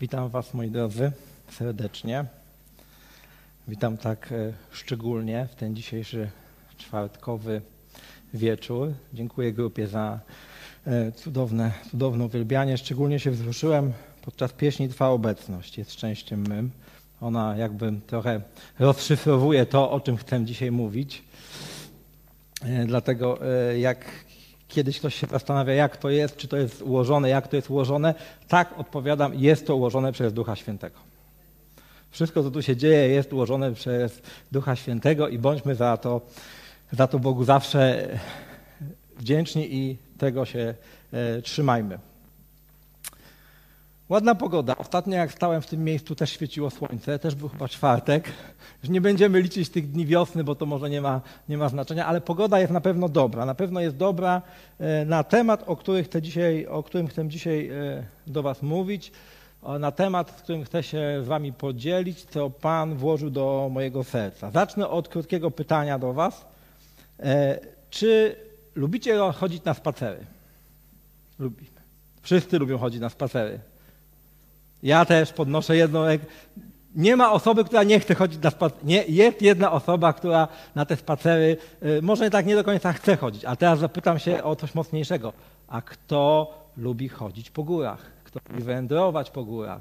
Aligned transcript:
Witam 0.00 0.28
Was, 0.28 0.54
moi 0.54 0.70
drodzy, 0.70 1.12
serdecznie. 1.50 2.24
Witam 3.68 3.96
tak 3.96 4.32
e, 4.32 4.52
szczególnie 4.70 5.48
w 5.52 5.54
ten 5.54 5.76
dzisiejszy 5.76 6.30
czwartkowy 6.76 7.62
wieczór. 8.34 8.92
Dziękuję 9.12 9.52
grupie 9.52 9.86
za 9.86 10.20
e, 10.86 11.12
cudowne, 11.12 11.72
cudowne 11.90 12.24
uwielbianie. 12.24 12.78
Szczególnie 12.78 13.20
się 13.20 13.30
wzruszyłem 13.30 13.92
podczas 14.22 14.52
pieśni 14.52 14.88
Twa 14.88 15.08
obecność. 15.08 15.78
Jest 15.78 15.92
szczęściem 15.92 16.46
mym. 16.48 16.70
Ona 17.20 17.56
jakby 17.56 17.92
trochę 18.06 18.40
rozszyfrowuje 18.78 19.66
to, 19.66 19.90
o 19.90 20.00
czym 20.00 20.16
chcę 20.16 20.44
dzisiaj 20.44 20.70
mówić. 20.70 21.22
E, 22.62 22.86
dlatego 22.86 23.38
jak 23.78 24.04
kiedyś 24.68 24.98
ktoś 24.98 25.14
się 25.14 25.26
zastanawia, 25.26 25.74
jak 25.74 25.96
to 25.96 26.10
jest, 26.10 26.36
czy 26.36 26.48
to 26.48 26.56
jest 26.56 26.82
ułożone, 26.82 27.28
jak 27.28 27.48
to 27.48 27.56
jest 27.56 27.70
ułożone, 27.70 28.14
tak 28.48 28.78
odpowiadam, 28.78 29.34
jest 29.34 29.66
to 29.66 29.76
ułożone 29.76 30.12
przez 30.12 30.32
Ducha 30.32 30.56
Świętego. 30.56 30.98
Wszystko, 32.10 32.42
co 32.42 32.50
tu 32.50 32.62
się 32.62 32.76
dzieje, 32.76 33.08
jest 33.08 33.32
ułożone 33.32 33.72
przez 33.72 34.22
Ducha 34.52 34.76
Świętego 34.76 35.28
i 35.28 35.38
bądźmy 35.38 35.74
za 35.74 35.96
to, 35.96 36.20
za 36.92 37.06
to 37.06 37.18
Bogu 37.18 37.44
zawsze 37.44 38.08
wdzięczni 39.18 39.74
i 39.74 39.96
tego 40.18 40.44
się 40.44 40.74
e, 41.12 41.42
trzymajmy. 41.42 41.98
Ładna 44.08 44.34
pogoda. 44.34 44.76
Ostatnio 44.76 45.16
jak 45.16 45.32
stałem 45.32 45.62
w 45.62 45.66
tym 45.66 45.84
miejscu, 45.84 46.14
też 46.14 46.30
świeciło 46.30 46.70
słońce, 46.70 47.18
też 47.18 47.34
był 47.34 47.48
chyba 47.48 47.68
czwartek. 47.68 48.32
Już 48.82 48.90
nie 48.90 49.00
będziemy 49.00 49.42
liczyć 49.42 49.68
tych 49.68 49.90
dni 49.90 50.06
wiosny, 50.06 50.44
bo 50.44 50.54
to 50.54 50.66
może 50.66 50.90
nie 50.90 51.00
ma, 51.00 51.20
nie 51.48 51.58
ma 51.58 51.68
znaczenia, 51.68 52.06
ale 52.06 52.20
pogoda 52.20 52.60
jest 52.60 52.72
na 52.72 52.80
pewno 52.80 53.08
dobra. 53.08 53.46
Na 53.46 53.54
pewno 53.54 53.80
jest 53.80 53.96
dobra 53.96 54.42
e, 54.78 55.04
na 55.04 55.24
temat, 55.24 55.64
o, 55.66 55.76
którym 55.76 56.04
chcę 56.04 56.22
dzisiaj, 56.22 56.66
o 56.66 56.82
którym 56.82 57.06
chcę 57.06 57.28
dzisiaj 57.28 57.68
e, 57.68 58.04
do 58.26 58.42
Was 58.42 58.62
mówić, 58.62 59.12
na 59.80 59.92
temat, 59.92 60.30
z 60.38 60.42
którym 60.42 60.64
chcę 60.64 60.82
się 60.82 61.20
z 61.24 61.26
Wami 61.26 61.52
podzielić, 61.52 62.24
co 62.24 62.50
Pan 62.50 62.94
włożył 62.94 63.30
do 63.30 63.68
mojego 63.72 64.04
serca. 64.04 64.50
Zacznę 64.50 64.88
od 64.88 65.08
krótkiego 65.08 65.50
pytania 65.50 65.98
do 65.98 66.12
Was. 66.12 66.46
E, 67.20 67.58
czy 67.90 68.36
lubicie 68.74 69.18
chodzić 69.32 69.64
na 69.64 69.74
spacery? 69.74 70.26
Lubimy. 71.38 71.70
Wszyscy 72.22 72.58
lubią 72.58 72.78
chodzić 72.78 73.00
na 73.00 73.08
spacery. 73.08 73.60
Ja 74.82 75.04
też 75.04 75.32
podnoszę 75.32 75.76
jedną. 75.76 76.04
Nie 76.94 77.16
ma 77.16 77.32
osoby, 77.32 77.64
która 77.64 77.82
nie 77.82 78.00
chce 78.00 78.14
chodzić 78.14 78.42
na 78.42 78.50
spacery. 78.50 78.84
Nie, 78.84 79.04
jest 79.08 79.42
jedna 79.42 79.72
osoba, 79.72 80.12
która 80.12 80.48
na 80.74 80.84
te 80.86 80.96
spacery 80.96 81.56
y, 81.82 82.02
może 82.02 82.30
tak 82.30 82.46
nie 82.46 82.54
do 82.54 82.64
końca 82.64 82.92
chce 82.92 83.16
chodzić. 83.16 83.44
A 83.44 83.56
teraz 83.56 83.78
zapytam 83.78 84.18
się 84.18 84.42
o 84.42 84.56
coś 84.56 84.74
mocniejszego. 84.74 85.32
A 85.68 85.82
kto 85.82 86.52
lubi 86.76 87.08
chodzić 87.08 87.50
po 87.50 87.64
górach? 87.64 88.06
Kto 88.24 88.40
lubi 88.50 88.62
wędrować 88.62 89.30
po 89.30 89.44
górach? 89.44 89.80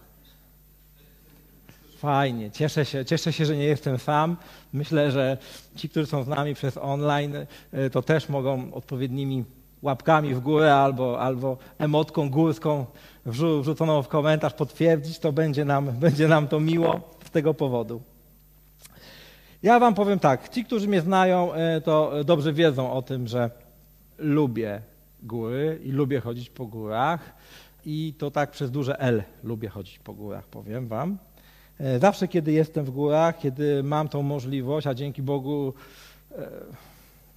Fajnie, 1.97 2.51
cieszę 2.51 2.85
się, 2.85 3.05
cieszę 3.05 3.33
się, 3.33 3.45
że 3.45 3.57
nie 3.57 3.65
jestem 3.65 3.99
sam. 3.99 4.37
Myślę, 4.73 5.11
że 5.11 5.37
ci, 5.75 5.89
którzy 5.89 6.05
są 6.05 6.23
z 6.23 6.27
nami 6.27 6.55
przez 6.55 6.77
online, 6.77 7.35
y, 7.35 7.89
to 7.89 8.01
też 8.01 8.29
mogą 8.29 8.73
odpowiednimi 8.73 9.45
łapkami 9.81 10.33
w 10.33 10.39
górę 10.39 10.75
albo, 10.75 11.19
albo 11.19 11.57
emotką 11.77 12.29
górską 12.29 12.85
wrzuconą 13.25 14.01
w 14.01 14.07
komentarz 14.07 14.53
potwierdzić, 14.53 15.19
to 15.19 15.31
będzie 15.31 15.65
nam, 15.65 15.91
będzie 16.05 16.27
nam 16.27 16.47
to 16.47 16.59
miło 16.59 17.01
z 17.25 17.29
tego 17.29 17.53
powodu. 17.53 18.01
Ja 19.63 19.79
wam 19.79 19.95
powiem 19.95 20.19
tak, 20.19 20.49
ci, 20.49 20.65
którzy 20.65 20.87
mnie 20.87 21.01
znają, 21.01 21.53
e, 21.53 21.81
to 21.81 22.11
dobrze 22.25 22.53
wiedzą 22.53 22.91
o 22.91 23.01
tym, 23.01 23.27
że 23.27 23.51
lubię 24.17 24.81
góry 25.23 25.79
i 25.83 25.91
lubię 25.91 26.19
chodzić 26.19 26.49
po 26.49 26.65
górach 26.65 27.33
i 27.85 28.13
to 28.17 28.31
tak 28.31 28.51
przez 28.51 28.71
duże 28.71 28.99
L 28.99 29.23
lubię 29.43 29.69
chodzić 29.69 29.99
po 29.99 30.13
górach, 30.13 30.47
powiem 30.47 30.87
wam. 30.87 31.17
E, 31.79 31.99
zawsze, 31.99 32.27
kiedy 32.27 32.51
jestem 32.51 32.85
w 32.85 32.91
górach, 32.91 33.39
kiedy 33.39 33.83
mam 33.83 34.09
tą 34.09 34.21
możliwość, 34.21 34.87
a 34.87 34.93
dzięki 34.93 35.21
Bogu 35.21 35.73
e, 36.31 36.49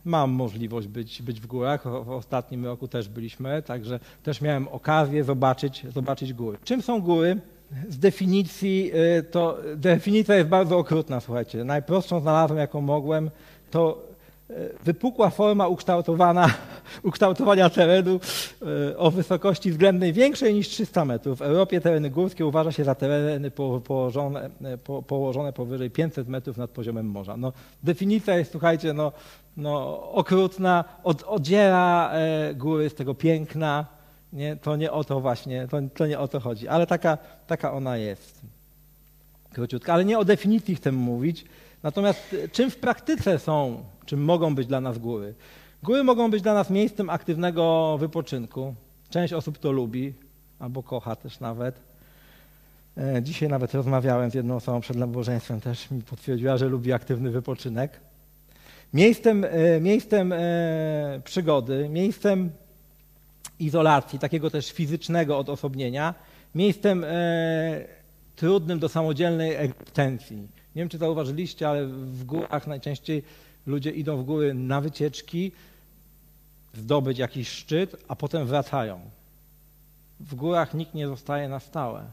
mam 0.05 0.31
możliwość 0.31 0.89
być, 0.89 1.23
być 1.23 1.41
w 1.41 1.47
górach. 1.47 1.85
W 2.05 2.11
ostatnim 2.11 2.65
roku 2.65 2.89
też 2.89 3.09
byliśmy, 3.09 3.63
także 3.63 4.01
też 4.23 4.41
miałem 4.41 4.69
okazję 4.69 5.25
zobaczyć, 5.25 5.87
zobaczyć 5.95 6.33
góry. 6.33 6.59
Czym 6.65 6.83
są 6.83 7.01
góry? 7.01 7.41
Z 7.89 7.99
definicji, 7.99 8.91
y, 9.19 9.23
to 9.23 9.59
definicja 9.77 10.35
jest 10.35 10.49
bardzo 10.49 10.79
okrutna, 10.79 11.21
słuchajcie. 11.21 11.65
Najprostszą 11.65 12.21
znalazłem, 12.21 12.59
jaką 12.59 12.81
mogłem, 12.81 13.31
to 13.71 14.10
wypukła 14.85 15.31
forma 15.31 15.69
ukształtowana, 15.69 16.55
ukształtowania 17.03 17.71
terenu 17.71 18.21
e, 18.91 18.99
o 18.99 19.11
wysokości 19.11 19.71
względnej 19.71 20.13
większej 20.13 20.55
niż 20.55 20.69
300 20.69 21.05
metrów. 21.05 21.39
W 21.39 21.43
Europie 21.43 21.81
tereny 21.81 22.11
górskie 22.11 22.47
uważa 22.47 22.73
się 22.73 22.85
za 22.85 22.95
tereny 22.95 23.51
położone, 23.85 24.51
e, 24.65 24.79
położone 25.03 25.53
powyżej 25.53 25.91
500 25.91 26.29
metrów 26.29 26.57
nad 26.57 26.71
poziomem 26.71 27.07
morza. 27.07 27.37
No, 27.37 27.53
definicja 27.83 28.39
jest, 28.39 28.51
słuchajcie, 28.51 28.93
no, 28.93 29.13
no, 29.57 30.03
okrutna, 30.13 30.85
od, 31.05 31.23
odziera 31.27 32.11
e, 32.13 32.55
góry 32.55 32.91
z 32.91 32.95
tego 32.95 33.15
piękna. 33.15 33.87
Nie, 34.33 34.57
to 34.57 34.77
nie 34.77 34.93
o 34.93 35.05
to 35.05 35.21
właśnie, 35.21 35.69
to, 35.69 35.79
to 35.95 36.07
nie 36.07 36.19
o 36.19 36.29
to 36.29 36.41
chodzi, 36.41 36.69
ale 36.69 36.87
taka, 36.87 37.19
taka 37.47 37.73
ona 37.73 37.97
jest. 37.97 38.41
Króciutka, 39.53 39.93
ale 39.93 40.05
nie 40.05 40.19
o 40.19 40.25
definicji 40.25 40.77
chcę 40.77 40.93
mówić. 40.93 41.45
Natomiast 41.83 42.37
czym 42.53 42.71
w 42.71 42.77
praktyce 42.77 43.39
są 43.39 43.85
czym 44.07 44.25
mogą 44.25 44.55
być 44.55 44.67
dla 44.67 44.81
nas 44.81 44.99
góry. 44.99 45.35
Góry 45.83 46.05
mogą 46.05 46.31
być 46.31 46.43
dla 46.43 46.55
nas 46.55 46.71
miejscem 46.71 47.11
aktywnego 47.11 47.97
wypoczynku. 47.99 48.75
Część 49.11 49.33
osób 49.33 49.59
to 49.59 49.73
lubi, 49.73 50.15
albo 50.59 50.83
kocha 50.83 51.17
też 51.17 51.41
nawet. 51.41 51.81
E, 52.97 53.23
dzisiaj 53.23 53.49
nawet 53.49 53.75
rozmawiałem 53.75 54.31
z 54.31 54.35
jedną 54.35 54.57
osobą 54.57 54.81
przed 54.81 54.97
nabożeństwem, 54.97 55.61
też 55.61 55.91
mi 55.91 56.03
potwierdziła, 56.03 56.57
że 56.57 56.69
lubi 56.69 56.93
aktywny 56.93 57.31
wypoczynek. 57.31 58.01
Miejscem, 58.95 59.45
e, 59.45 59.81
miejscem 59.81 60.33
e, 60.33 61.21
przygody, 61.25 61.89
miejscem 61.89 62.51
izolacji, 63.59 64.19
takiego 64.19 64.51
też 64.51 64.73
fizycznego 64.73 65.39
odosobnienia, 65.39 66.15
miejscem 66.55 67.05
trudnym 68.37 68.79
do 68.79 68.89
samodzielnej 68.89 69.55
egzystencji. 69.55 70.37
Nie 70.37 70.83
wiem, 70.83 70.89
czy 70.89 70.99
zauważyliście, 70.99 71.69
ale 71.69 71.87
w 71.87 72.25
górach 72.25 72.67
najczęściej 72.67 73.23
ludzie 73.71 73.91
idą 73.91 74.17
w 74.17 74.25
góry 74.25 74.55
na 74.55 74.81
wycieczki, 74.81 75.53
zdobyć 76.75 77.19
jakiś 77.19 77.49
szczyt, 77.49 77.97
a 78.09 78.17
potem 78.17 78.47
wracają. 78.47 79.01
W 80.21 80.35
górach 80.35 80.75
nikt 80.75 80.95
nie 80.95 81.07
zostaje 81.07 81.49
na 81.49 81.61
stałe. 81.61 82.05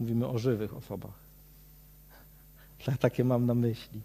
Mówimy 0.00 0.26
o 0.26 0.38
żywych 0.38 0.76
osobach. 0.76 1.14
Tak, 2.86 2.98
takie 2.98 3.24
mam 3.24 3.46
na 3.46 3.54
myśli. 3.54 4.00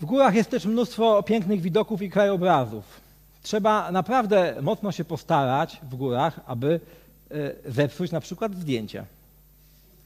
W 0.00 0.04
górach 0.04 0.34
jest 0.34 0.50
też 0.50 0.66
mnóstwo 0.66 1.22
pięknych 1.22 1.60
widoków 1.60 2.02
i 2.02 2.10
krajobrazów. 2.10 3.00
Trzeba 3.42 3.92
naprawdę 3.92 4.56
mocno 4.62 4.92
się 4.92 5.04
postarać 5.04 5.80
w 5.82 5.96
górach, 5.96 6.40
aby 6.46 6.80
e, 7.30 7.72
zepsuć 7.72 8.12
na 8.12 8.20
przykład 8.20 8.54
zdjęcie 8.54 9.06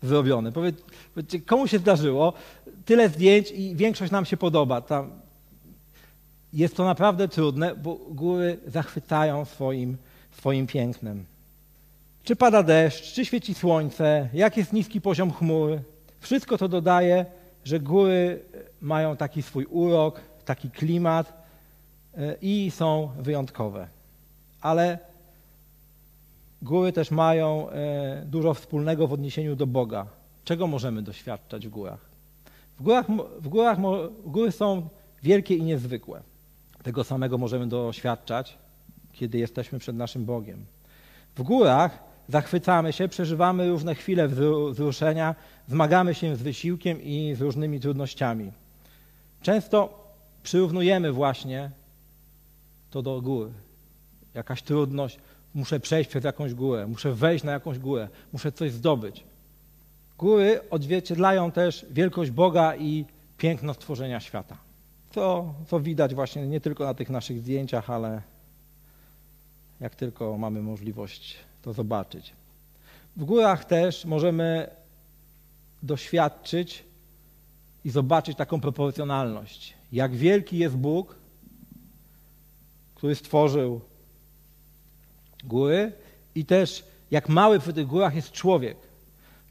zrobione. 0.03 0.53
Powiedzcie, 0.53 1.41
komu 1.47 1.67
się 1.67 1.79
zdarzyło 1.79 2.33
tyle 2.85 3.09
zdjęć 3.09 3.51
i 3.51 3.77
większość 3.77 4.13
nam 4.13 4.25
się 4.25 4.37
podoba. 4.37 4.81
Tam 4.81 5.11
jest 6.53 6.77
to 6.77 6.85
naprawdę 6.85 7.29
trudne, 7.29 7.77
bo 7.77 7.95
góry 7.95 8.59
zachwycają 8.67 9.45
swoim, 9.45 9.97
swoim 10.31 10.67
pięknem. 10.67 11.25
Czy 12.23 12.37
pada 12.37 12.63
deszcz, 12.63 13.13
czy 13.13 13.25
świeci 13.25 13.55
słońce, 13.55 14.29
jak 14.33 14.57
jest 14.57 14.73
niski 14.73 15.01
poziom 15.01 15.33
chmur, 15.33 15.79
wszystko 16.21 16.59
to 16.59 16.69
dodaje, 16.69 17.27
że 17.65 17.81
góry 17.81 18.45
mają 18.81 19.17
taki 19.17 19.43
swój 19.43 19.65
urok, 19.65 20.21
taki 20.45 20.71
klimat 20.71 21.33
e, 22.17 22.37
i 22.43 22.71
są 22.71 23.11
wyjątkowe. 23.19 23.89
Ale 24.61 24.99
góry 26.63 26.93
też 26.93 27.11
mają 27.11 27.71
e, 27.71 28.23
dużo 28.27 28.55
wspólnego 28.55 29.07
w 29.07 29.13
odniesieniu 29.13 29.57
do 29.57 29.67
Boga. 29.67 30.07
Czego 30.45 30.67
możemy 30.67 31.03
doświadczać 31.03 31.67
w 31.67 31.71
górach? 31.71 32.01
W 32.79 32.83
górach, 32.83 33.07
w 33.41 33.49
górach 33.49 33.79
góry 34.25 34.53
są 34.53 34.89
wielkie 35.23 35.55
i 35.57 35.63
niezwykłe. 35.63 36.23
Tego 36.89 37.05
samego 37.05 37.39
możemy 37.39 37.67
doświadczać, 37.67 38.59
kiedy 39.13 39.39
jesteśmy 39.39 39.79
przed 39.79 39.97
naszym 39.97 40.25
Bogiem. 40.25 40.65
W 41.37 41.43
górach 41.43 41.99
zachwycamy 42.29 42.93
się, 42.93 43.09
przeżywamy 43.09 43.69
różne 43.69 43.95
chwile 43.95 44.29
wzruszenia, 44.71 45.35
zmagamy 45.67 46.15
się 46.15 46.37
z 46.37 46.43
wysiłkiem 46.43 47.03
i 47.03 47.35
z 47.35 47.41
różnymi 47.41 47.81
trudnościami. 47.81 48.53
Często 49.43 50.05
przyrównujemy 50.43 51.13
właśnie 51.13 51.71
to 52.91 53.03
do 53.03 53.21
gór. 53.21 53.51
Jakaś 54.35 54.63
trudność, 54.63 55.19
muszę 55.55 55.81
przejść 55.81 56.11
przez 56.11 56.25
jakąś 56.25 56.55
górę, 56.55 56.87
muszę 56.87 57.13
wejść 57.13 57.45
na 57.45 57.53
jakąś 57.53 57.79
górę, 57.79 58.09
muszę 58.33 58.53
coś 58.53 58.73
zdobyć. 58.73 59.25
Góry 60.19 60.61
odzwierciedlają 60.71 61.51
też 61.51 61.87
wielkość 61.91 62.31
Boga 62.31 62.77
i 62.77 63.05
piękno 63.39 63.75
stworzenia 63.75 64.21
świata. 64.21 64.68
To, 65.13 65.55
co 65.67 65.81
widać 65.81 66.15
właśnie 66.15 66.47
nie 66.47 66.61
tylko 66.61 66.85
na 66.85 66.95
tych 66.95 67.11
naszych 67.11 67.39
zdjęciach, 67.39 67.91
ale 67.91 68.23
jak 69.81 69.95
tylko 69.95 70.39
mamy 70.39 70.63
możliwość 70.63 71.37
to 71.63 71.73
zobaczyć. 71.73 72.33
W 73.17 73.25
górach 73.25 73.65
też 73.65 74.05
możemy 74.05 74.71
doświadczyć 75.83 76.85
i 77.85 77.91
zobaczyć 77.91 78.39
taką 78.39 78.61
proporcjonalność. 78.61 79.75
Jak 79.93 80.17
wielki 80.17 80.59
jest 80.59 80.77
Bóg, 80.77 81.17
który 82.95 83.15
stworzył 83.15 83.81
góry 85.45 85.93
i 86.35 86.45
też 86.45 86.85
jak 87.11 87.29
mały 87.29 87.61
przy 87.61 87.73
tych 87.73 87.87
górach 87.87 88.15
jest 88.15 88.33
człowiek. 88.33 88.88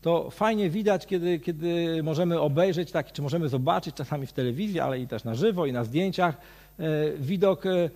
To 0.01 0.29
fajnie 0.29 0.69
widać, 0.69 1.05
kiedy, 1.05 1.39
kiedy 1.39 2.03
możemy 2.03 2.39
obejrzeć, 2.39 2.91
tak, 2.91 3.11
czy 3.11 3.21
możemy 3.21 3.49
zobaczyć 3.49 3.95
czasami 3.95 4.27
w 4.27 4.33
telewizji, 4.33 4.79
ale 4.79 4.99
i 4.99 5.07
też 5.07 5.23
na 5.23 5.35
żywo 5.35 5.65
i 5.65 5.73
na 5.73 5.83
zdjęciach 5.83 6.37
e, 6.79 7.11
widok 7.17 7.65
e, 7.65 7.89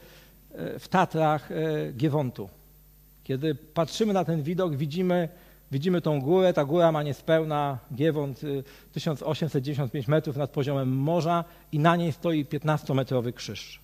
e, 0.53 0.79
w 0.79 0.87
Tatrach 0.87 1.49
Giewontu. 1.97 2.49
Kiedy 3.23 3.55
patrzymy 3.55 4.13
na 4.13 4.25
ten 4.25 4.43
widok, 4.43 4.75
widzimy, 4.75 5.29
widzimy 5.71 6.01
tą 6.01 6.21
górę. 6.21 6.53
Ta 6.53 6.65
góra 6.65 6.91
ma 6.91 7.03
niespełna 7.03 7.79
Giewont 7.95 8.41
1895 8.91 10.07
metrów 10.07 10.37
nad 10.37 10.49
poziomem 10.49 10.97
morza 10.97 11.43
i 11.71 11.79
na 11.79 11.95
niej 11.95 12.11
stoi 12.11 12.45
15-metrowy 12.45 13.33
krzyż. 13.33 13.79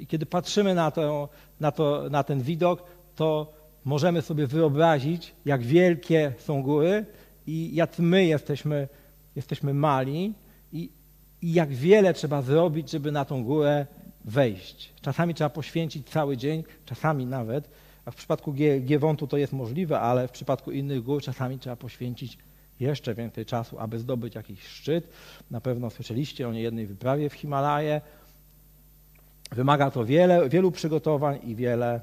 I 0.00 0.06
kiedy 0.06 0.26
patrzymy 0.26 0.74
na, 0.74 0.90
to, 0.90 1.28
na, 1.60 1.72
to, 1.72 2.10
na 2.10 2.22
ten 2.22 2.40
widok, 2.40 2.82
to 3.16 3.52
możemy 3.84 4.22
sobie 4.22 4.46
wyobrazić, 4.46 5.34
jak 5.44 5.62
wielkie 5.62 6.32
są 6.38 6.62
góry 6.62 7.06
i 7.46 7.74
jak 7.74 7.98
my 7.98 8.24
jesteśmy, 8.24 8.88
jesteśmy 9.36 9.74
mali 9.74 10.34
i, 10.72 10.90
i 11.42 11.52
jak 11.52 11.72
wiele 11.72 12.14
trzeba 12.14 12.42
zrobić, 12.42 12.90
żeby 12.90 13.12
na 13.12 13.24
tą 13.24 13.44
górę 13.44 13.86
wejść. 14.24 14.92
Czasami 15.00 15.34
trzeba 15.34 15.50
poświęcić 15.50 16.08
cały 16.08 16.36
dzień, 16.36 16.64
czasami 16.84 17.26
nawet, 17.26 17.68
a 18.04 18.10
w 18.10 18.14
przypadku 18.14 18.54
Giewontu 18.80 19.26
to 19.26 19.36
jest 19.36 19.52
możliwe, 19.52 20.00
ale 20.00 20.28
w 20.28 20.30
przypadku 20.30 20.72
innych 20.72 21.02
gór 21.02 21.22
czasami 21.22 21.58
trzeba 21.58 21.76
poświęcić 21.76 22.38
jeszcze 22.80 23.14
więcej 23.14 23.46
czasu, 23.46 23.78
aby 23.78 23.98
zdobyć 23.98 24.34
jakiś 24.34 24.66
szczyt. 24.66 25.08
Na 25.50 25.60
pewno 25.60 25.90
słyszeliście 25.90 26.48
o 26.48 26.52
niejednej 26.52 26.86
wyprawie 26.86 27.28
w 27.28 27.34
Himalaje. 27.34 28.00
Wymaga 29.50 29.90
to 29.90 30.04
wiele, 30.04 30.48
wielu 30.48 30.70
przygotowań 30.70 31.38
i 31.42 31.56
wiele, 31.56 32.00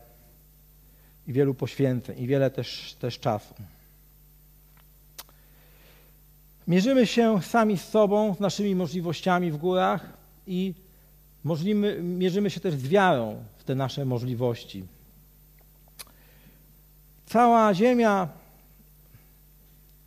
i 1.28 1.34
wielu 1.34 1.54
poświęceń, 1.54 2.20
i 2.20 2.28
wiele 2.28 2.52
też, 2.52 2.96
też 3.00 3.20
czasu. 3.20 3.54
Mierzymy 6.68 7.08
się 7.08 7.42
sami 7.42 7.78
z 7.78 7.88
sobą, 7.88 8.36
z 8.36 8.40
naszymi 8.40 8.76
możliwościami 8.76 9.52
w 9.52 9.58
górach 9.58 10.18
i 10.48 10.74
możlimy, 11.44 12.02
mierzymy 12.02 12.50
się 12.50 12.60
też 12.60 12.74
z 12.74 12.88
wiarą 12.88 13.44
w 13.58 13.64
te 13.64 13.76
nasze 13.76 14.06
możliwości. 14.06 14.84
Cała 17.26 17.74
ziemia, 17.74 18.30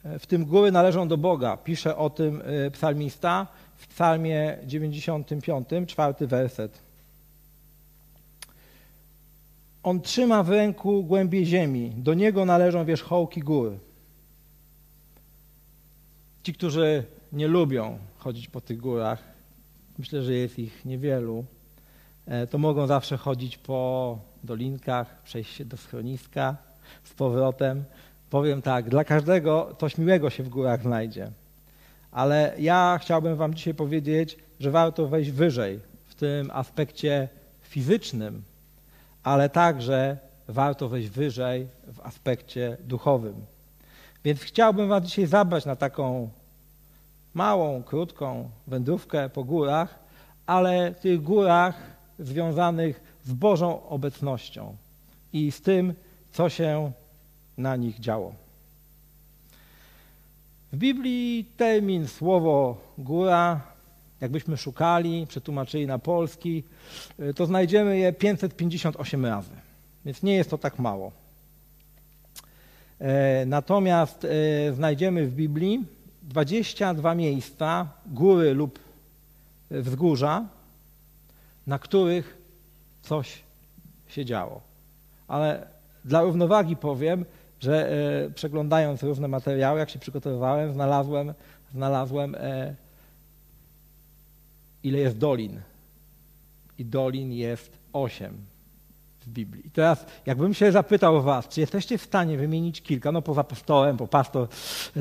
w 0.05 0.27
tym 0.27 0.45
góry 0.45 0.73
należą 0.73 1.09
do 1.09 1.17
Boga. 1.17 1.57
Pisze 1.57 1.97
o 1.97 2.11
tym 2.11 2.43
y, 2.67 2.71
psalmista 2.71 3.47
w 3.77 3.87
psalmie 3.87 4.59
95, 4.67 5.69
czwarty 5.87 6.27
werset. 6.27 6.92
On 9.83 10.01
trzyma 10.01 10.43
w 10.43 10.51
ręku 10.51 11.05
głębie 11.05 11.45
ziemi, 11.45 11.93
do 11.97 12.15
niego 12.15 12.45
należą 12.45 12.85
wierzchołki 12.85 13.41
gór. 13.41 13.79
Ci, 16.43 16.55
którzy 16.55 17.05
nie 17.33 17.49
lubią 17.49 17.99
chodzić 18.17 18.49
po 18.49 18.61
tych 18.61 18.79
górach, 18.79 19.23
myślę, 19.99 20.23
że 20.23 20.35
jest 20.35 20.59
ich 20.59 20.85
niewielu, 20.85 21.45
e, 22.27 22.47
to 22.47 22.59
mogą 22.59 22.87
zawsze 22.87 23.17
chodzić 23.17 23.59
po 23.59 24.19
dolinkach, 24.45 25.23
przejść 25.23 25.55
się 25.55 25.65
do 25.65 25.77
schroniska 25.77 26.57
z 27.05 27.15
powrotem. 27.15 27.85
Powiem 28.31 28.63
tak, 28.63 28.89
dla 28.89 29.05
każdego 29.05 29.77
coś 29.79 29.99
miłego 29.99 30.31
się 30.31 30.43
w 30.43 30.49
górach 30.49 30.83
znajdzie. 30.83 31.31
Ale 32.11 32.55
ja 32.59 32.99
chciałbym 33.03 33.37
Wam 33.37 33.55
dzisiaj 33.55 33.75
powiedzieć, 33.75 34.39
że 34.61 34.71
warto 34.71 35.07
wejść 35.07 35.31
wyżej 35.31 35.81
w 36.05 36.15
tym 36.15 36.51
aspekcie 36.51 37.29
fizycznym, 37.61 38.43
ale 39.23 39.49
także 39.49 40.17
warto 40.49 40.89
wejść 40.89 41.09
wyżej 41.09 41.69
w 41.93 42.01
aspekcie 42.01 42.77
duchowym. 42.81 43.35
Więc 44.25 44.41
chciałbym 44.41 44.89
Was 44.89 45.05
dzisiaj 45.05 45.27
zabrać 45.27 45.65
na 45.65 45.77
taką 45.77 46.31
małą, 47.35 47.83
krótką 47.83 48.51
wędrówkę 48.67 49.29
po 49.29 49.45
górach, 49.45 49.99
ale 50.47 50.95
tych 50.95 51.23
górach 51.23 51.75
związanych 52.19 53.19
z 53.25 53.33
Bożą 53.33 53.89
obecnością 53.89 54.77
i 55.33 55.53
z 55.53 55.61
tym, 55.61 55.95
co 56.33 56.49
się 56.49 56.93
na 57.59 57.77
nich 57.77 58.01
działo. 58.01 58.35
W 60.73 60.77
Biblii 60.77 61.45
termin, 61.57 62.09
słowo 62.09 62.77
góra, 62.99 63.61
jakbyśmy 64.23 64.57
szukali, 64.57 65.27
przetłumaczyli 65.27 65.87
na 65.87 65.99
polski, 65.99 66.65
y, 67.21 67.35
to 67.35 67.47
znajdziemy 67.47 67.99
je 67.99 68.13
558 68.13 69.27
razy. 69.27 69.51
Więc 70.05 70.23
nie 70.23 70.35
jest 70.35 70.51
to 70.51 70.59
tak 70.59 70.79
mało. 70.79 71.13
E, 72.99 73.47
natomiast 73.47 74.25
e, 74.25 74.29
znajdziemy 74.73 75.27
w 75.27 75.35
Biblii 75.35 75.85
22 76.23 77.15
miejsca, 77.15 77.89
góry 78.07 78.55
lub 78.55 78.79
wzgórza, 79.71 80.45
na 81.67 81.79
których 81.79 82.39
coś 83.03 83.43
się 84.09 84.25
działo. 84.25 84.61
Ale 85.29 85.67
dla 86.05 86.23
równowagi 86.23 86.77
powiem, 86.77 87.25
że 87.61 87.91
e, 87.91 88.31
przeglądając 88.31 89.03
różne 89.03 89.29
materiały, 89.29 89.79
jak 89.79 89.91
się 89.91 89.99
przygotowywałem, 89.99 90.73
znalazłem, 90.73 91.35
znalazłem 91.73 92.35
e, 92.35 92.75
ile 94.85 94.99
jest 94.99 95.19
dolin. 95.19 95.61
I 96.79 96.85
dolin 96.85 97.33
jest 97.33 97.79
osiem 97.93 98.39
w 99.21 99.29
Biblii. 99.29 99.67
I 99.67 99.71
teraz, 99.71 100.07
jakbym 100.27 100.55
się 100.55 100.73
zapytał 100.73 101.23
was, 101.23 101.49
czy 101.49 101.61
jesteście 101.61 101.99
w 101.99 102.03
stanie 102.03 102.37
wymienić 102.37 102.83
kilka, 102.83 103.13
no 103.13 103.23
poza 103.23 103.41
apostołem, 103.41 103.97
bo 103.97 104.07
pastor 104.07 104.49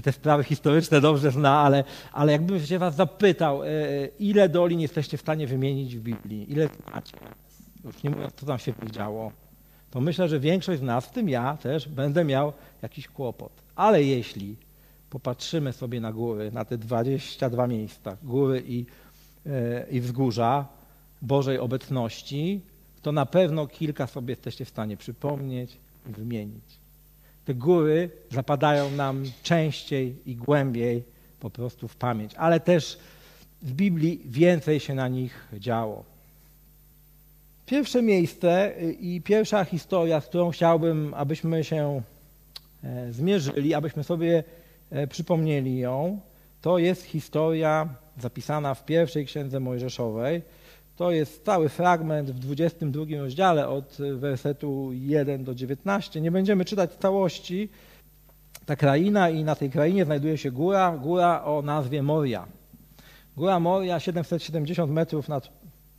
te 0.04 0.12
sprawy 0.12 0.44
historyczne 0.44 1.02
dobrze 1.02 1.32
zna, 1.32 1.60
ale, 1.60 1.84
ale 2.14 2.32
jakbym 2.32 2.66
się 2.66 2.80
was 2.80 2.96
zapytał, 2.96 3.64
e, 3.64 3.68
ile 4.20 4.50
dolin 4.50 4.80
jesteście 4.80 5.18
w 5.18 5.22
stanie 5.22 5.48
wymienić 5.48 5.98
w 5.98 6.02
Biblii, 6.02 6.52
ile 6.52 6.70
znacie, 6.88 7.18
już 7.86 8.04
nie 8.04 8.10
mówiąc, 8.10 8.34
co 8.34 8.46
tam 8.46 8.60
się 8.60 8.74
działo, 8.92 9.32
to 9.92 10.02
myślę, 10.02 10.30
że 10.30 10.40
większość 10.40 10.80
z 10.80 10.84
nas, 10.84 11.06
w 11.06 11.12
tym 11.12 11.30
ja 11.30 11.58
też, 11.58 11.88
będę 11.88 12.26
miał 12.26 12.54
jakiś 12.82 13.08
kłopot. 13.08 13.52
Ale 13.76 14.04
jeśli 14.04 14.56
popatrzymy 15.10 15.74
sobie 15.74 16.02
na 16.02 16.12
góry, 16.12 16.52
na 16.52 16.66
te 16.66 16.78
22 16.78 17.68
miejsca, 17.68 18.18
góry 18.24 18.64
i, 18.68 18.86
i 19.92 20.02
wzgórza 20.02 20.68
Bożej 21.22 21.60
obecności, 21.60 22.62
to 23.02 23.12
na 23.12 23.26
pewno 23.26 23.68
kilka 23.68 24.08
sobie 24.08 24.32
jesteście 24.32 24.66
w 24.66 24.70
stanie 24.70 24.98
przypomnieć 24.98 25.78
i 26.10 26.12
wymienić. 26.12 26.80
Te 27.46 27.54
góry 27.54 28.10
zapadają 28.32 28.92
nam 28.92 29.24
częściej 29.44 30.16
i 30.26 30.36
głębiej 30.36 31.04
po 31.40 31.50
prostu 31.50 31.88
w 31.88 31.96
pamięć, 31.96 32.36
ale 32.36 32.60
też 32.60 33.00
w 33.62 33.74
Biblii 33.74 34.22
więcej 34.26 34.80
się 34.80 34.96
na 34.96 35.08
nich 35.08 35.48
działo. 35.54 36.04
Pierwsze 37.66 38.02
miejsce 38.02 38.74
i 39.00 39.22
pierwsza 39.22 39.66
historia, 39.66 40.22
z 40.22 40.26
którą 40.26 40.52
chciałbym, 40.52 41.14
abyśmy 41.14 41.64
się 41.64 42.02
e, 42.84 43.14
zmierzyli, 43.14 43.74
abyśmy 43.74 44.04
sobie 44.04 44.44
e, 44.90 45.08
przypomnieli 45.08 45.78
ją, 45.78 46.20
to 46.62 46.78
jest 46.78 47.04
historia 47.04 47.90
zapisana 48.22 48.74
w 48.74 48.86
pierwszej 48.86 49.26
księdze 49.26 49.60
Mojżeszowej. 49.60 50.42
To 50.96 51.12
jest 51.12 51.46
cały 51.46 51.70
fragment 51.70 52.32
w 52.32 52.40
22 52.40 53.06
rozdziale 53.18 53.68
od 53.68 53.98
wersetu 54.16 54.90
1 54.94 55.44
do 55.44 55.56
19. 55.56 56.22
Nie 56.22 56.32
będziemy 56.32 56.66
czytać 56.66 56.92
całości. 56.94 57.70
Ta 58.66 58.76
kraina 58.76 59.30
i 59.30 59.44
na 59.44 59.56
tej 59.56 59.70
krainie 59.70 60.06
znajduje 60.06 60.38
się 60.38 60.52
góra, 60.52 60.98
góra 60.98 61.44
o 61.44 61.62
nazwie 61.62 62.04
Moria. 62.04 62.48
Góra 63.38 63.60
Moria 63.60 64.00
770 64.00 64.92
metrów 64.92 65.30
nad 65.30 65.50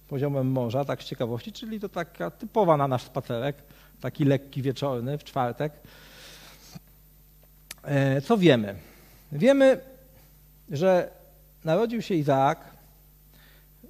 poziomem 0.09 0.47
morza, 0.47 0.85
tak 0.85 1.03
z 1.03 1.07
ciekawości, 1.07 1.53
czyli 1.53 1.81
to 1.81 1.89
taka 1.89 2.31
typowa 2.31 2.77
na 2.77 2.89
nasz 2.89 3.03
spacerek, 3.03 3.57
taki 4.01 4.25
lekki 4.25 4.63
wieczorny 4.63 5.19
w 5.19 5.25
czwartek. 5.25 5.73
E, 7.83 8.21
co 8.21 8.39
wiemy? 8.39 8.75
Wiemy, 9.33 9.81
że 10.71 11.11
narodził 11.65 12.03
się 12.03 12.15
Izaak, 12.15 12.77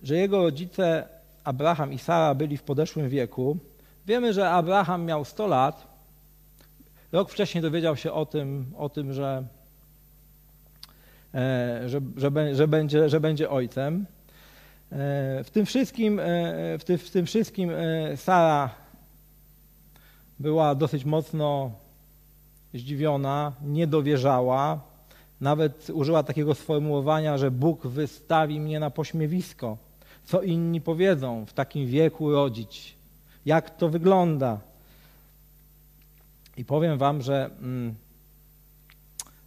że 0.02 0.16
jego 0.16 0.42
rodzice 0.42 1.08
Abraham 1.44 1.92
i 1.92 1.98
Sara 1.98 2.34
byli 2.34 2.56
w 2.56 2.62
podeszłym 2.62 3.08
wieku. 3.08 3.58
Wiemy, 4.06 4.32
że 4.32 4.50
Abraham 4.50 5.04
miał 5.04 5.24
100 5.24 5.46
lat. 5.46 5.86
Rok 7.12 7.30
wcześniej 7.30 7.62
dowiedział 7.62 7.96
się 7.96 8.12
o 8.12 8.26
tym, 8.26 8.72
o 8.76 8.88
tym 8.88 9.12
że, 9.12 9.44
e, 11.34 11.82
że, 11.88 12.00
że, 12.16 12.54
że, 12.54 12.68
będzie, 12.68 13.08
że 13.08 13.20
będzie 13.20 13.50
ojcem. 13.50 14.06
W 15.44 15.48
tym 15.52 15.66
wszystkim, 15.66 16.20
e, 16.20 16.24
w 16.78 16.84
tym, 16.84 16.98
w 16.98 17.10
tym 17.10 17.26
wszystkim 17.26 17.70
e, 17.70 18.16
Sara 18.16 18.70
była 20.38 20.74
dosyć 20.74 21.04
mocno 21.04 21.70
zdziwiona, 22.74 23.52
nie 23.62 23.86
dowierzała, 23.86 24.80
nawet 25.42 25.90
użyła 25.90 26.22
takiego 26.22 26.54
sformułowania, 26.54 27.38
że 27.38 27.50
Bóg 27.50 27.86
wystawi 27.86 28.60
mnie 28.60 28.80
na 28.80 28.90
pośmiewisko. 28.90 29.76
Co 30.24 30.42
inni 30.42 30.80
powiedzą 30.80 31.46
w 31.46 31.52
takim 31.52 31.86
wieku 31.86 32.32
rodzić? 32.32 32.94
Jak 33.46 33.76
to 33.76 33.88
wygląda? 33.88 34.60
I 36.56 36.64
powiem 36.64 36.98
Wam, 36.98 37.22
że 37.22 37.50
mm, 37.60 37.94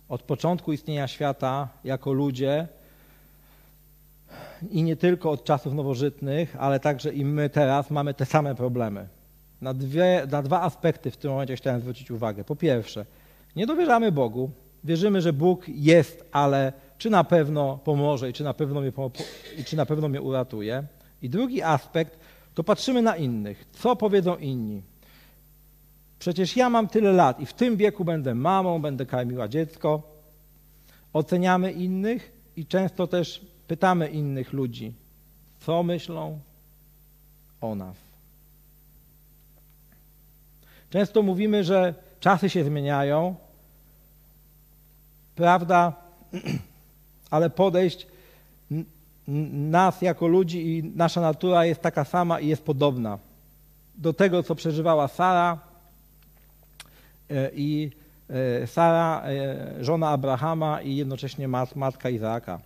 od 0.10 0.22
początku 0.22 0.74
istnienia 0.74 1.08
świata 1.08 1.68
jako 1.84 2.14
ludzie 2.14 2.68
i 4.72 4.84
nie 4.84 4.96
tylko 4.96 5.32
od 5.32 5.44
czasów 5.44 5.74
nowożytnych, 5.74 6.56
ale 6.60 6.80
także 6.80 7.14
i 7.14 7.25
my 7.25 7.50
teraz 7.50 7.92
mamy 7.92 8.14
te 8.14 8.25
same 8.25 8.56
problemy. 8.56 9.08
Na, 9.62 9.74
dwie, 9.74 10.28
na 10.32 10.42
dwa 10.42 10.62
aspekty 10.62 11.12
w 11.12 11.18
tym 11.18 11.32
momencie 11.32 11.56
chciałem 11.56 11.82
zwrócić 11.82 12.12
uwagę. 12.12 12.44
Po 12.44 12.56
pierwsze, 12.56 13.06
nie 13.56 13.68
dowierzamy 13.68 14.12
Bogu, 14.12 14.52
wierzymy, 14.86 15.22
że 15.22 15.34
Bóg 15.34 15.63
jest, 15.68 16.25
ale 16.32 16.74
czy 16.98 17.10
na 17.10 17.24
pewno 17.24 17.77
pomoże 17.77 18.30
i 18.30 18.34
czy 18.34 18.44
na 18.44 18.54
pewno 18.54 18.82
mnie, 18.82 18.92
i 19.58 19.63
czy 19.63 19.75
na 19.75 19.86
pewno 19.86 20.10
mnie 20.10 20.22
uratuje. 20.22 20.84
I 21.22 21.30
drugi 21.30 21.62
aspekt, 21.62 22.20
to 22.54 22.63
patrzymy 22.63 23.01
na 23.01 23.15
innych. 23.15 23.65
Co 23.72 23.96
powiedzą 23.96 24.38
inni? 24.38 24.82
Przecież 26.20 26.58
ja 26.58 26.70
mam 26.70 26.88
tyle 26.88 27.12
lat 27.12 27.39
i 27.39 27.46
w 27.46 27.54
tym 27.54 27.77
wieku 27.77 28.06
będę 28.06 28.36
mamą, 28.36 28.82
będę 28.82 29.06
karmiła 29.06 29.48
dziecko. 29.48 30.01
Oceniamy 31.13 31.72
innych 31.72 32.32
i 32.56 32.65
często 32.65 33.08
też 33.08 33.46
pytamy 33.68 34.08
innych 34.08 34.54
ludzi, 34.54 34.94
co 35.60 35.84
myślą 35.84 36.39
o 37.62 37.75
nas. 37.75 37.98
Często 40.89 41.22
mówimy, 41.22 41.63
że 41.63 41.94
czasy 42.20 42.50
się 42.50 42.63
zmieniają, 42.63 43.36
prawda, 45.36 45.94
ale 47.32 47.50
podejść 47.50 48.08
nas 49.54 50.01
jako 50.01 50.27
ludzi 50.27 50.77
i 50.77 50.84
nasza 50.96 51.22
natura 51.22 51.65
jest 51.65 51.82
taka 51.82 52.06
sama 52.06 52.39
i 52.39 52.48
jest 52.48 52.63
podobna 52.63 53.20
do 53.98 54.13
tego, 54.13 54.44
co 54.44 54.56
przeżywała 54.56 55.08
Sara 55.08 55.60
e, 57.30 57.51
i 57.56 57.92
e, 58.30 58.68
Sara, 58.68 59.24
e, 59.25 59.84
żona 59.84 60.10
Abrahama 60.10 60.82
i 60.82 60.96
jednocześnie 60.96 61.48
matka 61.75 62.10
Izaaka. 62.10 62.60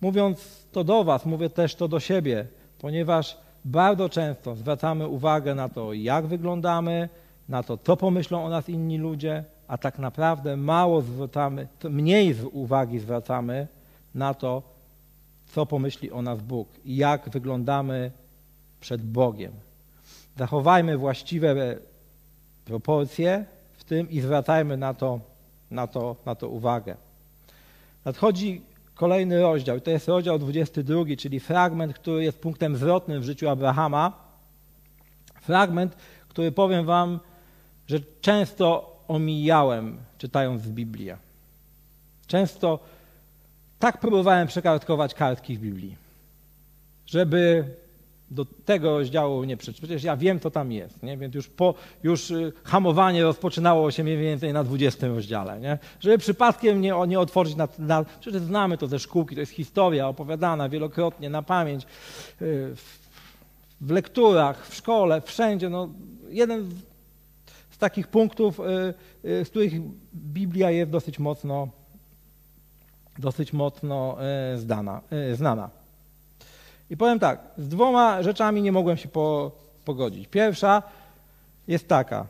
Mówiąc 0.00 0.66
to 0.72 0.84
do 0.84 1.04
Was, 1.04 1.26
mówię 1.26 1.50
też 1.50 1.74
to 1.74 1.88
do 1.88 2.00
siebie, 2.00 2.46
ponieważ 2.78 3.36
bardzo 3.64 4.08
często 4.08 4.56
zwracamy 4.56 5.08
uwagę 5.08 5.54
na 5.54 5.68
to, 5.68 5.92
jak 5.92 6.26
wyglądamy, 6.26 7.08
na 7.48 7.62
to, 7.62 7.78
co 7.78 7.96
pomyślą 7.96 8.44
o 8.44 8.48
nas 8.48 8.68
inni 8.68 8.98
ludzie, 8.98 9.44
a 9.68 9.78
tak 9.78 9.98
naprawdę 9.98 10.56
mało 10.56 11.02
zwracamy, 11.02 11.68
mniej 11.90 12.36
uwagi 12.52 12.98
zwracamy 12.98 13.66
na 14.14 14.34
to, 14.34 14.62
co 15.46 15.66
pomyśli 15.66 16.10
o 16.10 16.22
nas 16.22 16.42
Bóg 16.42 16.68
i 16.84 16.96
jak 16.96 17.28
wyglądamy 17.28 18.10
przed 18.80 19.02
Bogiem. 19.02 19.52
Zachowajmy 20.36 20.98
właściwe 20.98 21.76
proporcje 22.64 23.44
w 23.72 23.84
tym 23.84 24.10
i 24.10 24.20
zwracajmy 24.20 24.76
na 24.76 24.94
to, 24.94 25.20
na 25.70 25.86
to, 25.86 26.16
na 26.26 26.34
to 26.34 26.48
uwagę. 26.48 26.96
Nadchodzi 28.04 28.62
kolejny 28.94 29.42
rozdział. 29.42 29.80
To 29.80 29.90
jest 29.90 30.08
rozdział 30.08 30.38
22, 30.38 31.04
czyli 31.18 31.40
fragment, 31.40 31.94
który 31.94 32.24
jest 32.24 32.40
punktem 32.40 32.76
zwrotnym 32.76 33.20
w 33.20 33.24
życiu 33.24 33.48
Abrahama. 33.48 34.12
Fragment, 35.40 35.96
który 36.28 36.52
powiem 36.52 36.86
Wam, 36.86 37.20
że 37.86 38.00
często 38.20 38.97
omijałem, 39.08 39.98
czytając 40.18 40.68
Biblię. 40.68 41.16
Często 42.26 42.78
tak 43.78 44.00
próbowałem 44.00 44.46
przekartkować 44.46 45.14
kartki 45.14 45.56
w 45.56 45.60
Biblii, 45.60 45.96
żeby 47.06 47.64
do 48.30 48.44
tego 48.44 48.98
rozdziału 48.98 49.44
nie 49.44 49.56
przeczytać. 49.56 49.80
Przecież 49.80 50.04
ja 50.04 50.16
wiem, 50.16 50.40
co 50.40 50.50
tam 50.50 50.72
jest, 50.72 51.02
nie? 51.02 51.16
więc 51.16 51.34
już, 51.34 51.48
po, 51.48 51.74
już 52.02 52.30
y, 52.30 52.52
hamowanie 52.64 53.22
rozpoczynało 53.22 53.90
się 53.90 54.04
mniej 54.04 54.18
więcej 54.18 54.52
na 54.52 54.64
20 54.64 55.08
rozdziale. 55.08 55.60
Nie? 55.60 55.78
Żeby 56.00 56.18
przypadkiem 56.18 56.80
nie, 56.80 56.94
nie 57.08 57.20
otworzyć 57.20 57.56
na, 57.56 57.68
na... 57.78 58.04
Przecież 58.20 58.42
znamy 58.42 58.78
to 58.78 58.86
ze 58.86 58.98
szkółki, 58.98 59.34
to 59.34 59.40
jest 59.40 59.52
historia 59.52 60.08
opowiadana 60.08 60.68
wielokrotnie 60.68 61.30
na 61.30 61.42
pamięć, 61.42 61.84
y, 61.84 61.86
w, 62.76 62.98
w 63.80 63.90
lekturach, 63.90 64.66
w 64.68 64.74
szkole, 64.74 65.20
wszędzie. 65.20 65.68
No, 65.68 65.88
jeden 66.28 66.70
z 67.78 67.80
takich 67.80 68.08
punktów, 68.08 68.60
y, 68.60 69.44
z 69.44 69.48
których 69.48 69.72
Biblia 70.14 70.70
jest 70.70 70.90
dosyć 70.90 71.18
mocno, 71.18 71.68
dosyć 73.18 73.52
mocno 73.52 74.16
zdana, 74.56 75.00
znana. 75.34 75.70
I 76.90 76.96
powiem 76.96 77.18
tak, 77.18 77.40
z 77.58 77.68
dwoma 77.68 78.22
rzeczami 78.22 78.62
nie 78.62 78.72
mogłem 78.72 78.96
się 78.96 79.08
po, 79.08 79.50
pogodzić. 79.84 80.28
Pierwsza 80.28 80.82
jest 81.68 81.88
taka, 81.88 82.26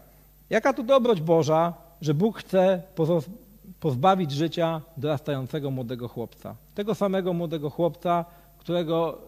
jaka 0.50 0.72
to 0.72 0.82
dobroć 0.82 1.20
Boża, 1.20 1.74
że 2.00 2.14
Bóg 2.14 2.38
chce 2.38 2.82
pozbawić 3.80 4.30
życia 4.32 4.80
dorastającego 4.96 5.70
młodego 5.70 6.08
chłopca. 6.08 6.56
Tego 6.74 6.94
samego 6.94 7.32
młodego 7.32 7.70
chłopca, 7.70 8.24
którego 8.58 9.18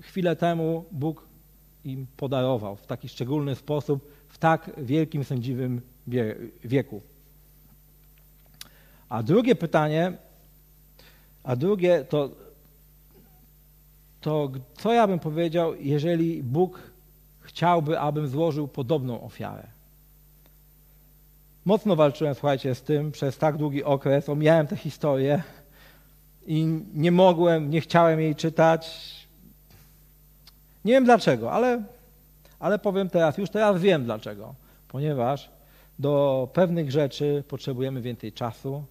chwilę 0.00 0.36
temu 0.36 0.84
Bóg 0.92 1.29
im 1.84 2.06
podarował 2.16 2.76
w 2.76 2.86
taki 2.86 3.08
szczególny 3.08 3.54
sposób, 3.54 4.12
w 4.28 4.38
tak 4.38 4.70
wielkim, 4.78 5.24
sędziwym 5.24 5.80
wieku. 6.64 7.02
A 9.08 9.22
drugie 9.22 9.54
pytanie, 9.54 10.12
a 11.42 11.56
drugie 11.56 12.04
to 12.04 12.30
to 14.20 14.50
co 14.76 14.92
ja 14.92 15.06
bym 15.06 15.18
powiedział, 15.18 15.74
jeżeli 15.74 16.42
Bóg 16.42 16.90
chciałby, 17.40 18.00
abym 18.00 18.28
złożył 18.28 18.68
podobną 18.68 19.22
ofiarę? 19.22 19.66
Mocno 21.64 21.96
walczyłem, 21.96 22.34
słuchajcie, 22.34 22.74
z 22.74 22.82
tym 22.82 23.12
przez 23.12 23.38
tak 23.38 23.56
długi 23.56 23.84
okres, 23.84 24.28
omijałem 24.28 24.66
tę 24.66 24.76
historię 24.76 25.42
i 26.46 26.66
nie 26.94 27.12
mogłem, 27.12 27.70
nie 27.70 27.80
chciałem 27.80 28.20
jej 28.20 28.34
czytać. 28.34 29.10
Nie 30.84 30.92
wiem 30.92 31.04
dlaczego, 31.04 31.52
ale, 31.52 31.82
ale 32.58 32.78
powiem 32.78 33.10
teraz, 33.10 33.38
już 33.38 33.50
teraz 33.50 33.80
wiem 33.80 34.04
dlaczego. 34.04 34.54
Ponieważ 34.88 35.50
do 35.98 36.48
pewnych 36.52 36.90
rzeczy 36.90 37.44
potrzebujemy 37.48 38.00
więcej 38.00 38.32
czasu, 38.32 38.84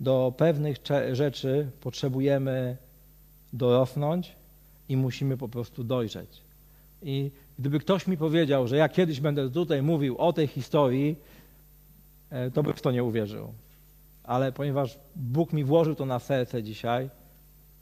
do 0.00 0.34
pewnych 0.36 0.76
rzeczy 1.12 1.70
potrzebujemy 1.80 2.76
dorosnąć, 3.52 4.36
i 4.90 4.96
musimy 4.96 5.36
po 5.36 5.48
prostu 5.48 5.84
dojrzeć. 5.84 6.42
I 7.02 7.30
gdyby 7.58 7.78
ktoś 7.78 8.06
mi 8.06 8.16
powiedział, 8.16 8.68
że 8.68 8.76
ja 8.76 8.88
kiedyś 8.88 9.20
będę 9.20 9.50
tutaj 9.50 9.82
mówił 9.82 10.18
o 10.18 10.32
tej 10.32 10.46
historii, 10.46 11.16
e, 12.30 12.50
to 12.50 12.62
bym 12.62 12.72
w 12.72 12.82
to 12.82 12.90
nie 12.90 13.04
uwierzył. 13.04 13.52
Ale 14.24 14.52
ponieważ 14.52 14.98
Bóg 15.16 15.52
mi 15.52 15.64
włożył 15.64 15.94
to 15.94 16.06
na 16.06 16.18
serce 16.18 16.62
dzisiaj, 16.62 17.10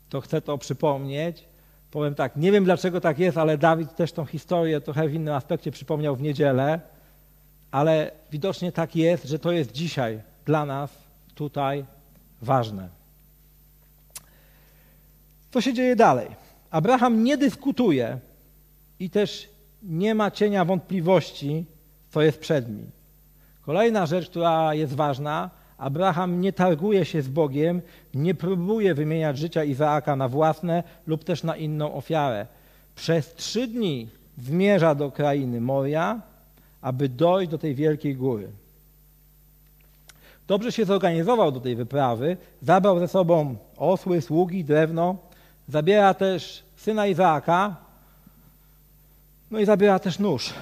to 0.09 0.21
chcę 0.21 0.41
to 0.41 0.59
przypomnieć. 0.59 1.45
Powiem 1.91 2.15
tak, 2.15 2.37
nie 2.37 2.53
wiem 2.53 2.65
dlaczego 2.65 3.01
tak 3.01 3.19
jest, 3.19 3.39
ale 3.39 3.59
Dawid 3.59 3.97
też 3.97 4.13
tą 4.13 4.25
historię 4.27 4.81
trochę 4.81 5.09
w 5.09 5.15
innym 5.15 5.35
aspekcie 5.35 5.71
przypomniał 5.71 6.17
w 6.17 6.23
niedzielę, 6.23 6.81
ale 7.71 8.11
widocznie 8.31 8.73
tak 8.73 8.97
jest, 8.97 9.25
że 9.25 9.39
to 9.39 9.53
jest 9.53 9.73
dzisiaj 9.73 10.23
dla 10.45 10.67
nas 10.67 10.91
tutaj 11.35 11.85
ważne. 12.43 12.89
Co 15.51 15.61
się 15.61 15.75
dzieje 15.75 15.97
dalej? 15.97 16.29
Abraham 16.71 17.25
nie 17.25 17.37
dyskutuje 17.37 18.19
i 19.01 19.11
też 19.11 19.49
nie 19.83 20.15
ma 20.15 20.31
cienia 20.31 20.65
wątpliwości, 20.65 21.65
co 22.11 22.23
jest 22.23 22.39
przed 22.39 22.69
nim. 22.69 22.91
Kolejna 23.63 24.07
rzecz, 24.07 24.31
która 24.31 24.75
jest 24.75 24.95
ważna, 24.95 25.51
Abraham 25.79 26.41
nie 26.41 26.53
targuje 26.53 27.05
się 27.05 27.23
z 27.23 27.29
Bogiem, 27.29 27.83
nie 28.15 28.35
próbuje 28.35 28.95
wymieniać 28.95 29.39
życia 29.39 29.65
Izaaka 29.65 30.17
na 30.17 30.29
własne 30.29 30.83
lub 31.07 31.25
też 31.25 31.43
na 31.43 31.57
inną 31.57 31.95
ofiarę. 31.95 32.47
Przez 32.95 33.35
trzy 33.35 33.67
dni 33.67 34.09
zmierza 34.39 34.95
do 34.95 35.11
krainy 35.11 35.61
Moria, 35.61 36.21
aby 36.81 37.09
dojść 37.09 37.51
do 37.51 37.59
tej 37.59 37.75
wielkiej 37.75 38.17
góry. 38.17 38.49
Dobrze 40.47 40.73
się 40.73 40.85
zorganizował 40.85 41.53
do 41.53 41.61
tej 41.61 41.77
wyprawy, 41.77 42.37
zabrał 42.63 42.99
ze 42.99 43.09
sobą 43.09 43.57
osły, 43.77 44.23
sługi, 44.23 44.65
drewno, 44.65 45.17
Zabiera 45.69 46.15
też 46.15 46.63
syna 46.77 47.07
Izaaka, 47.07 47.77
no 49.51 49.59
i 49.59 49.65
zabiera 49.65 49.99
też 49.99 50.19
nóż. 50.19 50.55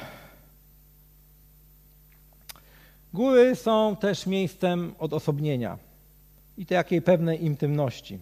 Góry 3.17 3.57
są 3.57 3.97
też 3.97 4.27
miejscem 4.27 4.95
odosobnienia 4.99 5.79
i 6.57 6.67
takiej 6.67 7.03
pewnej 7.03 7.45
intymności. 7.45 8.19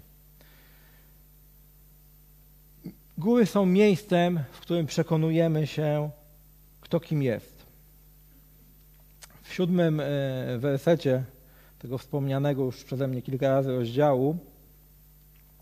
Góry 3.19 3.47
są 3.47 3.67
miejscem, 3.67 4.41
w 4.53 4.61
którym 4.61 4.87
przekonujemy 4.87 5.67
się, 5.67 6.11
kto 6.81 7.01
kim 7.01 7.23
jest. 7.23 7.67
W 9.43 9.53
siódmym 9.55 10.01
e, 10.01 10.05
wersecie 10.59 11.25
tego 11.79 11.99
wspomnianego 11.99 12.65
już 12.65 12.85
przeze 12.85 13.09
mnie 13.09 13.23
kilka 13.23 13.49
razy 13.49 13.73
rozdziału 13.73 14.39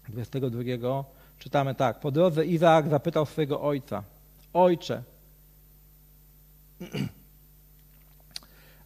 22 0.09 1.05
czytamy 1.39 1.75
tak. 1.75 2.01
Po 2.01 2.11
drodze 2.11 2.47
Izaak 2.47 2.89
zapytał 2.89 3.27
swojego 3.27 3.61
ojca: 3.61 4.03
Ojcze, 4.53 5.03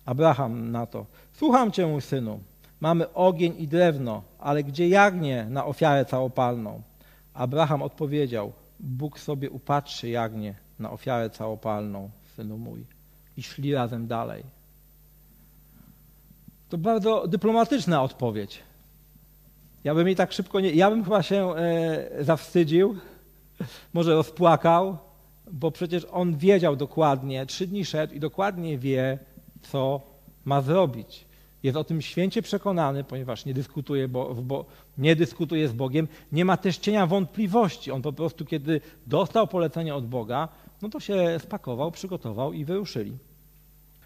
Abraham 0.06 0.72
na 0.72 0.86
to: 0.86 1.06
Słucham 1.32 1.72
cię, 1.72 1.86
mój 1.86 2.00
synu. 2.00 2.40
Mamy 2.80 3.12
ogień 3.12 3.54
i 3.58 3.68
drewno, 3.68 4.22
ale 4.38 4.64
gdzie 4.64 4.88
jagnię 4.88 5.46
na 5.50 5.64
ofiarę 5.64 6.04
całopalną? 6.04 6.82
Abraham 7.34 7.82
odpowiedział: 7.82 8.52
Bóg 8.80 9.18
sobie 9.18 9.50
upatrzy 9.50 10.08
jagnię 10.08 10.54
na 10.78 10.90
ofiarę 10.90 11.30
całopalną, 11.30 12.10
synu 12.36 12.58
mój. 12.58 12.86
I 13.36 13.42
szli 13.42 13.74
razem 13.74 14.06
dalej. 14.06 14.44
To 16.68 16.78
bardzo 16.78 17.28
dyplomatyczna 17.28 18.02
odpowiedź. 18.02 18.62
Ja 19.84 19.94
bym 19.94 20.06
jej 20.06 20.16
tak 20.16 20.32
szybko 20.32 20.60
nie. 20.60 20.70
Ja 20.70 20.90
bym 20.90 21.04
chyba 21.04 21.22
się 21.22 21.54
e, 21.54 22.24
zawstydził, 22.24 22.96
może 23.94 24.14
rozpłakał, 24.14 24.98
bo 25.52 25.70
przecież 25.70 26.06
on 26.12 26.36
wiedział 26.36 26.76
dokładnie, 26.76 27.46
trzy 27.46 27.66
dni 27.66 27.84
szedł 27.84 28.14
i 28.14 28.20
dokładnie 28.20 28.78
wie, 28.78 29.18
co 29.72 30.00
ma 30.44 30.60
zrobić. 30.60 31.26
Jest 31.62 31.76
o 31.76 31.84
tym 31.84 32.02
święcie 32.02 32.42
przekonany, 32.42 33.04
ponieważ 33.04 33.44
nie 33.44 33.54
dyskutuje, 33.54 34.08
bo, 34.08 34.34
bo, 34.34 34.64
nie 34.98 35.16
dyskutuje 35.16 35.68
z 35.68 35.72
Bogiem, 35.72 36.08
nie 36.32 36.44
ma 36.44 36.56
też 36.56 36.78
cienia 36.78 37.06
wątpliwości. 37.06 37.90
On 37.90 38.02
po 38.02 38.12
prostu, 38.12 38.44
kiedy 38.44 38.80
dostał 39.06 39.48
polecenie 39.48 39.94
od 39.94 40.06
Boga, 40.06 40.48
no 40.82 40.88
to 40.88 41.00
się 41.00 41.38
spakował, 41.38 41.90
przygotował 41.90 42.52
i 42.52 42.64
wyruszyli. 42.64 43.18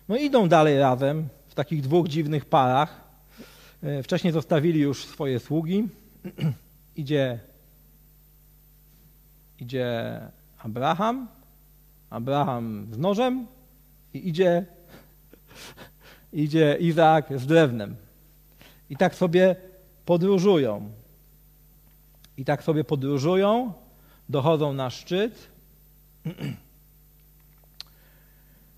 No 0.09 0.17
idą 0.17 0.49
dalej 0.49 0.79
razem 0.79 1.29
w 1.47 1.55
takich 1.55 1.83
dwóch 1.83 2.09
dziwnych 2.09 2.45
parach. 2.45 3.01
E, 3.83 4.03
wcześniej 4.03 4.33
zostawili 4.33 4.81
już 4.81 5.05
swoje 5.05 5.41
sługi. 5.41 5.89
idzie, 6.97 7.39
idzie 9.59 10.21
Abraham, 10.59 11.29
Abraham 12.11 12.87
z 12.93 12.99
nożem 12.99 13.47
i 14.15 14.29
idzie, 14.29 14.67
idzie 16.33 16.77
Izaak 16.81 17.39
z 17.39 17.47
drewnem. 17.47 17.97
I 18.91 18.97
tak 18.97 19.15
sobie 19.15 19.57
podróżują. 20.05 20.91
I 22.37 22.45
tak 22.45 22.63
sobie 22.63 22.85
podróżują, 22.85 23.73
dochodzą 24.29 24.73
na 24.73 24.91
szczyt. 24.91 25.51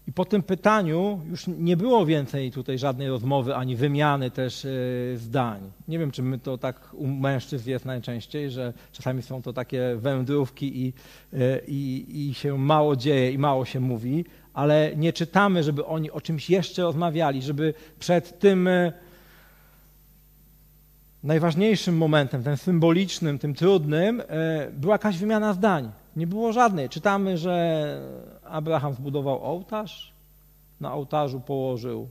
I 0.09 0.13
po 0.13 0.25
tym 0.25 0.43
pytaniu 0.43 1.21
już 1.31 1.47
nie 1.47 1.77
było 1.77 2.07
więcej 2.07 2.51
tutaj 2.51 2.79
żadnej 2.79 3.09
rozmowy 3.09 3.57
ani 3.57 3.77
wymiany 3.77 4.31
też 4.31 4.65
e, 4.65 4.69
zdań. 5.17 5.71
Nie 5.89 5.99
wiem, 5.99 6.11
czy 6.11 6.23
my 6.23 6.39
to 6.39 6.59
tak 6.59 6.95
u 6.95 7.07
mężczyzn 7.07 7.71
jest 7.71 7.85
najczęściej, 7.85 8.51
że 8.51 8.73
czasami 8.93 9.23
są 9.23 9.43
to 9.43 9.53
takie 9.53 9.97
wędrówki 9.97 10.87
i, 10.87 10.93
e, 11.33 11.61
i, 11.69 12.07
i 12.29 12.35
się 12.35 12.59
mało 12.59 12.97
dzieje 12.97 13.33
i 13.33 13.39
mało 13.39 13.65
się 13.65 13.81
mówi, 13.81 14.25
ale 14.55 14.93
nie 14.97 15.13
czytamy, 15.13 15.63
żeby 15.63 15.87
oni 15.87 16.11
o 16.11 16.21
czymś 16.21 16.51
jeszcze 16.51 16.83
rozmawiali, 16.83 17.43
żeby 17.43 17.75
przed 17.99 18.39
tym 18.39 18.69
e, 18.69 18.93
najważniejszym 21.23 21.97
momentem, 21.97 22.45
tym 22.45 22.57
symbolicznym, 22.57 23.39
tym 23.39 23.55
trudnym, 23.55 24.23
była 24.73 24.95
jakaś 24.95 25.19
wymiana 25.19 25.53
zdań. 25.53 25.91
Nie 26.17 26.27
było 26.27 26.53
żadnej. 26.53 26.89
Czytamy, 26.89 27.39
że 27.39 28.01
Abraham 28.45 28.95
zbudował 28.95 29.45
ołtarz, 29.45 30.13
na 30.81 30.95
ołtarzu 30.95 31.41
położył, 31.41 32.09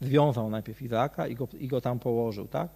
związał 0.00 0.50
najpierw 0.50 0.82
Izaaka 0.82 1.26
i 1.26 1.34
go, 1.34 1.48
i 1.58 1.68
go 1.68 1.80
tam 1.80 1.98
położył, 1.98 2.48
tak? 2.48 2.68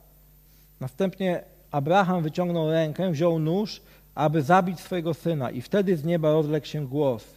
Następnie 0.80 1.42
Abraham 1.70 2.22
wyciągnął 2.22 2.70
rękę, 2.70 3.10
wziął 3.10 3.38
nóż, 3.38 3.82
aby 4.14 4.42
zabić 4.42 4.80
swojego 4.80 5.14
syna 5.14 5.50
i 5.50 5.60
wtedy 5.60 5.96
z 5.96 6.04
nieba 6.04 6.30
rozległ 6.32 6.66
się 6.66 6.86
głos. 6.86 7.35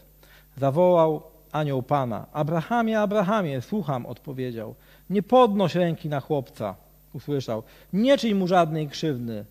Zawołał 0.59 1.21
anioł 1.51 1.83
Pana. 1.83 2.25
Abrahamie, 2.33 2.99
Abrahamie, 2.99 3.61
słucham, 3.61 4.05
odpowiedział. 4.05 4.75
Nie 5.09 5.23
podnoś 5.23 5.75
ręki 5.75 6.09
na 6.09 6.19
chłopca, 6.19 6.75
usłyszał. 7.13 7.63
Nie 7.93 8.17
czyń 8.17 8.33
mu 8.33 8.47
żadnej 8.47 8.87
krzywdy. 8.87 9.45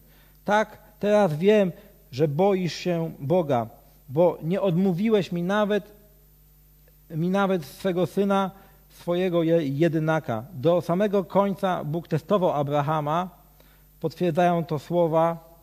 Tak, 0.44 0.78
teraz 0.98 1.36
wiem, 1.36 1.72
że 2.12 2.28
boisz 2.28 2.74
się 2.74 3.12
Boga, 3.18 3.66
bo 4.08 4.38
nie 4.42 4.60
odmówiłeś 4.60 5.32
mi 5.32 5.42
nawet, 5.42 5.92
mi 7.10 7.30
nawet 7.30 7.64
swego 7.64 8.06
syna, 8.06 8.50
swojego 8.88 9.42
jedynaka. 9.42 10.44
Do 10.52 10.80
samego 10.80 11.24
końca 11.24 11.84
Bóg 11.84 12.08
testował 12.08 12.50
Abrahama, 12.50 13.30
potwierdzają 14.00 14.64
to 14.64 14.78
słowa 14.78 15.54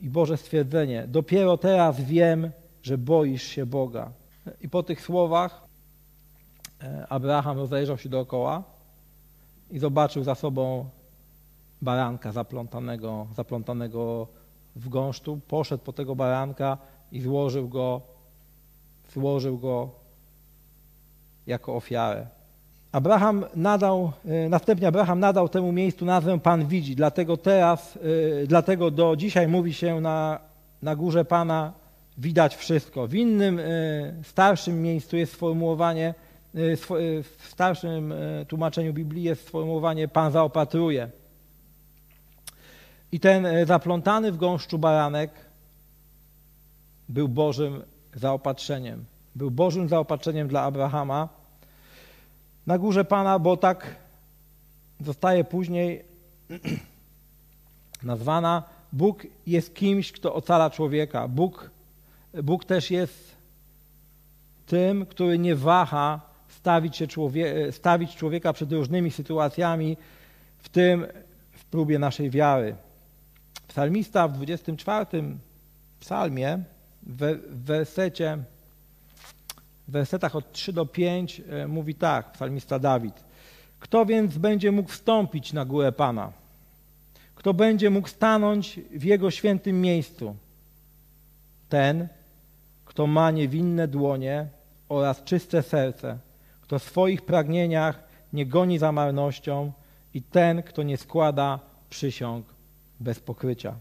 i 0.00 0.08
Boże 0.08 0.36
stwierdzenie. 0.36 1.04
Dopiero 1.08 1.56
teraz 1.56 2.00
wiem, 2.00 2.50
że 2.82 2.98
boisz 2.98 3.42
się 3.42 3.66
Boga. 3.66 4.10
I 4.60 4.68
po 4.68 4.82
tych 4.82 5.00
słowach 5.00 5.62
e, 6.82 7.06
Abraham 7.08 7.58
rozejrzał 7.58 7.98
się 7.98 8.08
dookoła 8.08 8.62
i 9.70 9.78
zobaczył 9.78 10.24
za 10.24 10.34
sobą 10.34 10.88
baranka 11.82 12.32
zaplątanego, 12.32 13.26
zaplątanego 13.34 14.26
w 14.76 14.88
gąszczu, 14.88 15.40
poszedł 15.48 15.84
po 15.84 15.92
tego 15.92 16.16
baranka 16.16 16.78
i 17.12 17.20
złożył 17.20 17.68
go, 17.68 18.00
złożył 19.12 19.58
go 19.58 19.90
jako 21.46 21.76
ofiarę. 21.76 22.26
Abraham 22.92 23.44
nadał, 23.56 24.12
e, 24.24 24.48
następnie 24.48 24.88
Abraham 24.88 25.20
nadał 25.20 25.48
temu 25.48 25.72
miejscu 25.72 26.04
nazwę 26.04 26.40
Pan 26.40 26.66
widzi, 26.66 26.96
dlatego 26.96 27.36
teraz, 27.36 27.98
e, 28.42 28.46
dlatego 28.46 28.90
do 28.90 29.16
dzisiaj 29.16 29.48
mówi 29.48 29.74
się 29.74 30.00
na, 30.00 30.38
na 30.82 30.96
górze 30.96 31.24
Pana 31.24 31.72
widać 32.18 32.56
wszystko. 32.56 33.06
W 33.06 33.14
innym, 33.14 33.58
e, 33.58 33.62
starszym 34.22 34.82
miejscu 34.82 35.16
jest 35.16 35.32
sformułowanie, 35.32 36.14
w 37.22 37.46
starszym 37.48 38.14
tłumaczeniu 38.48 38.92
Biblii 38.92 39.22
jest 39.22 39.46
sformułowanie 39.46 40.08
Pan 40.08 40.32
zaopatruje. 40.32 41.10
I 43.14 43.20
ten 43.20 43.46
e, 43.46 43.66
zaplątany 43.66 44.32
w 44.32 44.36
gąszczu 44.36 44.78
baranek 44.78 45.30
był 47.08 47.28
Bożym 47.28 47.82
zaopatrzeniem. 48.14 49.04
Był 49.34 49.50
Bożym 49.50 49.88
zaopatrzeniem 49.88 50.48
dla 50.48 50.62
Abrahama 50.62 51.28
na 52.66 52.78
górze 52.78 53.04
Pana, 53.04 53.38
bo 53.38 53.56
tak 53.56 53.96
zostaje 55.00 55.44
później 55.44 56.04
nazwana. 58.02 58.62
Bóg 58.92 59.26
jest 59.46 59.74
kimś, 59.74 60.12
kto 60.12 60.34
ocala 60.34 60.70
człowieka. 60.70 61.28
Bóg, 61.28 61.70
Bóg 62.42 62.64
też 62.64 62.90
jest 62.90 63.36
tym, 64.66 65.06
który 65.06 65.38
nie 65.38 65.56
waha 65.56 66.20
stawić, 66.48 66.96
się 66.96 67.06
człowie, 67.06 67.72
stawić 67.72 68.16
człowieka 68.16 68.52
przed 68.52 68.72
różnymi 68.72 69.10
sytuacjami, 69.10 69.96
w 70.58 70.68
tym 70.68 71.06
w 71.52 71.64
próbie 71.64 71.98
naszej 71.98 72.30
wiary. 72.30 72.76
Psalmista 73.68 74.28
w 74.28 74.32
24 74.32 75.06
psalmie 76.00 76.58
w 77.02 77.38
wersecie, 77.64 78.38
w 79.88 79.92
wersetach 79.92 80.36
od 80.36 80.52
3 80.52 80.72
do 80.72 80.86
5 80.86 81.40
e, 81.40 81.66
mówi 81.68 81.94
tak, 81.94 82.32
psalmista 82.32 82.78
Dawid. 82.78 83.24
Kto 83.80 84.06
więc 84.06 84.38
będzie 84.38 84.72
mógł 84.72 84.90
wstąpić 84.90 85.52
na 85.52 85.64
górę 85.64 85.92
Pana? 85.92 86.32
Kto 87.34 87.54
będzie 87.54 87.90
mógł 87.90 88.08
stanąć 88.08 88.80
w 88.90 89.04
Jego 89.04 89.30
świętym 89.30 89.80
miejscu? 89.80 90.36
Ten, 91.68 92.08
kto 92.94 93.06
ma 93.06 93.30
niewinne 93.30 93.88
dłonie 93.88 94.48
oraz 94.88 95.24
czyste 95.24 95.62
serce, 95.62 96.18
kto 96.60 96.78
swoich 96.78 97.22
pragnieniach 97.22 98.04
nie 98.32 98.46
goni 98.46 98.78
za 98.78 98.92
marnością 98.92 99.72
i 100.14 100.22
ten, 100.22 100.62
kto 100.62 100.82
nie 100.82 100.96
składa 100.96 101.60
przysiąg 101.90 102.46
bez 103.00 103.20
pokrycia. 103.20 103.74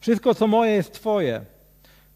Wszystko, 0.00 0.34
co 0.34 0.46
moje, 0.46 0.72
jest 0.72 0.94
Twoje. 0.94 1.44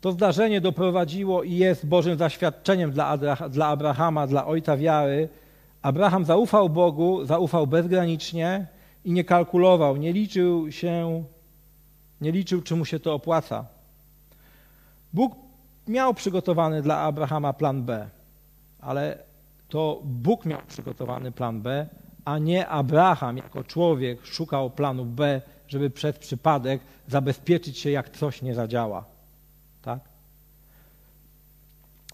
To 0.01 0.13
zdarzenie 0.13 0.61
doprowadziło 0.61 1.43
i 1.43 1.53
jest 1.53 1.87
Bożym 1.87 2.19
zaświadczeniem 2.19 2.91
dla, 2.91 3.19
dla 3.51 3.67
Abrahama, 3.67 4.27
dla 4.27 4.47
ojca 4.47 4.77
wiary. 4.77 5.29
Abraham 5.83 6.25
zaufał 6.25 6.69
Bogu, 6.69 7.25
zaufał 7.25 7.67
bezgranicznie 7.67 8.67
i 9.05 9.13
nie 9.13 9.25
kalkulował, 9.25 9.97
nie 9.97 10.13
liczył 10.13 10.73
się, 10.73 11.25
nie 12.21 12.33
liczył, 12.33 12.63
czy 12.63 12.77
mu 12.77 12.85
się 12.85 13.01
to 13.01 13.15
opłaca. 13.15 13.67
Bóg 15.13 15.37
miał 15.89 16.15
przygotowany 16.15 16.83
dla 16.83 16.99
Abrahama 16.99 17.53
plan 17.53 17.83
B, 17.83 18.09
ale 18.81 19.19
to 19.69 20.01
Bóg 20.05 20.45
miał 20.45 20.61
przygotowany 20.69 21.33
plan 21.33 21.63
B, 21.63 21.87
a 22.25 22.39
nie 22.39 22.69
Abraham 22.69 23.37
jako 23.37 23.65
człowiek 23.65 24.27
szukał 24.27 24.71
planu 24.71 25.05
B, 25.05 25.41
żeby 25.69 25.91
przez 25.91 26.19
przypadek 26.19 26.81
zabezpieczyć 27.09 27.79
się, 27.79 27.91
jak 27.91 28.11
coś 28.11 28.43
nie 28.43 28.55
zadziała. 28.55 29.05
Tak? 29.83 30.01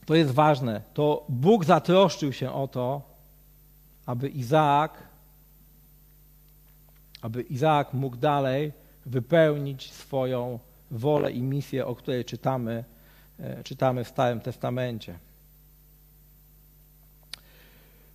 To 0.07 0.15
jest 0.15 0.31
ważne. 0.31 0.83
To 0.95 1.25
Bóg 1.29 1.65
zatroszczył 1.65 2.33
się 2.33 2.53
o 2.53 2.69
to, 2.69 3.03
aby 4.07 4.29
Izaak, 4.29 5.03
aby 7.23 7.43
Izaak 7.43 7.95
mógł 7.95 8.17
dalej 8.17 8.73
wypełnić 9.07 9.93
swoją 9.93 10.59
wolę 10.91 11.33
i 11.33 11.43
misję, 11.43 11.87
o 11.87 11.95
której 11.95 12.25
czytamy, 12.25 12.85
e, 13.39 13.65
czytamy 13.65 14.05
w 14.05 14.09
Starym 14.09 14.41
Testamencie. 14.41 15.19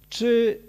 Czy 0.09 0.59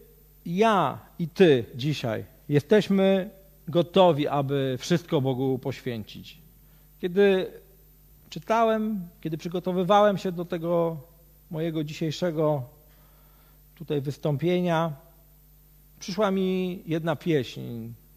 ja 0.46 0.98
i 1.18 1.28
Ty 1.28 1.64
dzisiaj 1.74 2.24
jesteśmy 2.48 3.30
gotowi, 3.68 4.28
aby 4.28 4.76
wszystko 4.78 5.20
Bogu 5.20 5.58
poświęcić? 5.58 6.38
Kiedy 7.00 7.52
czytałem, 8.30 9.08
kiedy 9.20 9.38
przygotowywałem 9.38 10.18
się 10.18 10.32
do 10.32 10.44
tego 10.44 11.00
mojego 11.50 11.84
dzisiejszego 11.84 12.62
tutaj 13.74 14.00
wystąpienia, 14.00 14.92
przyszła 15.98 16.30
mi 16.30 16.82
jedna 16.86 17.16
pieśń 17.16 17.60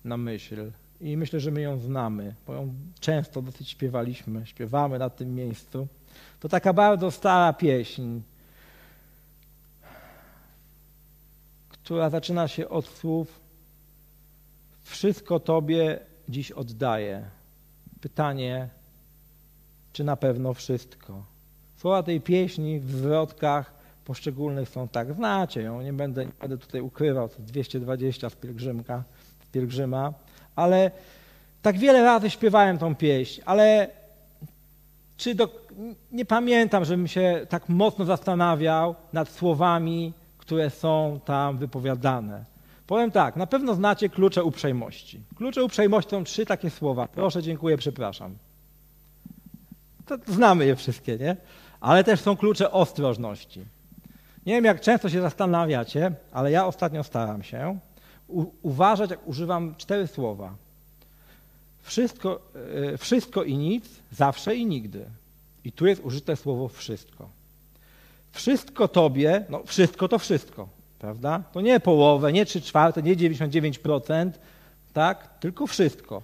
na 0.04 0.18
myśl 0.18 0.72
i 1.02 1.18
myślę, 1.18 1.40
że 1.40 1.52
my 1.52 1.62
ją 1.62 1.78
znamy, 1.78 2.36
bo 2.48 2.54
ją 2.54 2.74
często 3.00 3.42
dosyć 3.42 3.70
śpiewaliśmy, 3.70 4.46
śpiewamy 4.46 5.00
na 5.00 5.10
tym 5.10 5.36
miejscu. 5.36 5.88
To 6.40 6.50
taka 6.50 6.74
bardzo 6.74 7.12
stara 7.12 7.54
pieśń, 7.54 8.22
która 11.70 12.10
zaczyna 12.10 12.48
się 12.48 12.70
od 12.70 12.88
słów 12.88 13.42
Wszystko 14.84 15.40
Tobie 15.40 16.00
dziś 16.30 16.52
oddaję. 16.52 17.30
Pytanie, 18.02 18.70
czy 19.94 20.04
na 20.04 20.16
pewno 20.16 20.54
wszystko? 20.54 21.26
Słowa 21.78 22.04
tej 22.04 22.22
pieśni 22.22 22.80
w 22.80 22.92
zwrotkach 22.92 23.74
poszczególnych 24.06 24.70
są 24.70 24.88
tak, 24.88 25.14
znacie 25.14 25.62
ją, 25.62 25.82
nie 25.82 25.94
będę, 25.94 26.26
nie 26.26 26.32
będę 26.42 26.58
tutaj 26.58 26.82
ukrywał, 26.82 27.30
to 27.30 27.36
220 27.40 28.30
z 28.30 28.36
pielgrzymka, 28.36 29.04
pielgrzyma, 29.52 30.14
ale 30.56 30.92
tak 31.62 31.78
wiele 31.78 32.04
razy 32.04 32.30
śpiewałem 32.30 32.78
tą 32.78 32.96
pieśń, 32.96 33.42
ale 33.46 33.88
czy 35.18 35.36
do, 35.36 35.50
nie 36.12 36.26
pamiętam, 36.26 36.86
żebym 36.86 37.08
się 37.08 37.46
tak 37.50 37.70
mocno 37.70 38.06
zastanawiał 38.06 38.96
nad 39.14 39.30
słowami, 39.30 40.14
które 40.38 40.70
są 40.70 41.20
tam 41.26 41.58
wypowiadane. 41.58 42.46
Powiem 42.88 43.12
tak, 43.12 43.36
na 43.36 43.48
pewno 43.48 43.74
znacie 43.76 44.10
klucze 44.10 44.44
uprzejmości. 44.44 45.24
Klucze 45.36 45.64
uprzejmości 45.64 46.12
są 46.12 46.24
trzy 46.24 46.46
takie 46.46 46.70
słowa. 46.70 47.08
Proszę, 47.08 47.44
dziękuję, 47.44 47.78
przepraszam. 47.78 48.36
To 50.06 50.18
znamy 50.28 50.66
je 50.66 50.76
wszystkie, 50.76 51.18
nie? 51.18 51.38
Ale 51.80 52.04
też 52.04 52.20
są 52.20 52.38
klucze 52.38 52.72
ostrożności. 52.72 53.66
Nie 54.46 54.54
wiem, 54.54 54.66
jak 54.66 54.82
często 54.82 55.10
się 55.10 55.22
zastanawiacie, 55.22 56.12
ale 56.32 56.52
ja 56.52 56.66
ostatnio 56.66 57.04
staram 57.04 57.44
się 57.44 57.80
uważać, 58.62 59.10
jak 59.10 59.28
używam 59.28 59.76
cztery 59.76 60.08
słowa. 60.08 60.56
Wszystko, 61.82 62.42
e, 62.94 62.98
wszystko 62.98 63.44
i 63.44 63.58
nic, 63.58 63.86
zawsze 64.12 64.56
i 64.56 64.66
nigdy. 64.66 65.06
I 65.64 65.72
tu 65.72 65.88
jest 65.88 66.02
użyte 66.06 66.36
słowo 66.36 66.68
wszystko. 66.68 67.30
Wszystko 68.32 68.88
tobie, 68.88 69.46
no 69.50 69.64
wszystko 69.66 70.08
to 70.08 70.20
wszystko, 70.20 70.68
prawda? 71.00 71.44
To 71.54 71.62
nie 71.62 71.80
połowę, 71.80 72.34
nie 72.34 72.46
trzy 72.46 72.62
czwarte, 72.62 73.02
nie 73.02 73.16
99%, 73.16 74.32
tak? 74.94 75.40
Tylko 75.40 75.68
wszystko. 75.68 76.22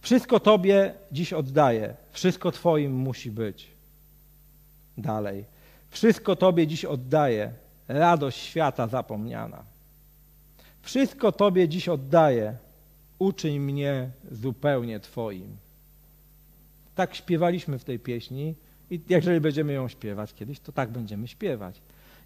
Wszystko 0.00 0.40
tobie 0.40 0.94
dziś 1.12 1.32
oddaję, 1.32 1.94
wszystko 2.10 2.52
twoim 2.52 2.92
musi 2.92 3.30
być. 3.30 3.68
Dalej. 4.98 5.44
Wszystko 5.90 6.36
tobie 6.36 6.66
dziś 6.66 6.84
oddaję, 6.84 7.52
radość 7.88 8.38
świata 8.38 8.86
zapomniana. 8.86 9.71
Wszystko 10.82 11.32
Tobie 11.32 11.68
dziś 11.68 11.88
oddaję, 11.88 12.56
uczyń 13.18 13.60
mnie 13.60 14.10
zupełnie 14.30 15.00
Twoim. 15.00 15.56
Tak 16.94 17.14
śpiewaliśmy 17.14 17.78
w 17.78 17.84
tej 17.84 17.98
pieśni 17.98 18.54
i 18.90 19.00
jeżeli 19.08 19.40
będziemy 19.40 19.72
ją 19.72 19.88
śpiewać 19.88 20.34
kiedyś, 20.34 20.60
to 20.60 20.72
tak 20.72 20.90
będziemy 20.90 21.28
śpiewać. 21.28 21.82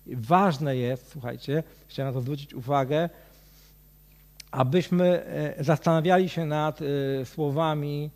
I 0.06 0.16
ważne 0.16 0.76
jest, 0.76 1.08
słuchajcie, 1.12 1.62
chciałem 1.86 2.14
na 2.14 2.18
to 2.18 2.20
zwrócić 2.20 2.54
uwagę, 2.54 3.08
abyśmy 4.50 5.24
e, 5.24 5.64
zastanawiali 5.64 6.28
się 6.28 6.46
nad 6.46 6.80
e, 6.82 7.24
słowami, 7.24 8.10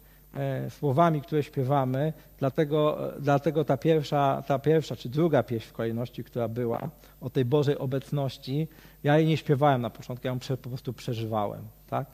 słowami, 0.70 1.20
które 1.20 1.42
śpiewamy, 1.42 2.12
dlatego, 2.38 2.98
dlatego 3.20 3.64
ta, 3.64 3.76
pierwsza, 3.76 4.42
ta 4.46 4.58
pierwsza 4.58 4.96
czy 4.96 5.08
druga 5.08 5.42
pieśń 5.42 5.66
w 5.66 5.72
kolejności, 5.72 6.24
która 6.24 6.48
była 6.48 6.90
o 7.20 7.30
tej 7.30 7.44
Bożej 7.44 7.78
obecności, 7.78 8.68
ja 9.04 9.18
jej 9.18 9.26
nie 9.26 9.36
śpiewałem 9.36 9.82
na 9.82 9.90
początku, 9.90 10.26
ja 10.26 10.32
ją 10.32 10.38
po 10.62 10.68
prostu 10.68 10.92
przeżywałem, 10.92 11.62
tak? 11.86 12.06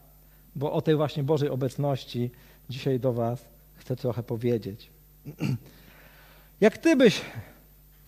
Bo 0.57 0.73
o 0.73 0.83
tej 0.83 0.97
właśnie 0.97 1.23
Bożej 1.23 1.49
obecności 1.49 2.31
dzisiaj 2.69 3.01
do 3.01 3.13
Was 3.13 3.49
chcę 3.75 3.97
trochę 3.97 4.23
powiedzieć. 4.23 4.91
Jak 6.61 6.79
Ty 6.79 6.97
byś, 6.97 7.21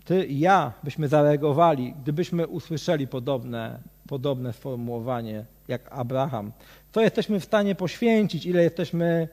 Ty 0.05 0.27
i 0.27 0.39
ja 0.39 0.73
byśmy 0.85 1.09
zareagowali, 1.09 1.95
gdybyśmy 2.03 2.47
usłyszeli 2.47 3.09
podobne, 3.09 3.81
podobne 4.09 4.53
sformułowanie 4.53 5.45
jak 5.69 5.93
Abraham, 5.93 6.53
co 6.93 7.01
jesteśmy 7.01 7.41
w 7.41 7.45
stanie 7.45 7.75
poświęcić, 7.75 8.47
ile 8.47 8.63
jesteśmy 8.63 9.29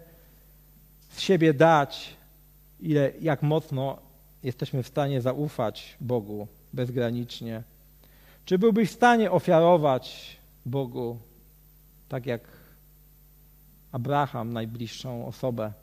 z 1.15 1.19
siebie 1.19 1.53
dać, 1.53 2.15
ile, 2.79 3.11
jak 3.21 3.43
mocno 3.43 3.97
jesteśmy 4.43 4.83
w 4.83 4.87
stanie 4.87 5.21
zaufać 5.21 5.97
Bogu 6.01 6.47
bezgranicznie. 6.73 7.63
Czy 8.45 8.57
byłbyś 8.57 8.89
w 8.89 8.93
stanie 8.93 9.31
ofiarować 9.31 10.37
Bogu 10.65 11.17
tak 12.09 12.25
jak 12.25 12.41
Abraham, 13.91 14.53
najbliższą 14.53 15.25
osobę, 15.27 15.73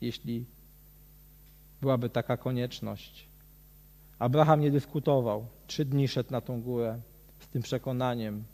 jeśli 0.00 0.44
byłaby 1.80 2.10
taka 2.10 2.36
konieczność? 2.36 3.28
Abraham 4.18 4.60
nie 4.60 4.70
dyskutował. 4.70 5.46
Trzy 5.66 5.84
dni 5.84 6.08
szedł 6.08 6.32
na 6.32 6.40
tą 6.40 6.62
górę 6.62 7.00
z 7.40 7.48
tym 7.48 7.62
przekonaniem. 7.62 8.44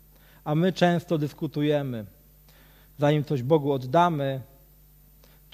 A 0.45 0.55
my 0.55 0.73
często 0.73 1.19
dyskutujemy. 1.19 2.07
Zanim 2.99 3.25
coś 3.25 3.43
Bogu 3.43 3.73
oddamy, 3.73 4.41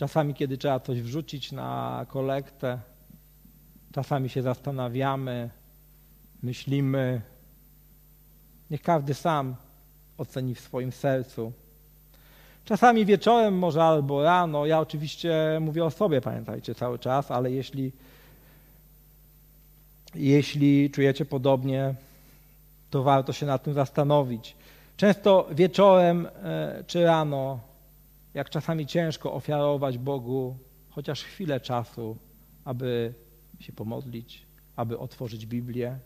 czasami 0.02 0.34
kiedy 0.34 0.58
trzeba 0.58 0.80
coś 0.80 1.02
wrzucić 1.02 1.52
na 1.52 2.06
kolektę, 2.08 2.78
czasami 3.92 4.28
się 4.28 4.42
zastanawiamy, 4.42 5.50
myślimy, 6.42 7.20
Niech 8.70 8.82
każdy 8.82 9.14
sam 9.14 9.56
oceni 10.18 10.54
w 10.54 10.60
swoim 10.60 10.92
sercu. 10.92 11.52
Czasami 12.64 13.06
wieczorem, 13.06 13.58
może 13.58 13.84
albo 13.84 14.22
rano, 14.22 14.66
ja 14.66 14.80
oczywiście 14.80 15.58
mówię 15.60 15.84
o 15.84 15.90
sobie, 15.90 16.20
pamiętajcie 16.20 16.74
cały 16.74 16.98
czas, 16.98 17.30
ale 17.30 17.50
jeśli, 17.50 17.92
jeśli 20.14 20.90
czujecie 20.90 21.24
podobnie, 21.24 21.94
to 22.90 23.02
warto 23.02 23.32
się 23.32 23.46
nad 23.46 23.62
tym 23.62 23.74
zastanowić. 23.74 24.56
Często 24.96 25.48
wieczorem 25.50 26.26
e, 26.26 26.84
czy 26.86 27.04
rano, 27.04 27.71
jak 28.34 28.50
czasami 28.50 28.86
ciężko 28.86 29.32
ofiarować 29.32 29.98
Bogu 29.98 30.56
chociaż 30.90 31.22
chwilę 31.22 31.60
czasu, 31.60 32.16
aby 32.64 33.14
się 33.60 33.72
pomodlić, 33.72 34.46
aby 34.76 34.98
otworzyć 34.98 35.46
Biblię, 35.46 35.98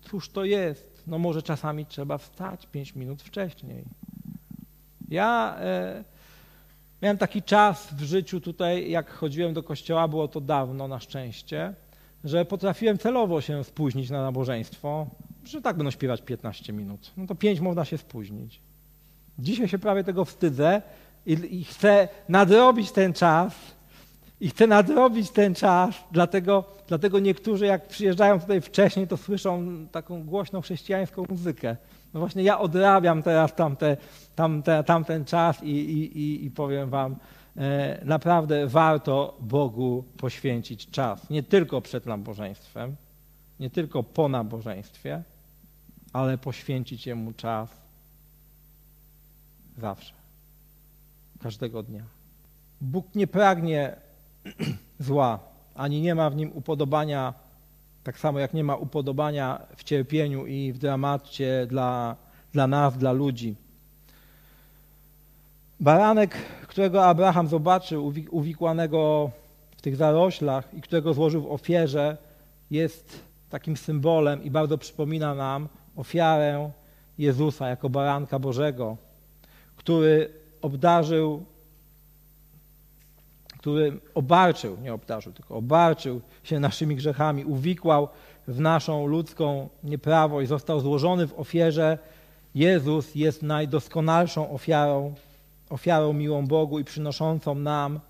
Cóż 0.00 0.28
to 0.28 0.44
jest? 0.44 1.02
No 1.06 1.18
może 1.18 1.42
czasami 1.42 1.86
trzeba 1.86 2.18
wstać 2.18 2.66
pięć 2.66 2.94
minut 2.94 3.22
wcześniej. 3.22 3.84
Ja 5.08 5.56
e, 5.60 6.04
miałem 7.02 7.18
taki 7.18 7.42
czas 7.42 7.94
w 7.94 8.02
życiu 8.02 8.40
tutaj, 8.40 8.90
jak 8.90 9.10
chodziłem 9.10 9.54
do 9.54 9.62
kościoła, 9.62 10.08
było 10.08 10.28
to 10.28 10.40
dawno 10.40 10.88
na 10.88 11.00
szczęście, 11.00 11.74
że 12.24 12.44
potrafiłem 12.44 12.98
celowo 12.98 13.40
się 13.40 13.64
spóźnić 13.64 14.10
na 14.10 14.22
nabożeństwo, 14.22 15.06
że 15.44 15.62
tak 15.62 15.76
będą 15.76 15.90
śpiewać 15.90 16.22
15 16.22 16.72
minut. 16.72 17.10
No 17.16 17.26
to 17.26 17.34
5 17.34 17.60
można 17.60 17.84
się 17.84 17.98
spóźnić. 17.98 18.60
Dzisiaj 19.40 19.68
się 19.68 19.78
prawie 19.78 20.04
tego 20.04 20.24
wstydzę 20.24 20.82
i, 21.26 21.32
i 21.60 21.64
chcę 21.64 22.08
nadrobić 22.28 22.92
ten 22.92 23.12
czas, 23.12 23.54
i 24.40 24.48
chcę 24.48 24.66
nadrobić 24.66 25.30
ten 25.30 25.54
czas, 25.54 25.94
dlatego, 26.12 26.64
dlatego 26.88 27.18
niektórzy 27.18 27.66
jak 27.66 27.88
przyjeżdżają 27.88 28.40
tutaj 28.40 28.60
wcześniej, 28.60 29.08
to 29.08 29.16
słyszą 29.16 29.66
taką 29.92 30.24
głośną 30.24 30.60
chrześcijańską 30.60 31.24
muzykę. 31.28 31.76
No 32.14 32.20
właśnie 32.20 32.42
ja 32.42 32.58
odrabiam 32.58 33.22
teraz 33.22 33.54
tamte, 33.54 33.96
tamte, 34.34 34.84
tamten 34.84 35.24
czas 35.24 35.62
i, 35.62 35.70
i, 35.70 36.18
i, 36.18 36.44
i 36.44 36.50
powiem 36.50 36.90
wam, 36.90 37.16
e, 37.56 38.00
naprawdę 38.04 38.66
warto 38.66 39.36
Bogu 39.40 40.04
poświęcić 40.16 40.90
czas. 40.90 41.30
Nie 41.30 41.42
tylko 41.42 41.80
przed 41.80 42.06
nabożeństwem, 42.06 42.96
nie 43.60 43.70
tylko 43.70 44.02
po 44.02 44.28
nabożeństwie, 44.28 45.22
ale 46.12 46.38
poświęcić 46.38 47.06
Jemu 47.06 47.32
czas 47.32 47.79
zawsze, 49.80 50.14
każdego 51.42 51.82
dnia. 51.82 52.04
Bóg 52.80 53.14
nie 53.14 53.26
pragnie 53.26 53.96
zła, 54.98 55.38
ani 55.74 56.00
nie 56.00 56.14
ma 56.14 56.30
w 56.30 56.36
nim 56.36 56.52
upodobania 56.54 57.34
Tak 58.04 58.18
samo 58.18 58.38
jak 58.38 58.54
nie 58.54 58.64
ma 58.64 58.76
upodobania 58.76 59.60
w 59.76 59.84
cierpieniu 59.84 60.46
i 60.46 60.72
w 60.72 60.78
dramacie 60.78 61.66
dla, 61.68 62.16
dla 62.52 62.66
nas, 62.66 62.98
dla 62.98 63.12
ludzi. 63.12 63.56
Baranek, 65.80 66.36
którego 66.66 67.04
Abraham 67.04 67.48
zobaczył 67.48 68.12
uwikłanego 68.30 69.30
w 69.76 69.82
tych 69.82 69.96
zaroślach 69.96 70.74
i 70.74 70.80
którego 70.80 71.14
złożył 71.14 71.42
w 71.42 71.52
ofierze, 71.52 72.16
jest 72.70 73.20
takim 73.50 73.76
symbolem 73.76 74.44
i 74.44 74.50
bardzo 74.50 74.78
przypomina 74.78 75.34
nam 75.34 75.68
ofiarę 75.96 76.70
Jezusa 77.18 77.68
jako 77.68 77.88
baranka 77.88 78.38
Bożego, 78.38 78.96
który 79.80 80.32
obdarzył, 80.62 81.44
który 83.58 84.00
obarczył, 84.14 84.76
nie 84.82 84.94
obdarzył, 84.94 85.32
tylko 85.32 85.56
obarczył 85.56 86.20
się 86.42 86.60
naszymi 86.60 86.96
grzechami, 86.96 87.44
uwikłał 87.44 88.08
w 88.48 88.60
naszą 88.60 89.06
ludzką 89.06 89.68
nieprawość, 89.84 90.48
został 90.48 90.80
złożony 90.80 91.26
w 91.26 91.38
ofierze. 91.38 91.98
Jezus 92.54 93.14
jest 93.14 93.42
najdoskonalszą 93.42 94.50
ofiarą, 94.50 95.14
ofiarą 95.70 96.12
miłą 96.12 96.46
Bogu 96.46 96.78
i 96.78 96.84
przynoszącą 96.84 97.54
nam, 97.54 98.00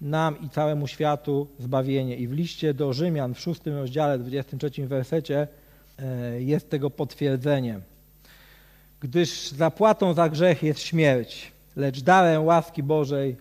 nam 0.00 0.40
i 0.40 0.48
całemu 0.48 0.86
światu 0.86 1.46
zbawienie. 1.58 2.16
I 2.16 2.28
w 2.28 2.32
liście 2.32 2.74
do 2.74 2.92
Rzymian 2.92 3.34
w 3.34 3.40
szóstym 3.40 3.76
rozdziale, 3.76 4.18
23 4.18 4.86
wersecie 4.86 5.48
e, 5.98 6.42
jest 6.42 6.70
tego 6.70 6.90
potwierdzenie. 6.90 7.80
Gdyż 9.00 9.50
zapłatą 9.50 10.14
za 10.14 10.28
grzech 10.28 10.62
jest 10.62 10.80
śmierć, 10.80 11.52
lecz 11.76 12.00
darem 12.00 12.44
łaski 12.44 12.82
Bożej 12.82 13.36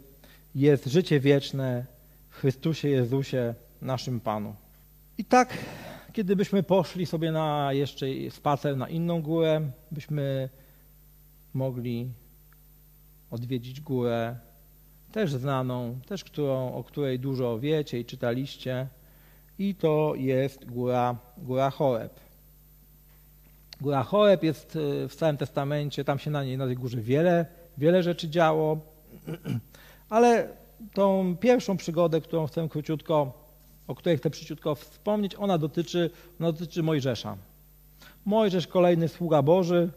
jest 0.55 0.85
życie 0.85 1.19
wieczne 1.19 1.85
w 2.29 2.35
Chrystusie 2.35 2.89
Jezusie, 2.89 3.53
naszym 3.81 4.19
Panu. 4.19 4.55
I 5.17 5.25
tak, 5.25 5.57
kiedy 6.13 6.35
byśmy 6.35 6.63
poszli 6.63 7.05
sobie 7.05 7.31
na 7.31 7.73
jeszcze 7.73 8.05
spacer 8.29 8.77
na 8.77 8.89
inną 8.89 9.21
górę, 9.21 9.61
byśmy 9.91 10.49
mogli 11.53 12.09
odwiedzić 13.31 13.81
górę 13.81 14.35
też 15.11 15.33
znaną, 15.33 15.99
też 16.07 16.23
którą, 16.23 16.73
o 16.73 16.83
której 16.83 17.19
dużo 17.19 17.59
wiecie 17.59 17.99
i 17.99 18.05
czytaliście. 18.05 18.87
I 19.59 19.75
to 19.75 20.13
jest 20.17 20.65
góra, 20.65 21.17
góra 21.37 21.69
Choreb. 21.69 22.24
Góra 23.81 24.03
Choreb 24.03 24.43
jest 24.43 24.75
e, 24.75 25.07
w 25.07 25.13
Starym 25.13 25.37
Testamencie, 25.37 26.03
tam 26.03 26.19
się 26.19 26.31
na 26.31 26.43
niej 26.43 26.57
na 26.57 26.65
tej 26.65 26.75
górze 26.75 27.01
wiele, 27.01 27.45
wiele 27.77 28.03
rzeczy 28.03 28.29
działo, 28.29 28.77
ale 30.09 30.49
tą 30.93 31.37
pierwszą 31.39 31.77
przygodę, 31.77 32.21
którą 32.21 32.47
chcę 32.47 32.69
króciutko, 32.69 33.33
o 33.87 33.95
której 33.95 34.17
chcę 34.17 34.29
króciutko 34.29 34.75
wspomnieć, 34.75 35.35
ona 35.35 35.57
dotyczy, 35.57 36.09
ona 36.39 36.51
dotyczy 36.51 36.83
Mojżesza. 36.83 37.37
Mojżesz, 38.25 38.67
kolejny 38.67 39.07
sługa 39.07 39.41
Boży, 39.41 39.89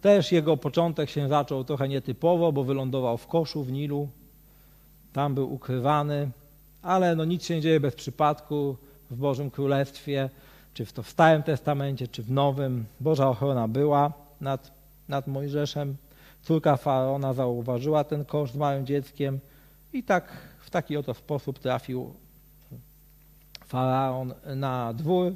też 0.00 0.32
jego 0.32 0.56
początek 0.56 1.10
się 1.10 1.28
zaczął 1.28 1.64
trochę 1.64 1.88
nietypowo, 1.88 2.52
bo 2.52 2.64
wylądował 2.64 3.16
w 3.16 3.26
koszu 3.26 3.64
w 3.64 3.72
Nilu, 3.72 4.08
tam 5.12 5.34
był 5.34 5.52
ukrywany, 5.52 6.30
ale 6.82 7.16
no 7.16 7.24
nic 7.24 7.44
się 7.44 7.54
nie 7.54 7.60
dzieje 7.60 7.80
bez 7.80 7.94
przypadku 7.94 8.76
w 9.10 9.16
Bożym 9.16 9.50
Królestwie 9.50 10.30
czy 10.76 10.86
to 10.86 11.02
w 11.02 11.08
Starym 11.10 11.42
Testamencie, 11.42 12.08
czy 12.08 12.22
w 12.22 12.30
Nowym, 12.30 12.86
Boża 13.00 13.28
ochrona 13.28 13.68
była 13.68 14.12
nad, 14.40 14.72
nad 15.08 15.26
Mojżeszem. 15.26 15.96
Córka 16.42 16.76
Faraona 16.76 17.32
zauważyła 17.32 18.04
ten 18.04 18.24
kosz 18.24 18.52
z 18.52 18.56
małym 18.56 18.86
dzieckiem 18.86 19.40
i 19.92 20.02
tak 20.02 20.32
w 20.60 20.70
taki 20.70 20.96
oto 20.96 21.14
sposób 21.14 21.58
trafił 21.58 22.14
Faraon 23.66 24.34
na 24.56 24.92
dwór 24.92 25.32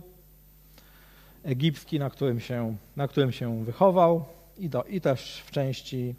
egipski, 1.42 1.98
na 1.98 2.10
którym 2.10 2.40
się, 2.40 2.76
na 2.96 3.08
którym 3.08 3.32
się 3.32 3.64
wychował 3.64 4.24
i, 4.58 4.68
do, 4.68 4.84
i 4.84 5.00
też 5.00 5.42
w 5.46 5.50
części, 5.50 6.14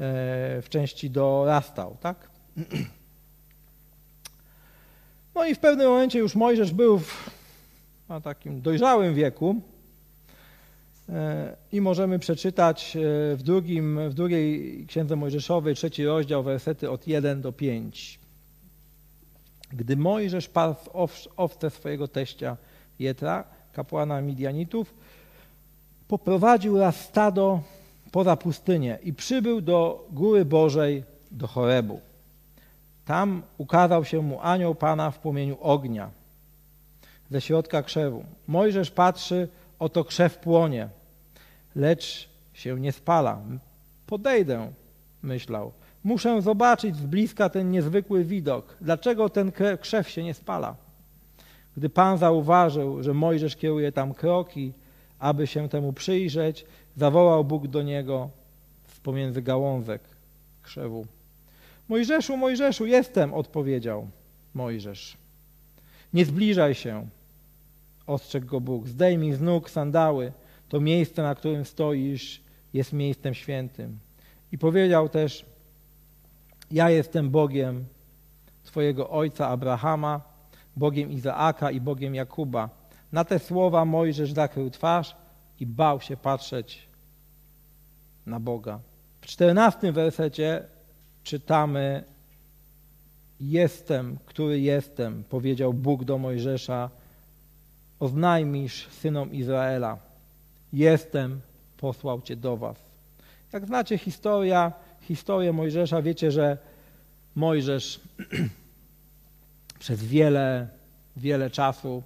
e, 0.00 0.62
w 0.62 0.66
części 0.68 1.10
dorastał. 1.10 1.96
Tak? 2.00 2.16
No 5.34 5.46
i 5.46 5.54
w 5.54 5.58
pewnym 5.58 5.88
momencie 5.88 6.18
już 6.18 6.34
Mojżesz 6.34 6.72
był 6.72 6.98
w 6.98 7.35
na 8.08 8.20
takim 8.20 8.60
dojrzałym 8.62 9.14
wieku. 9.14 9.56
E, 11.08 11.56
I 11.72 11.80
możemy 11.80 12.18
przeczytać 12.18 12.96
e, 12.96 13.00
w, 13.36 13.42
drugim, 13.42 14.10
w 14.10 14.14
drugiej 14.14 14.86
Księdze 14.86 15.16
Mojżeszowej, 15.16 15.74
trzeci 15.74 16.04
rozdział, 16.04 16.42
wersety 16.42 16.90
od 16.90 17.06
1 17.06 17.40
do 17.40 17.52
5. 17.52 18.18
Gdy 19.72 19.96
Mojżesz 19.96 20.48
pasł 20.48 20.90
owce 21.36 21.70
swojego 21.70 22.08
teścia 22.08 22.56
Jetra, 22.98 23.44
kapłana 23.72 24.20
Midianitów, 24.20 24.94
poprowadził 26.08 26.78
raz 26.78 27.00
stado 27.00 27.60
poza 28.12 28.36
pustynię 28.36 28.98
i 29.02 29.12
przybył 29.12 29.60
do 29.60 30.06
góry 30.10 30.44
Bożej, 30.44 31.02
do 31.30 31.46
Chorebu. 31.46 32.00
Tam 33.04 33.42
ukazał 33.58 34.04
się 34.04 34.22
mu 34.22 34.40
anioł 34.40 34.74
Pana 34.74 35.10
w 35.10 35.18
płomieniu 35.18 35.56
ognia– 35.60 36.10
ze 37.30 37.40
środka 37.40 37.82
krzewu. 37.82 38.24
Mojżesz 38.46 38.90
patrzy, 38.90 39.48
oto 39.78 40.04
krzew 40.04 40.38
płonie, 40.38 40.88
lecz 41.74 42.28
się 42.54 42.80
nie 42.80 42.92
spala. 42.92 43.40
Podejdę, 44.06 44.72
myślał. 45.22 45.72
Muszę 46.04 46.42
zobaczyć 46.42 46.96
z 46.96 47.06
bliska 47.06 47.48
ten 47.48 47.70
niezwykły 47.70 48.24
widok. 48.24 48.76
Dlaczego 48.80 49.28
ten 49.28 49.52
krzew 49.80 50.10
się 50.10 50.22
nie 50.22 50.34
spala? 50.34 50.76
Gdy 51.76 51.88
Pan 51.88 52.18
zauważył, 52.18 53.02
że 53.02 53.14
Mojżesz 53.14 53.56
kieruje 53.56 53.92
tam 53.92 54.14
kroki, 54.14 54.72
aby 55.18 55.46
się 55.46 55.68
temu 55.68 55.92
przyjrzeć, 55.92 56.66
zawołał 56.96 57.44
Bóg 57.44 57.66
do 57.66 57.82
niego 57.82 58.30
z 58.86 59.00
pomiędzy 59.00 59.42
gałązek 59.42 60.02
krzewu. 60.62 61.06
Mojżeszu, 61.88 62.36
Mojżeszu, 62.36 62.86
jestem, 62.86 63.34
odpowiedział 63.34 64.08
Mojżesz. 64.54 65.16
Nie 66.14 66.24
zbliżaj 66.24 66.74
się, 66.74 67.08
ostrzegł 68.06 68.46
go 68.46 68.60
Bóg. 68.60 68.88
Zdejmij 68.88 69.32
z 69.32 69.40
nóg 69.40 69.70
sandały. 69.70 70.32
To 70.68 70.80
miejsce, 70.80 71.22
na 71.22 71.34
którym 71.34 71.64
stoisz, 71.64 72.42
jest 72.72 72.92
miejscem 72.92 73.34
świętym. 73.34 73.98
I 74.52 74.58
powiedział 74.58 75.08
też, 75.08 75.46
ja 76.70 76.90
jestem 76.90 77.30
Bogiem 77.30 77.84
twojego 78.64 79.10
ojca 79.10 79.48
Abrahama, 79.48 80.20
Bogiem 80.76 81.12
Izaaka 81.12 81.70
i 81.70 81.80
Bogiem 81.80 82.14
Jakuba. 82.14 82.70
Na 83.12 83.24
te 83.24 83.38
słowa 83.38 83.84
Mojżesz 83.84 84.32
zakrył 84.32 84.70
twarz 84.70 85.16
i 85.60 85.66
bał 85.66 86.00
się 86.00 86.16
patrzeć 86.16 86.88
na 88.26 88.40
Boga. 88.40 88.80
W 89.20 89.26
czternastym 89.26 89.94
wersecie 89.94 90.64
czytamy 91.22 92.04
Jestem, 93.40 94.18
który 94.26 94.60
jestem, 94.60 95.24
powiedział 95.24 95.74
Bóg 95.74 96.04
do 96.04 96.18
Mojżesza 96.18 96.90
oznajmisz 98.00 98.88
synom 98.88 99.32
Izraela, 99.34 99.98
jestem, 100.72 101.40
posłał 101.76 102.20
cię 102.20 102.36
do 102.36 102.56
was. 102.56 102.76
Jak 103.52 103.66
znacie 103.66 103.98
historia, 103.98 104.72
historię 105.00 105.52
Mojżesza, 105.52 106.02
wiecie, 106.02 106.30
że 106.30 106.58
Mojżesz 107.34 108.00
przez 109.78 110.04
wiele, 110.04 110.68
wiele 111.16 111.50
czasu 111.50 112.02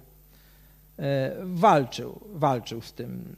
e, 0.99 1.35
walczył, 1.43 2.19
walczył 2.33 2.81
z 2.81 2.93
tym, 2.93 3.35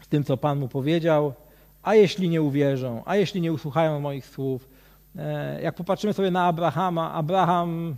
z 0.00 0.08
tym, 0.08 0.24
co 0.24 0.36
Pan 0.36 0.58
mu 0.58 0.68
powiedział, 0.68 1.34
a 1.82 1.94
jeśli 1.94 2.28
nie 2.28 2.42
uwierzą, 2.42 3.02
a 3.06 3.16
jeśli 3.16 3.40
nie 3.40 3.52
usłuchają 3.52 4.00
moich 4.00 4.26
słów, 4.26 4.68
e, 5.16 5.62
jak 5.62 5.74
popatrzymy 5.74 6.12
sobie 6.12 6.30
na 6.30 6.44
Abrahama, 6.44 7.12
Abraham 7.12 7.96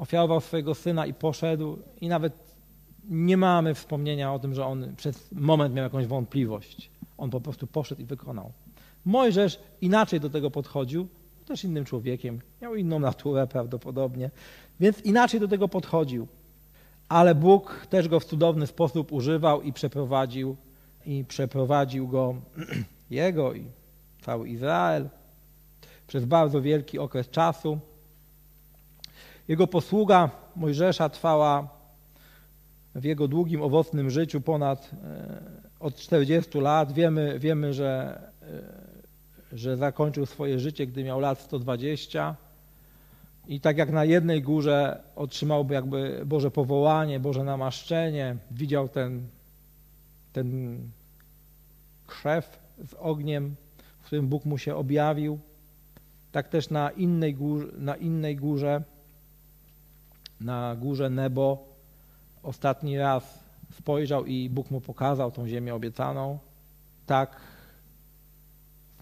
ofiarował 0.00 0.40
swojego 0.40 0.74
syna 0.74 1.06
i 1.06 1.14
poszedł 1.14 1.78
i 2.00 2.08
nawet 2.08 2.56
nie 3.08 3.36
mamy 3.36 3.74
wspomnienia 3.74 4.34
o 4.34 4.38
tym, 4.38 4.54
że 4.54 4.66
on 4.66 4.96
przez 4.96 5.32
moment 5.32 5.74
miał 5.74 5.84
jakąś 5.84 6.06
wątpliwość. 6.06 6.90
On 7.18 7.30
po 7.30 7.40
prostu 7.40 7.66
poszedł 7.66 8.02
i 8.02 8.04
wykonał. 8.04 8.52
Mojżesz 9.04 9.60
inaczej 9.80 10.20
do 10.20 10.30
tego 10.30 10.50
podchodził, 10.50 11.08
też 11.46 11.64
innym 11.64 11.84
człowiekiem, 11.84 12.40
miał 12.62 12.74
inną 12.74 12.98
naturę 12.98 13.46
prawdopodobnie, 13.46 14.30
więc 14.80 15.00
inaczej 15.00 15.40
do 15.40 15.48
tego 15.48 15.68
podchodził. 15.68 16.28
Ale 17.08 17.34
Bóg 17.34 17.86
też 17.90 18.08
go 18.08 18.20
w 18.20 18.24
cudowny 18.24 18.66
sposób 18.66 19.12
używał 19.12 19.62
i 19.62 19.72
przeprowadził, 19.72 20.56
i 21.06 21.24
przeprowadził 21.24 22.08
go, 22.08 22.34
jego 23.10 23.54
i 23.54 23.64
cały 24.20 24.48
Izrael, 24.48 25.08
przez 26.06 26.24
bardzo 26.24 26.62
wielki 26.62 26.98
okres 26.98 27.30
czasu. 27.30 27.78
Jego 29.50 29.66
posługa 29.66 30.30
Mojżesza 30.56 31.08
trwała 31.08 31.68
w 32.94 33.04
jego 33.04 33.28
długim, 33.28 33.62
owocnym 33.62 34.10
życiu 34.10 34.40
ponad 34.40 34.90
e, 35.04 35.40
od 35.80 35.96
40 35.96 36.58
lat. 36.58 36.92
Wiemy, 36.92 37.38
wiemy 37.38 37.72
że, 37.74 38.20
e, 39.52 39.56
że 39.56 39.76
zakończył 39.76 40.26
swoje 40.26 40.58
życie, 40.58 40.86
gdy 40.86 41.04
miał 41.04 41.20
lat 41.20 41.40
120 41.40 42.36
i 43.48 43.60
tak 43.60 43.78
jak 43.78 43.90
na 43.90 44.04
jednej 44.04 44.42
górze 44.42 45.02
otrzymałby 45.16 45.74
jakby 45.74 46.22
Boże 46.26 46.50
powołanie, 46.50 47.20
Boże 47.20 47.44
namaszczenie, 47.44 48.36
widział 48.50 48.88
ten, 48.88 49.26
ten 50.32 50.78
krzew 52.06 52.58
z 52.88 52.94
ogniem, 52.94 53.54
w 54.00 54.06
którym 54.06 54.28
Bóg 54.28 54.44
mu 54.44 54.58
się 54.58 54.76
objawił, 54.76 55.38
tak 56.32 56.48
też 56.48 56.70
na 56.70 56.90
innej 56.90 57.34
górze, 57.34 57.66
na 57.78 57.96
innej 57.96 58.36
górze, 58.36 58.82
na 60.40 60.76
górze 60.76 61.10
Nebo, 61.10 61.68
ostatni 62.42 62.98
raz 62.98 63.44
spojrzał 63.70 64.26
i 64.26 64.50
Bóg 64.50 64.70
mu 64.70 64.80
pokazał 64.80 65.30
tą 65.30 65.48
ziemię 65.48 65.74
obiecaną. 65.74 66.38
Tak 67.06 67.40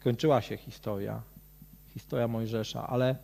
skończyła 0.00 0.40
się 0.40 0.56
historia, 0.56 1.22
historia 1.88 2.28
Mojżesza, 2.28 2.86
ale 2.86 3.16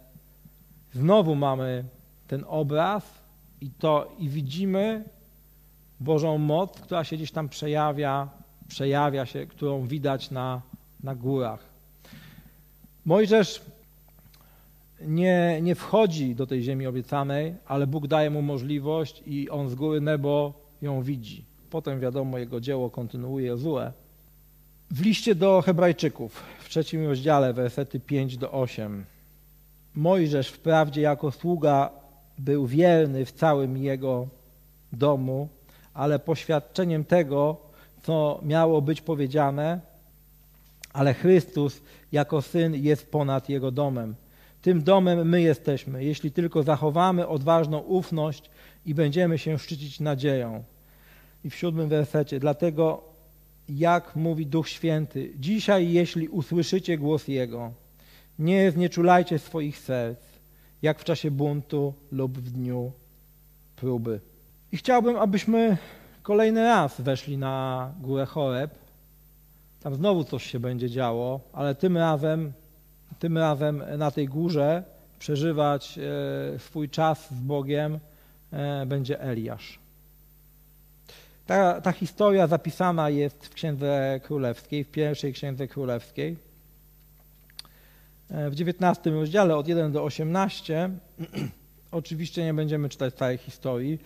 znowu 0.93 1.35
mamy 1.35 1.85
ten 2.27 2.45
obraz 2.49 3.23
i 3.61 3.71
to 3.71 4.13
i 4.19 4.29
widzimy 4.29 5.05
Bożą 6.01 6.39
moc, 6.39 6.81
która 6.81 7.05
się 7.05 7.17
gdzieś 7.17 7.33
tam 7.33 7.49
przejawia, 7.49 8.29
przejawia 8.69 9.27
się, 9.27 9.47
którą 9.47 9.87
widać 9.87 10.31
na, 10.31 10.63
na 11.03 11.15
górach. 11.15 11.61
Mojżesz 13.05 13.63
nie, 15.01 15.59
nie 15.63 15.75
wchodzi 15.75 16.35
do 16.35 16.47
tej 16.47 16.63
ziemi 16.63 16.87
obiecanej, 16.87 17.55
ale 17.67 17.87
Bóg 17.87 18.07
daje 18.07 18.31
mu 18.31 18.43
możliwość 18.43 19.23
i 19.27 19.51
on 19.51 19.69
z 19.69 19.75
góry 19.75 20.01
nebo 20.01 20.55
ją 20.83 21.03
widzi. 21.03 21.45
Potem 21.71 22.01
wiadomo, 22.01 22.39
jego 22.39 22.61
dzieło 22.61 22.91
kontynuuje 22.91 23.47
Jozue. 23.47 23.93
W 24.91 25.01
liście 25.01 25.35
do 25.35 25.63
Hebrajczyków 25.63 26.43
w 26.59 26.69
trzecim 26.69 27.07
rozdziale, 27.07 27.53
wersety 27.53 28.01
5 28.01 28.37
do 28.37 28.53
8. 28.53 29.05
Mojżesz 29.95 30.49
wprawdzie 30.49 31.01
jako 31.03 31.31
sługa 31.31 31.91
był 32.39 32.67
wierny 32.67 33.25
w 33.25 33.33
całym 33.33 33.77
jego 33.77 34.29
domu, 34.93 35.49
ale 35.95 36.19
poświadczeniem 36.19 37.05
tego, 37.05 37.57
co 38.03 38.41
miało 38.43 38.83
być 38.83 39.01
powiedziane, 39.01 39.81
ale 40.93 41.15
Chrystus 41.15 41.83
jako 42.13 42.43
syn 42.43 42.75
jest 42.75 43.11
ponad 43.11 43.49
jego 43.49 43.71
domem. 43.71 44.15
Tym 44.65 44.83
domem 44.83 45.29
my 45.29 45.43
jesteśmy, 45.43 46.05
jeśli 46.05 46.33
tylko 46.33 46.63
zachowamy 46.63 47.29
odważną 47.29 47.79
ufność 47.79 48.51
i 48.87 48.95
będziemy 48.95 49.39
się 49.39 49.59
szczycić 49.59 50.01
nadzieją. 50.01 50.65
I 51.45 51.51
w 51.51 51.55
siódmym 51.55 51.89
wersecie, 51.89 52.41
dlatego 52.41 53.03
jak 53.69 54.17
mówi 54.17 54.47
Duch 54.47 54.69
Święty, 54.69 55.33
dzisiaj 55.39 55.93
jeśli 55.93 56.29
usłyszycie 56.29 56.99
głos 56.99 57.29
Jego, 57.29 57.73
nie 58.39 58.71
znieczulajcie 58.71 59.39
swoich 59.39 59.79
serc, 59.79 60.21
jak 60.83 60.99
w 60.99 61.05
czasie 61.05 61.31
buntu 61.31 61.95
lub 62.13 62.39
w 62.39 62.51
dniu 62.51 62.93
próby. 63.77 64.21
I 64.73 64.77
chciałbym, 64.77 65.17
abyśmy 65.17 65.77
kolejny 66.23 66.63
raz 66.63 67.01
weszli 67.01 67.39
na 67.39 67.93
górę 68.01 68.27
Choreb. 68.27 68.75
Tam 69.81 69.95
znowu 69.95 70.25
coś 70.25 70.45
się 70.45 70.61
będzie 70.61 70.91
działo, 70.91 71.41
ale 71.53 71.75
tym 71.75 71.97
razem, 71.97 72.53
tym 73.19 73.39
razem 73.39 73.83
na 73.99 74.11
tej 74.11 74.29
górze 74.29 74.83
przeżywać 75.19 75.99
e, 75.99 76.59
swój 76.59 76.89
czas 76.89 77.31
z 77.31 77.41
Bogiem 77.41 77.99
e, 78.53 78.87
będzie 78.87 79.21
Eliasz. 79.21 79.79
Ta, 81.47 81.81
ta 81.81 81.93
historia 81.93 82.47
zapisana 82.47 83.11
jest 83.11 83.47
w 83.47 83.55
Księdze 83.55 84.21
Królewskiej, 84.23 84.85
w 84.85 84.91
pierwszej 84.91 85.33
Księdze 85.33 85.69
Królewskiej. 85.69 86.37
E, 88.31 88.51
w 88.51 88.55
19 88.55 89.11
rozdziale 89.11 89.57
od 89.57 89.69
1 89.69 89.93
do 89.93 90.05
18. 90.05 90.91
Oczywiście 91.91 92.45
nie 92.45 92.55
będziemy 92.55 92.89
czytać 92.89 93.15
całej 93.15 93.39
historii. 93.39 93.99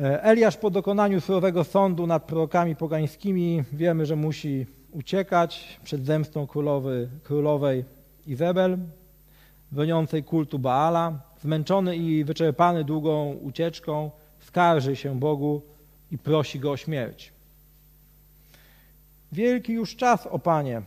Eliasz 0.00 0.56
po 0.56 0.70
dokonaniu 0.70 1.20
surowego 1.20 1.64
sądu 1.64 2.06
nad 2.06 2.24
prorokami 2.24 2.76
pogańskimi 2.76 3.64
wiemy, 3.72 4.06
że 4.06 4.16
musi 4.16 4.66
uciekać 4.92 5.80
przed 5.84 6.04
zemstą 6.04 6.46
królowy, 6.46 7.08
królowej 7.24 7.84
Izabel, 8.26 8.78
broniącej 9.72 10.24
kultu 10.24 10.58
Baala. 10.58 11.20
Zmęczony 11.40 11.96
i 11.96 12.24
wyczerpany 12.24 12.84
długą 12.84 13.32
ucieczką, 13.32 14.10
skarży 14.40 14.96
się 14.96 15.18
Bogu 15.18 15.62
i 16.10 16.18
prosi 16.18 16.60
go 16.60 16.70
o 16.70 16.76
śmierć. 16.76 17.32
Wielki 19.32 19.72
już 19.72 19.96
czas, 19.96 20.26
o 20.26 20.38
Panie, 20.38 20.82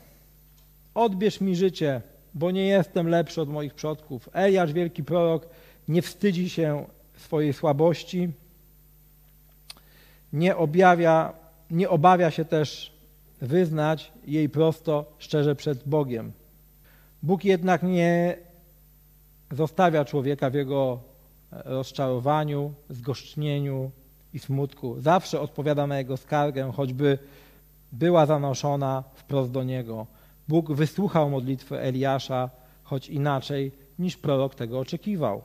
odbierz 0.93 1.41
mi 1.41 1.55
życie, 1.55 2.01
bo 2.33 2.51
nie 2.51 2.65
jestem 2.65 3.07
lepszy 3.07 3.41
od 3.41 3.49
moich 3.49 3.73
przodków. 3.73 4.29
Eliasz, 4.33 4.73
wielki 4.73 5.03
prorok, 5.03 5.47
nie 5.87 6.01
wstydzi 6.01 6.49
się 6.49 6.85
swojej 7.17 7.53
słabości, 7.53 8.29
nie, 10.33 10.57
objawia, 10.57 11.33
nie 11.71 11.89
obawia 11.89 12.31
się 12.31 12.45
też 12.45 12.90
wyznać 13.41 14.11
jej 14.27 14.49
prosto, 14.49 15.05
szczerze 15.17 15.55
przed 15.55 15.87
Bogiem. 15.87 16.31
Bóg 17.23 17.45
jednak 17.45 17.83
nie 17.83 18.37
zostawia 19.51 20.05
człowieka 20.05 20.49
w 20.49 20.53
jego 20.53 20.99
rozczarowaniu, 21.51 22.73
zgorzcznieniu 22.89 23.91
i 24.33 24.39
smutku. 24.39 24.95
Zawsze 24.99 25.39
odpowiada 25.39 25.87
na 25.87 25.97
jego 25.97 26.17
skargę, 26.17 26.71
choćby 26.71 27.17
była 27.91 28.25
zanoszona 28.25 29.03
wprost 29.13 29.51
do 29.51 29.63
niego. 29.63 30.07
Bóg 30.47 30.71
wysłuchał 30.71 31.29
modlitwy 31.29 31.79
Eliasza, 31.79 32.49
choć 32.83 33.09
inaczej 33.09 33.71
niż 33.99 34.17
prorok 34.17 34.55
tego 34.55 34.79
oczekiwał. 34.79 35.41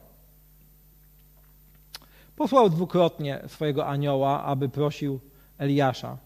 Posłał 2.37 2.71
dwukrotnie 2.71 3.41
swojego 3.47 3.87
anioła, 3.87 4.45
aby 4.45 4.69
prosił 4.69 5.21
Eliasza. 5.59 6.19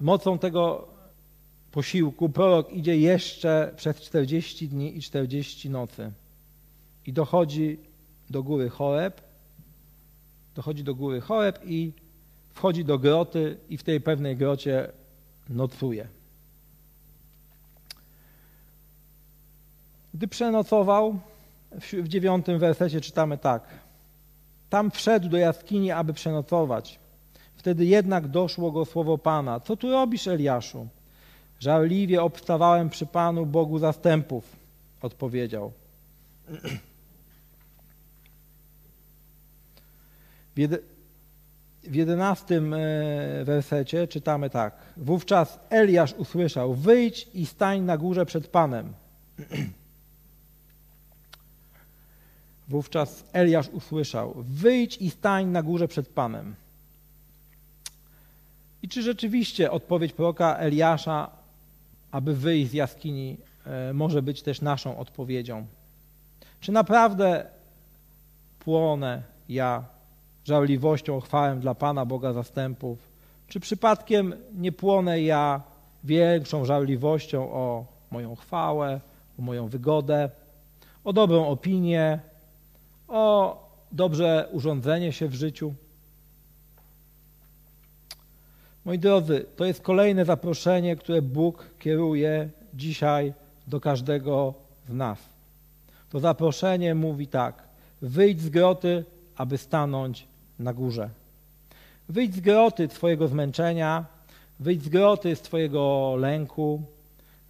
Mocą 0.00 0.38
tego 0.38 0.88
posiłku 1.70 2.28
prorok 2.28 2.72
idzie 2.72 2.96
jeszcze 2.96 3.72
przez 3.76 4.00
40 4.00 4.68
dni 4.68 4.96
i 4.96 5.00
40 5.00 5.70
nocy 5.70 6.12
i 7.06 7.12
dochodzi 7.12 7.78
do 8.30 8.42
góry 8.42 8.68
Choreb, 8.68 9.20
dochodzi 10.54 10.84
do 10.84 10.94
góry 10.94 11.20
Choreb 11.20 11.60
i 11.64 11.92
wchodzi 12.50 12.84
do 12.84 12.98
groty 12.98 13.56
i 13.68 13.76
w 13.76 13.82
tej 13.82 14.00
pewnej 14.00 14.36
grocie 14.36 14.92
nocuje. 15.48 16.08
Gdy 20.14 20.28
przenocował, 20.28 21.20
w 21.92 22.08
dziewiątym 22.08 22.58
wersecie 22.58 23.00
czytamy 23.00 23.38
tak. 23.38 23.68
Tam 24.70 24.90
wszedł 24.90 25.28
do 25.28 25.36
jaskini, 25.36 25.90
aby 25.90 26.12
przenocować. 26.12 26.99
Wtedy 27.60 27.84
jednak 27.84 28.28
doszło 28.28 28.72
go 28.72 28.84
słowo 28.84 29.18
Pana. 29.18 29.60
Co 29.60 29.76
tu 29.76 29.90
robisz, 29.90 30.28
Eliaszu? 30.28 30.88
Żarliwie 31.58 32.22
obstawałem 32.22 32.90
przy 32.90 33.06
Panu 33.06 33.46
Bogu 33.46 33.78
zastępów, 33.78 34.56
odpowiedział. 35.02 35.72
W 41.82 41.94
jedenastym 41.94 42.74
e, 42.74 42.78
wersecie 43.44 44.08
czytamy 44.08 44.50
tak. 44.50 44.76
Wówczas 44.96 45.58
Eliasz 45.70 46.12
usłyszał, 46.12 46.74
wyjdź 46.74 47.28
i 47.34 47.46
stań 47.46 47.80
na 47.80 47.96
górze 47.96 48.26
przed 48.26 48.48
Panem. 48.48 48.92
Wówczas 52.68 53.24
Eliasz 53.32 53.68
usłyszał: 53.68 54.34
Wyjdź 54.36 54.96
i 54.96 55.10
stań 55.10 55.46
na 55.46 55.62
górze 55.62 55.88
przed 55.88 56.08
Panem. 56.08 56.54
I 58.82 58.88
czy 58.88 59.02
rzeczywiście 59.02 59.70
odpowiedź 59.70 60.12
proroka 60.12 60.56
Eliasza, 60.56 61.30
aby 62.10 62.34
wyjść 62.34 62.70
z 62.70 62.74
jaskini, 62.74 63.36
e, 63.66 63.92
może 63.92 64.22
być 64.22 64.42
też 64.42 64.60
naszą 64.60 64.98
odpowiedzią? 64.98 65.66
Czy 66.60 66.72
naprawdę 66.72 67.46
płonę 68.58 69.22
ja 69.48 69.84
żarliwością, 70.44 71.20
chwałem 71.20 71.60
dla 71.60 71.74
Pana 71.74 72.04
Boga 72.04 72.32
zastępów? 72.32 72.98
Czy 73.48 73.60
przypadkiem 73.60 74.34
nie 74.54 74.72
płonę 74.72 75.22
ja 75.22 75.62
większą 76.04 76.64
żarliwością 76.64 77.52
o 77.52 77.84
moją 78.10 78.36
chwałę, 78.36 79.00
o 79.38 79.42
moją 79.42 79.68
wygodę, 79.68 80.30
o 81.04 81.12
dobrą 81.12 81.48
opinię, 81.48 82.20
o 83.08 83.56
dobrze 83.92 84.48
urządzenie 84.52 85.12
się 85.12 85.28
w 85.28 85.34
życiu. 85.34 85.74
Moi 88.84 88.98
drodzy, 88.98 89.44
to 89.56 89.64
jest 89.64 89.82
kolejne 89.82 90.24
zaproszenie, 90.24 90.96
które 90.96 91.22
Bóg 91.22 91.70
kieruje 91.78 92.50
dzisiaj 92.74 93.34
do 93.66 93.80
każdego 93.80 94.54
z 94.88 94.92
nas. 94.92 95.18
To 96.10 96.20
zaproszenie 96.20 96.94
mówi 96.94 97.26
tak: 97.26 97.62
wyjdź 98.02 98.40
z 98.40 98.48
groty, 98.48 99.04
aby 99.36 99.58
stanąć 99.58 100.26
na 100.58 100.72
górze. 100.72 101.10
Wyjdź 102.08 102.34
z 102.34 102.40
groty 102.40 102.88
Twojego 102.88 103.28
zmęczenia, 103.28 104.06
wyjdź 104.60 104.82
z 104.82 104.88
groty 104.88 105.36
Twojego 105.36 106.14
lęku, 106.18 106.82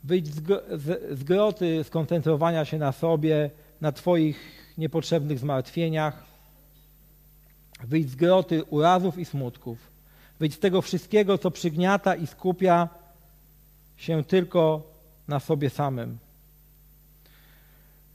wyjdź 0.04 0.26
z, 0.26 0.42
z, 0.82 1.18
z 1.18 1.24
groty 1.24 1.84
skoncentrowania 1.84 2.64
się 2.64 2.78
na 2.78 2.92
sobie, 2.92 3.50
na 3.80 3.92
Twoich 3.92 4.40
niepotrzebnych 4.78 5.38
zmartwieniach, 5.38 6.24
wyjść 7.84 8.08
z 8.08 8.16
groty 8.16 8.64
urazów 8.64 9.18
i 9.18 9.24
smutków, 9.24 9.89
wyjść 10.40 10.56
z 10.56 10.60
tego 10.60 10.82
wszystkiego, 10.82 11.38
co 11.38 11.50
przygniata 11.50 12.14
i 12.14 12.26
skupia 12.26 12.88
się 13.96 14.24
tylko 14.24 14.82
na 15.28 15.40
sobie 15.40 15.70
samym. 15.70 16.18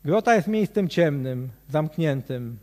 Grota 0.06 0.36
jest 0.36 0.48
miejscem 0.48 0.90
ciemnym, 0.90 1.50
zamkniętym 1.70 2.58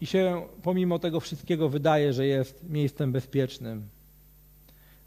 i 0.00 0.06
się 0.06 0.42
pomimo 0.62 0.98
tego 0.98 1.20
wszystkiego 1.20 1.68
wydaje, 1.68 2.12
że 2.12 2.26
jest 2.26 2.64
miejscem 2.68 3.12
bezpiecznym. 3.12 3.88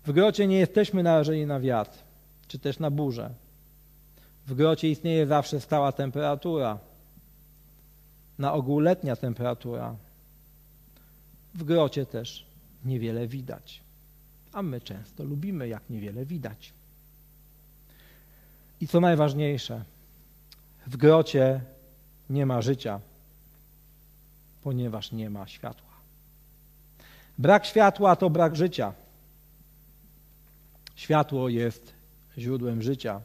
W 0.05 0.11
grocie 0.11 0.47
nie 0.47 0.59
jesteśmy 0.59 1.03
narażeni 1.03 1.45
na 1.45 1.59
wiatr, 1.59 1.97
czy 2.47 2.59
też 2.59 2.79
na 2.79 2.91
burzę. 2.91 3.33
W 4.47 4.53
grocie 4.53 4.89
istnieje 4.89 5.27
zawsze 5.27 5.59
stała 5.59 5.91
temperatura, 5.91 6.79
na 8.37 8.53
ogół 8.53 8.79
letnia 8.79 9.15
temperatura. 9.15 9.95
W 11.53 11.63
grocie 11.63 12.05
też 12.05 12.45
niewiele 12.85 13.27
widać, 13.27 13.81
a 14.53 14.61
my 14.61 14.81
często 14.81 15.23
lubimy, 15.23 15.67
jak 15.67 15.89
niewiele 15.89 16.25
widać. 16.25 16.73
I 18.81 18.87
co 18.87 18.99
najważniejsze, 18.99 19.83
w 20.87 20.97
grocie 20.97 21.61
nie 22.29 22.45
ma 22.45 22.61
życia, 22.61 22.99
ponieważ 24.61 25.11
nie 25.11 25.29
ma 25.29 25.47
światła. 25.47 25.91
Brak 27.37 27.65
światła 27.65 28.15
to 28.15 28.29
brak 28.29 28.55
życia. 28.55 28.93
Światło 30.95 31.49
jest 31.49 31.93
źródłem 32.37 32.81
życia. 32.81 33.21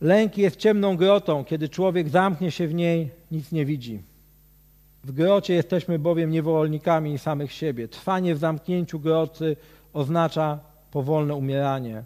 Lęk 0.00 0.38
jest 0.38 0.56
ciemną 0.56 0.96
grotą. 0.96 1.44
Kiedy 1.44 1.68
człowiek 1.68 2.08
zamknie 2.08 2.50
się 2.50 2.68
w 2.68 2.74
niej, 2.74 3.10
nic 3.30 3.52
nie 3.52 3.64
widzi. 3.64 4.02
W 5.04 5.12
grocie 5.12 5.54
jesteśmy 5.54 5.98
bowiem 5.98 6.30
niewolnikami 6.30 7.18
samych 7.18 7.52
siebie. 7.52 7.88
Trwanie 7.88 8.34
w 8.34 8.38
zamknięciu 8.38 9.00
groty 9.00 9.56
oznacza 9.92 10.58
powolne 10.90 11.34
umieranie. 11.34 12.04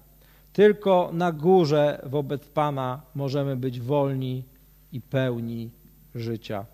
Tylko 0.53 1.11
na 1.13 1.33
górze 1.33 2.03
wobec 2.07 2.49
Pana 2.49 3.03
możemy 3.15 3.57
być 3.57 3.81
wolni 3.81 4.45
i 4.93 5.01
pełni 5.01 5.71
życia. 6.15 6.67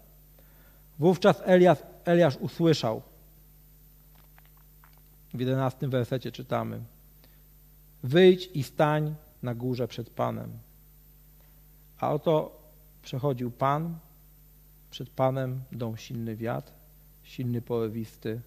Wówczas 0.98 1.42
Eliasz, 1.44 1.78
Eliasz 2.04 2.36
usłyszał, 2.36 3.02
w 5.34 5.40
jedenastym 5.40 5.90
wersecie 5.90 6.32
czytamy, 6.32 6.80
wyjdź 8.02 8.50
i 8.54 8.62
stań 8.62 9.14
na 9.42 9.54
górze 9.54 9.88
przed 9.88 10.10
Panem. 10.10 10.50
A 11.98 12.12
oto 12.12 12.62
przechodził 13.02 13.50
Pan, 13.50 13.98
przed 14.94 15.10
Panem 15.10 15.62
dął 15.72 15.96
silny 15.96 16.36
wiatr, 16.36 16.72
silny 17.22 17.62
porywisty, 17.62 18.40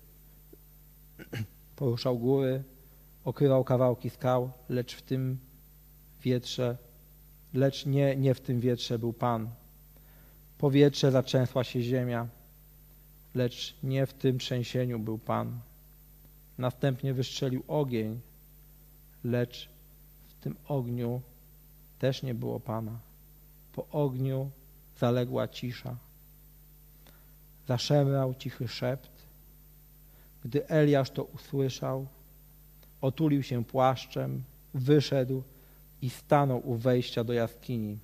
poruszał 1.75 2.19
góry, 2.19 2.63
okrywał 3.25 3.63
kawałki 3.63 4.09
skał, 4.09 4.51
lecz 4.69 4.95
w 4.95 5.01
tym 5.01 5.37
wietrze, 6.21 6.77
lecz 7.53 7.85
nie, 7.85 8.15
nie 8.15 8.33
w 8.33 8.41
tym 8.41 8.59
wietrze 8.59 8.99
był 8.99 9.13
Pan. 9.13 9.49
Powietrze 10.57 11.11
zatrzęsła 11.11 11.63
się 11.63 11.81
ziemia, 11.81 12.27
lecz 13.35 13.77
nie 13.83 14.05
w 14.05 14.13
tym 14.13 14.39
trzęsieniu 14.39 14.99
był 14.99 15.17
Pan. 15.17 15.59
Następnie 16.57 17.13
wystrzelił 17.13 17.63
ogień, 17.67 18.19
lecz 19.23 19.69
w 20.27 20.33
tym 20.33 20.55
ogniu 20.67 21.21
też 21.99 22.23
nie 22.23 22.33
było 22.33 22.59
Pana. 22.59 22.99
Po 23.73 23.87
ogniu 23.87 24.51
zaległa 24.95 25.47
cisza. 25.47 26.06
Zaszemrał 27.67 28.33
cichy 28.33 28.67
szept. 28.67 29.09
Gdy 30.43 30.67
Eliasz 30.67 31.09
to 31.09 31.23
usłyszał, 31.23 32.07
otulił 33.01 33.43
się 33.43 33.65
płaszczem, 33.65 34.43
wyszedł 34.73 35.43
i 36.01 36.09
stanął 36.09 36.69
u 36.69 36.75
wejścia 36.75 37.23
do 37.23 37.33
jaskini. 37.33 37.97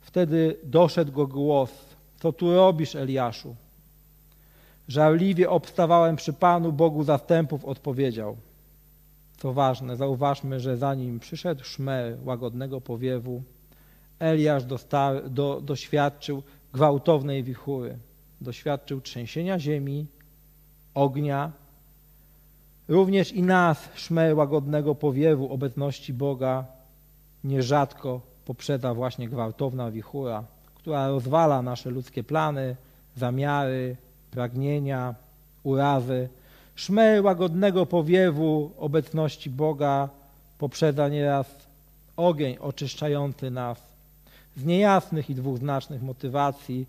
Wtedy 0.00 0.56
doszedł 0.64 1.12
go 1.12 1.26
głos: 1.26 1.70
Co 2.16 2.32
tu 2.32 2.54
robisz, 2.54 2.94
Eliaszu? 2.94 3.56
Żarliwie 4.88 5.50
obstawałem 5.50 6.16
przy 6.16 6.32
Panu 6.32 6.72
Bogu 6.72 7.04
zastępów, 7.04 7.64
odpowiedział. 7.64 8.36
Co 9.36 9.52
ważne, 9.52 9.96
zauważmy, 9.96 10.60
że 10.60 10.76
zanim 10.76 11.20
przyszedł 11.20 11.64
szmer 11.64 12.18
łagodnego 12.24 12.80
powiewu, 12.80 13.42
Eliasz 14.18 14.64
do, 15.30 15.60
doświadczył 15.60 16.42
gwałtownej 16.72 17.44
wichury, 17.44 17.98
doświadczył 18.40 19.00
trzęsienia 19.00 19.58
ziemi, 19.58 20.06
ognia. 20.94 21.52
Również 22.88 23.32
i 23.32 23.42
nas 23.42 23.88
szmer 23.94 24.36
łagodnego 24.36 24.94
powiewu 24.94 25.52
obecności 25.52 26.12
Boga 26.12 26.64
nierzadko 27.44 28.20
poprzedza 28.44 28.94
właśnie 28.94 29.28
gwałtowna 29.28 29.90
wichura, 29.90 30.44
która 30.74 31.08
rozwala 31.08 31.62
nasze 31.62 31.90
ludzkie 31.90 32.24
plany, 32.24 32.76
zamiary, 33.16 33.96
pragnienia, 34.30 35.14
urazy. 35.62 36.28
Szmer 36.74 37.24
łagodnego 37.24 37.86
powiewu 37.86 38.70
obecności 38.78 39.50
Boga 39.50 40.08
poprzedza 40.58 41.08
nieraz 41.08 41.46
ogień 42.16 42.56
oczyszczający 42.60 43.50
nas 43.50 43.78
z 44.56 44.64
niejasnych 44.64 45.30
i 45.30 45.34
dwuznacznych 45.34 46.02
motywacji, 46.02 46.86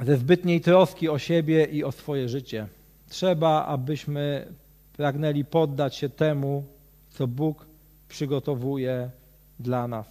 ze 0.00 0.16
zbytniej 0.16 0.60
troski 0.60 1.08
o 1.08 1.18
siebie 1.18 1.64
i 1.64 1.84
o 1.84 1.92
swoje 1.92 2.28
życie. 2.28 2.68
Trzeba, 3.08 3.66
abyśmy 3.66 4.52
pragnęli 4.92 5.44
poddać 5.44 5.96
się 5.96 6.08
temu, 6.08 6.64
co 7.08 7.26
Bóg 7.26 7.66
przygotowuje 8.08 9.10
dla 9.60 9.88
nas. 9.88 10.06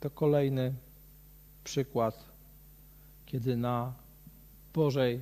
To 0.00 0.10
kolejny 0.10 0.74
przykład, 1.64 2.24
kiedy 3.26 3.56
na 3.56 3.92
Bożej 4.74 5.20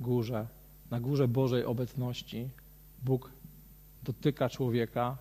górze, 0.00 0.46
na 0.90 1.00
górze 1.00 1.28
Bożej 1.28 1.64
obecności 1.64 2.48
Bóg 3.02 3.30
dotyka 4.02 4.48
człowieka, 4.48 5.16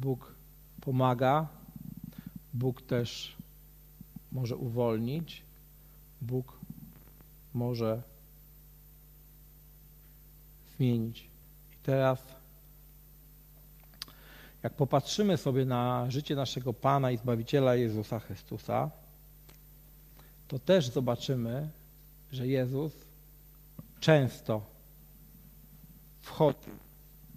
Bóg 0.00 0.34
pomaga, 0.80 1.48
Bóg 2.54 2.82
też 2.82 3.36
może 4.32 4.56
uwolnić, 4.56 5.42
Bóg 6.22 6.60
może 7.54 8.02
zmienić. 10.76 11.20
I 11.72 11.76
teraz, 11.82 12.26
jak 14.62 14.74
popatrzymy 14.74 15.36
sobie 15.36 15.64
na 15.64 16.10
życie 16.10 16.36
naszego 16.36 16.72
Pana 16.72 17.10
i 17.10 17.16
Zbawiciela 17.16 17.74
Jezusa 17.74 18.18
Chrystusa, 18.18 18.90
to 20.48 20.58
też 20.58 20.88
zobaczymy, 20.88 21.68
że 22.32 22.46
Jezus 22.46 22.92
często 24.00 24.62
wchodził 26.20 26.74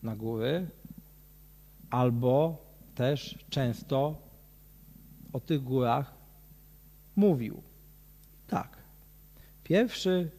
na 0.04 0.16
góry, 0.16 0.68
albo 1.90 2.58
też 2.96 3.46
często 3.50 4.16
o 5.34 5.40
tych 5.40 5.64
górach 5.64 6.14
mówił. 7.16 7.62
Tak. 8.48 8.78
Pierwszy, 9.64 10.30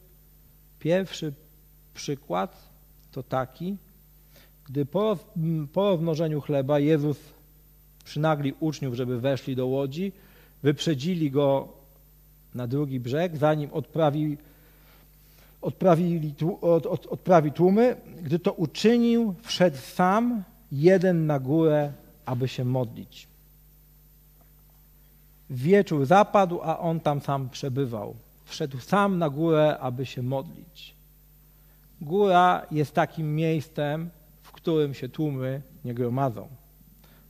pierwszy 0.79 1.33
przykład 1.95 2.71
to 3.13 3.23
taki, 3.23 3.77
gdy 4.69 4.87
po, 4.87 5.19
po 5.73 5.91
rozmnożeniu 5.91 6.41
chleba 6.41 6.79
Jezus 6.79 7.19
przynagli 8.05 8.55
uczniów, 8.61 8.95
żeby 8.95 9.21
weszli 9.21 9.57
do 9.57 9.67
łodzi, 9.67 10.13
wyprzedzili 10.63 11.31
go 11.31 11.69
na 12.55 12.67
drugi 12.67 13.01
brzeg, 13.01 13.37
zanim 13.37 13.71
odprawi, 13.73 14.37
odprawili, 15.63 16.35
od, 16.61 16.87
od, 16.87 17.07
odprawi 17.07 17.53
tłumy. 17.53 17.97
Gdy 18.23 18.39
to 18.39 18.53
uczynił, 18.53 19.35
wszedł 19.43 19.77
sam 19.77 20.43
jeden 20.73 21.27
na 21.27 21.39
górę, 21.39 21.93
aby 22.27 22.49
się 22.49 22.65
modlić. 22.65 23.29
Wieczór 25.51 26.07
zapadł, 26.07 26.61
a 26.63 26.79
on 26.79 27.01
tam 27.01 27.21
sam 27.21 27.49
przebywał. 27.49 28.15
Wszedł 28.45 28.81
sam 28.81 29.19
na 29.19 29.31
górę, 29.31 29.79
aby 29.81 30.07
się 30.07 30.23
modlić. 30.23 30.95
Góra 32.01 32.67
jest 32.71 32.95
takim 32.95 33.35
miejscem, 33.35 34.11
w 34.43 34.53
którym 34.53 34.95
się 34.95 35.09
tłumy 35.09 35.63
nie 35.85 35.95
gromadzą. 35.95 36.49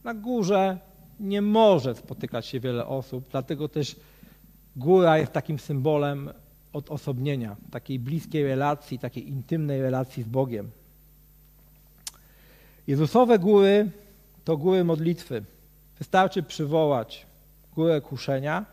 Na 0.05 0.15
górze 0.15 0.79
nie 1.21 1.43
może 1.43 1.95
spotykać 1.95 2.47
się 2.47 2.61
wiele 2.61 2.87
osób, 2.87 3.25
dlatego 3.31 3.69
też 3.69 3.97
góra 4.77 5.19
jest 5.19 5.33
takim 5.33 5.59
symbolem 5.59 6.31
odosobnienia, 6.73 7.57
takiej 7.71 7.99
bliskiej 7.99 8.45
relacji, 8.45 8.99
takiej 8.99 9.29
intymnej 9.29 9.83
relacji 9.83 10.23
z 10.23 10.29
Bogiem. 10.29 10.71
Jezusowe 12.87 13.39
góry 13.39 13.91
to 14.45 14.57
góry 14.57 14.85
modlitwy. 14.85 15.45
Wystarczy 15.99 16.43
przywołać 16.43 17.26
górę 17.77 18.01
kuszenia 18.01 18.65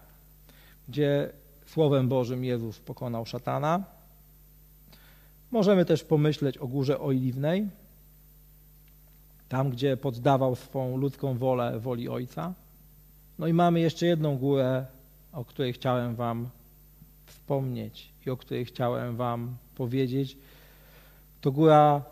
gdzie 0.87 1.29
Słowem 1.65 2.07
Bożym 2.07 2.43
Jezus 2.43 2.79
pokonał 2.79 3.25
szatana. 3.25 3.83
Możemy 5.51 5.85
też 5.85 6.03
pomyśleć 6.03 6.57
o 6.57 6.67
Górze 6.67 6.99
Oliwnej, 6.99 7.67
tam 9.49 9.69
gdzie 9.69 9.97
poddawał 9.97 10.55
swą 10.55 10.97
ludzką 10.97 11.37
wolę 11.37 11.79
woli 11.79 12.09
Ojca. 12.09 12.53
No 13.39 13.47
i 13.47 13.53
mamy 13.53 13.79
jeszcze 13.79 14.05
jedną 14.05 14.37
górę, 14.37 14.85
o 15.31 15.45
której 15.45 15.73
chciałem 15.73 16.15
Wam 16.15 16.49
wspomnieć 17.25 18.09
i 18.25 18.29
o 18.29 18.37
której 18.37 18.65
chciałem 18.65 19.15
Wam 19.15 19.57
powiedzieć. 19.75 20.37
To 21.41 21.51
góra 21.51 22.03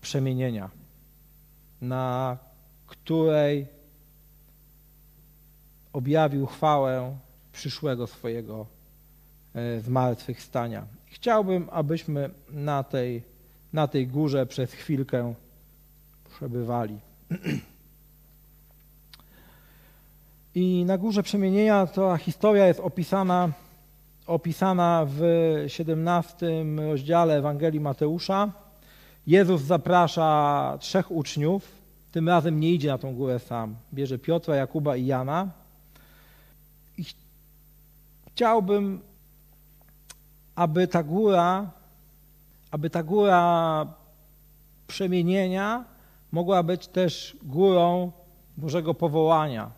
przemienienia, 0.00 0.70
na 1.80 2.38
której 2.86 3.66
objawił 5.92 6.46
chwałę 6.46 7.16
przyszłego 7.52 8.06
swojego 8.06 8.66
e, 9.54 9.80
zmartwychwstania. 9.80 10.86
Chciałbym, 11.06 11.68
abyśmy 11.72 12.30
na 12.50 12.82
tej, 12.82 13.22
na 13.72 13.86
tej 13.86 14.06
górze 14.06 14.46
przez 14.46 14.72
chwilkę 14.72 15.34
przebywali. 16.36 16.98
I 20.54 20.84
na 20.84 20.98
górze 20.98 21.22
przemienienia 21.22 21.86
ta 21.86 22.16
historia 22.16 22.66
jest 22.66 22.80
opisana, 22.80 23.52
opisana 24.26 25.06
w 25.08 25.22
17 25.66 26.46
rozdziale 26.90 27.36
Ewangelii 27.36 27.80
Mateusza. 27.80 28.52
Jezus 29.26 29.62
zaprasza 29.62 30.76
trzech 30.80 31.10
uczniów, 31.10 31.68
tym 32.12 32.28
razem 32.28 32.60
nie 32.60 32.72
idzie 32.72 32.88
na 32.88 32.98
tą 32.98 33.14
górę 33.14 33.38
sam. 33.38 33.76
Bierze 33.94 34.18
Piotra, 34.18 34.56
Jakuba 34.56 34.96
i 34.96 35.06
Jana. 35.06 35.61
I 36.98 37.04
chciałbym, 38.32 39.00
aby 40.54 40.86
ta 40.86 41.02
góra, 41.02 41.70
aby 42.70 42.90
ta 42.90 43.02
góra 43.02 43.86
przemienienia 44.86 45.84
mogła 46.32 46.62
być 46.62 46.88
też 46.88 47.36
górą 47.42 48.12
Bożego 48.56 48.94
powołania. 48.94 49.70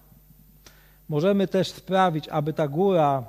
Możemy 1.09 1.49
też 1.49 1.69
sprawić, 1.69 2.29
aby 2.29 2.53
ta 2.53 2.69
góra 2.69 3.25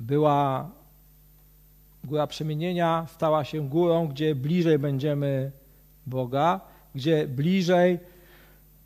była, 0.00 0.70
góra 2.04 2.26
przemienienia 2.26 3.06
stała 3.14 3.44
się 3.44 3.68
górą, 3.68 4.08
gdzie 4.08 4.34
bliżej 4.34 4.78
będziemy 4.78 5.52
Boga, 6.06 6.60
gdzie 6.94 7.28
bliżej 7.28 7.98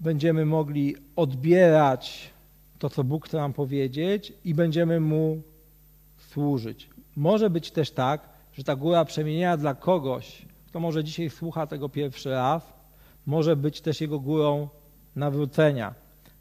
będziemy 0.01 0.47
mogli 0.47 0.97
odbierać 1.17 2.32
to, 2.83 2.91
co 2.91 3.05
Bóg 3.05 3.27
chce 3.27 3.37
nam 3.37 3.53
powiedzieć 3.53 4.33
i 4.45 4.55
będziemy 4.55 5.01
Mu 5.01 5.43
służyć. 6.17 6.91
Może 7.17 7.51
być 7.51 7.71
też 7.71 7.91
tak, 7.91 8.29
że 8.53 8.65
ta 8.65 8.77
góra 8.77 9.05
przemienienia 9.05 9.57
dla 9.57 9.75
kogoś, 9.75 10.47
kto 10.67 10.81
może 10.81 11.05
dzisiaj 11.05 11.31
słucha 11.31 11.67
tego 11.67 11.89
pierwszy 11.89 12.31
raz, 12.31 12.73
może 13.27 13.57
być 13.57 13.81
też 13.81 14.01
jego 14.01 14.21
górą 14.21 14.69
nawrócenia. 15.17 15.95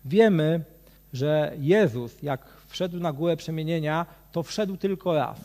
Wiemy, 0.05 0.63
że 1.13 1.53
Jezus, 1.59 2.23
jak 2.23 2.47
wszedł 2.67 2.99
na 2.99 3.13
górę 3.13 3.37
przemienienia, 3.37 4.05
to 4.31 4.43
wszedł 4.43 4.77
tylko 4.77 5.13
raz. 5.13 5.39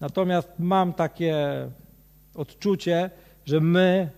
Natomiast 0.00 0.48
mam 0.58 0.92
takie 0.92 1.36
odczucie, 2.34 3.10
że 3.46 3.60
my, 3.60 4.10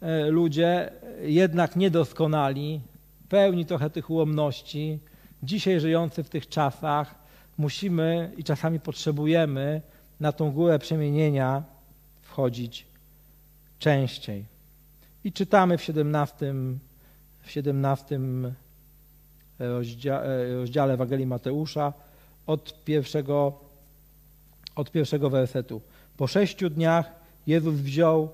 e, 0.00 0.30
ludzie, 0.30 0.92
jednak 1.22 1.76
niedoskonali, 1.76 2.80
pełni 3.28 3.66
trochę 3.66 3.90
tych 3.90 4.10
ułomności, 4.10 4.98
dzisiaj 5.42 5.80
żyjący 5.80 6.22
w 6.22 6.30
tych 6.30 6.48
czasach, 6.48 7.14
musimy 7.58 8.32
i 8.36 8.44
czasami 8.44 8.80
potrzebujemy 8.80 9.82
na 10.20 10.32
tą 10.32 10.52
górę 10.52 10.78
przemienienia 10.78 11.62
wchodzić 12.22 12.86
częściej. 13.78 14.44
I 15.24 15.32
czytamy 15.32 15.78
w 15.78 15.82
17, 15.82 16.54
w 17.42 17.50
17 17.50 18.20
rozdziale, 19.58 20.54
rozdziale 20.54 20.94
Ewangelii 20.94 21.26
Mateusza 21.26 21.92
od 22.46 22.84
pierwszego, 22.84 23.52
od 24.76 24.90
pierwszego 24.90 25.30
wersetu. 25.30 25.80
Po 26.16 26.26
sześciu 26.26 26.70
dniach 26.70 27.10
Jezus 27.46 27.74
wziął 27.74 28.28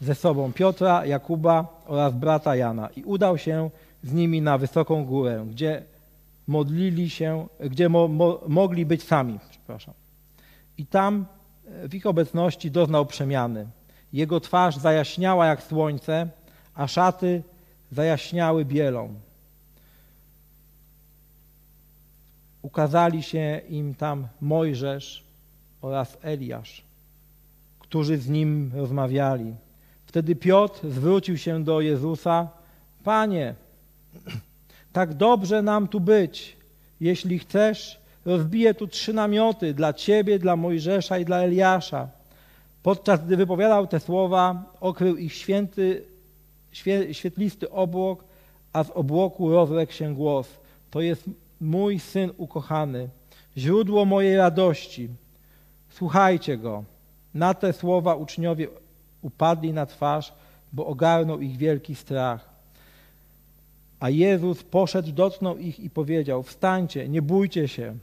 ze 0.00 0.14
sobą 0.14 0.52
Piotra, 0.52 1.06
Jakuba 1.06 1.82
oraz 1.86 2.14
brata 2.14 2.56
Jana 2.56 2.88
i 2.96 3.04
udał 3.04 3.38
się 3.38 3.70
z 4.02 4.12
nimi 4.12 4.42
na 4.42 4.58
wysoką 4.58 5.04
górę, 5.04 5.46
gdzie 5.50 5.82
modlili 6.46 7.10
się, 7.10 7.46
gdzie 7.60 7.88
mo, 7.88 8.08
mo, 8.08 8.40
mogli 8.48 8.86
być 8.86 9.02
sami. 9.02 9.38
Przepraszam. 9.50 9.94
I 10.78 10.86
tam 10.86 11.26
w 11.88 11.94
ich 11.94 12.06
obecności 12.06 12.70
doznał 12.70 13.06
przemiany. 13.06 13.66
Jego 14.12 14.40
twarz 14.40 14.76
zajaśniała 14.76 15.46
jak 15.46 15.62
słońce, 15.62 16.28
a 16.74 16.86
szaty 16.86 17.42
zajaśniały 17.92 18.64
bielą. 18.64 19.14
Ukazali 22.62 23.22
się 23.22 23.60
im 23.68 23.94
tam 23.94 24.28
Mojżesz 24.40 25.24
oraz 25.80 26.18
Eliasz, 26.22 26.84
którzy 27.78 28.18
z 28.18 28.28
nim 28.28 28.72
rozmawiali. 28.74 29.54
Wtedy 30.06 30.36
Piotr 30.36 30.90
zwrócił 30.90 31.38
się 31.38 31.64
do 31.64 31.80
Jezusa: 31.80 32.48
Panie, 33.04 33.54
tak 34.96 35.14
dobrze 35.14 35.62
nam 35.62 35.88
tu 35.88 36.00
być. 36.00 36.56
Jeśli 37.00 37.38
chcesz, 37.38 38.00
rozbiję 38.24 38.74
tu 38.74 38.86
trzy 38.86 39.12
namioty 39.12 39.74
dla 39.74 39.92
Ciebie, 39.92 40.38
dla 40.38 40.56
Mojżesza 40.56 41.18
i 41.18 41.24
dla 41.24 41.38
Eliasza. 41.38 42.08
Podczas 42.82 43.24
gdy 43.24 43.36
wypowiadał 43.36 43.86
te 43.86 44.00
słowa, 44.00 44.72
okrył 44.80 45.16
ich 45.16 45.32
święty, 45.32 46.04
świetlisty 47.12 47.70
obłok, 47.70 48.24
a 48.72 48.84
z 48.84 48.90
obłoku 48.90 49.50
rozległ 49.50 49.92
się 49.92 50.14
głos. 50.14 50.48
To 50.90 51.00
jest 51.00 51.24
mój 51.60 52.00
syn 52.00 52.30
ukochany, 52.36 53.08
źródło 53.56 54.04
mojej 54.04 54.36
radości. 54.36 55.08
Słuchajcie 55.88 56.56
go. 56.58 56.84
Na 57.34 57.54
te 57.54 57.72
słowa 57.72 58.14
uczniowie 58.14 58.68
upadli 59.22 59.72
na 59.72 59.86
twarz, 59.86 60.32
bo 60.72 60.86
ogarnął 60.86 61.40
ich 61.40 61.56
wielki 61.56 61.94
strach. 61.94 62.55
A 64.00 64.10
Jezus 64.10 64.62
poszedł, 64.62 65.12
dotknął 65.12 65.58
ich 65.58 65.80
i 65.80 65.90
powiedział: 65.90 66.42
Wstańcie, 66.42 67.08
nie 67.08 67.22
bójcie 67.22 67.68
się. 67.68 67.98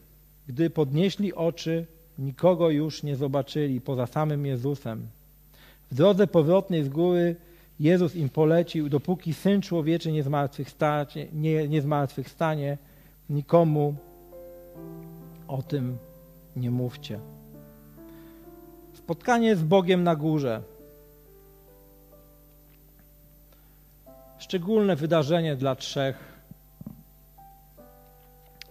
Gdy 0.47 0.69
podnieśli 0.69 1.33
oczy, 1.33 1.85
nikogo 2.19 2.69
już 2.69 3.03
nie 3.03 3.15
zobaczyli 3.15 3.81
poza 3.81 4.07
samym 4.07 4.45
Jezusem. 4.45 5.07
W 5.91 5.95
drodze 5.95 6.27
powrotnej 6.27 6.83
z 6.83 6.89
góry 6.89 7.35
Jezus 7.79 8.15
im 8.15 8.29
polecił, 8.29 8.89
dopóki 8.89 9.33
Syn 9.33 9.61
Człowieczy 9.61 10.11
nie 10.11 10.23
zmartwychwstanie, 10.23 11.27
nie, 11.33 11.67
nie 11.67 11.81
zmartwychwstanie 11.81 12.77
nikomu 13.29 13.95
o 15.47 15.61
tym 15.61 15.97
nie 16.55 16.71
mówcie. 16.71 17.19
Spotkanie 18.93 19.55
z 19.55 19.63
Bogiem 19.63 20.03
na 20.03 20.15
górze. 20.15 20.61
Szczególne 24.37 24.95
wydarzenie 24.95 25.55
dla 25.55 25.75
trzech, 25.75 26.43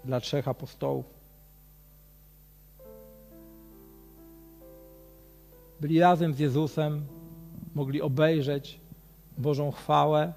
dla 0.04 0.20
trzech 0.20 0.48
apostołów. 0.48 1.22
byli 5.82 6.00
razem 6.00 6.34
z 6.34 6.38
Jezusem, 6.38 7.06
mogli 7.74 8.02
obejrzeć 8.02 8.80
Bożą 9.38 9.70
chwałę, 9.70 10.32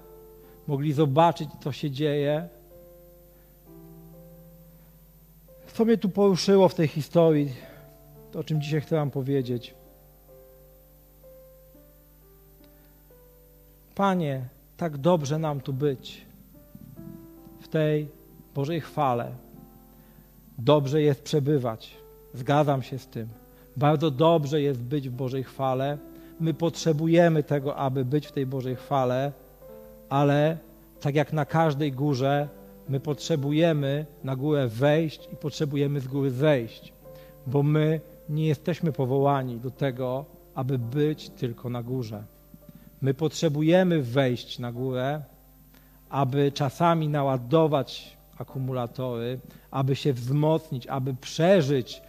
mogli 0.66 0.92
zobaczyć, 0.92 1.48
co 1.60 1.72
się 1.72 1.90
dzieje. 1.90 2.48
Co 5.66 5.84
mnie 5.84 5.98
tu 5.98 6.08
poruszyło 6.08 6.68
w 6.68 6.74
tej 6.74 6.88
historii, 6.88 7.54
to 8.32 8.38
o 8.38 8.44
czym 8.44 8.60
dzisiaj 8.60 8.80
chcę 8.80 8.96
Wam 8.96 9.10
powiedzieć. 9.10 9.74
Panie, 13.94 14.48
tak 14.76 14.98
dobrze 14.98 15.38
nam 15.38 15.60
tu 15.60 15.72
być 15.72 16.26
w 17.60 17.68
tej 17.68 18.08
Bożej 18.54 18.80
chwale. 18.80 19.32
Dobrze 20.58 21.02
jest 21.02 21.22
przebywać. 21.22 21.96
Zgadzam 22.34 22.82
się 22.82 22.98
z 22.98 23.06
tym. 23.06 23.28
Bardzo 23.76 24.10
dobrze 24.10 24.60
jest 24.60 24.82
być 24.82 25.08
w 25.08 25.12
Bożej 25.12 25.44
chwale. 25.44 25.98
My 26.40 26.54
potrzebujemy 26.54 27.42
tego, 27.42 27.76
aby 27.76 28.04
być 28.04 28.26
w 28.26 28.32
tej 28.32 28.46
Bożej 28.46 28.76
chwale, 28.76 29.32
ale 30.08 30.58
tak 31.00 31.14
jak 31.14 31.32
na 31.32 31.44
każdej 31.44 31.92
górze, 31.92 32.48
my 32.88 33.00
potrzebujemy 33.00 34.06
na 34.24 34.36
górę 34.36 34.68
wejść 34.68 35.28
i 35.32 35.36
potrzebujemy 35.36 36.00
z 36.00 36.08
góry 36.08 36.30
zejść, 36.30 36.92
bo 37.46 37.62
my 37.62 38.00
nie 38.28 38.46
jesteśmy 38.46 38.92
powołani 38.92 39.56
do 39.56 39.70
tego, 39.70 40.24
aby 40.54 40.78
być 40.78 41.30
tylko 41.30 41.70
na 41.70 41.82
górze. 41.82 42.24
My 43.02 43.14
potrzebujemy 43.14 44.02
wejść 44.02 44.58
na 44.58 44.72
górę, 44.72 45.22
aby 46.08 46.52
czasami 46.52 47.08
naładować 47.08 48.16
akumulatory, 48.38 49.40
aby 49.70 49.96
się 49.96 50.12
wzmocnić, 50.12 50.86
aby 50.86 51.14
przeżyć 51.14 52.02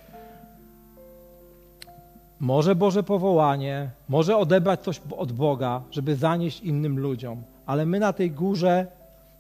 może 2.39 2.75
Boże 2.75 3.03
powołanie, 3.03 3.89
może 4.09 4.37
odebrać 4.37 4.79
coś 4.79 5.01
od 5.17 5.31
Boga, 5.31 5.81
żeby 5.91 6.15
zanieść 6.15 6.61
innym 6.61 6.99
ludziom, 6.99 7.43
ale 7.65 7.85
my 7.85 7.99
na 7.99 8.13
tej 8.13 8.31
górze 8.31 8.87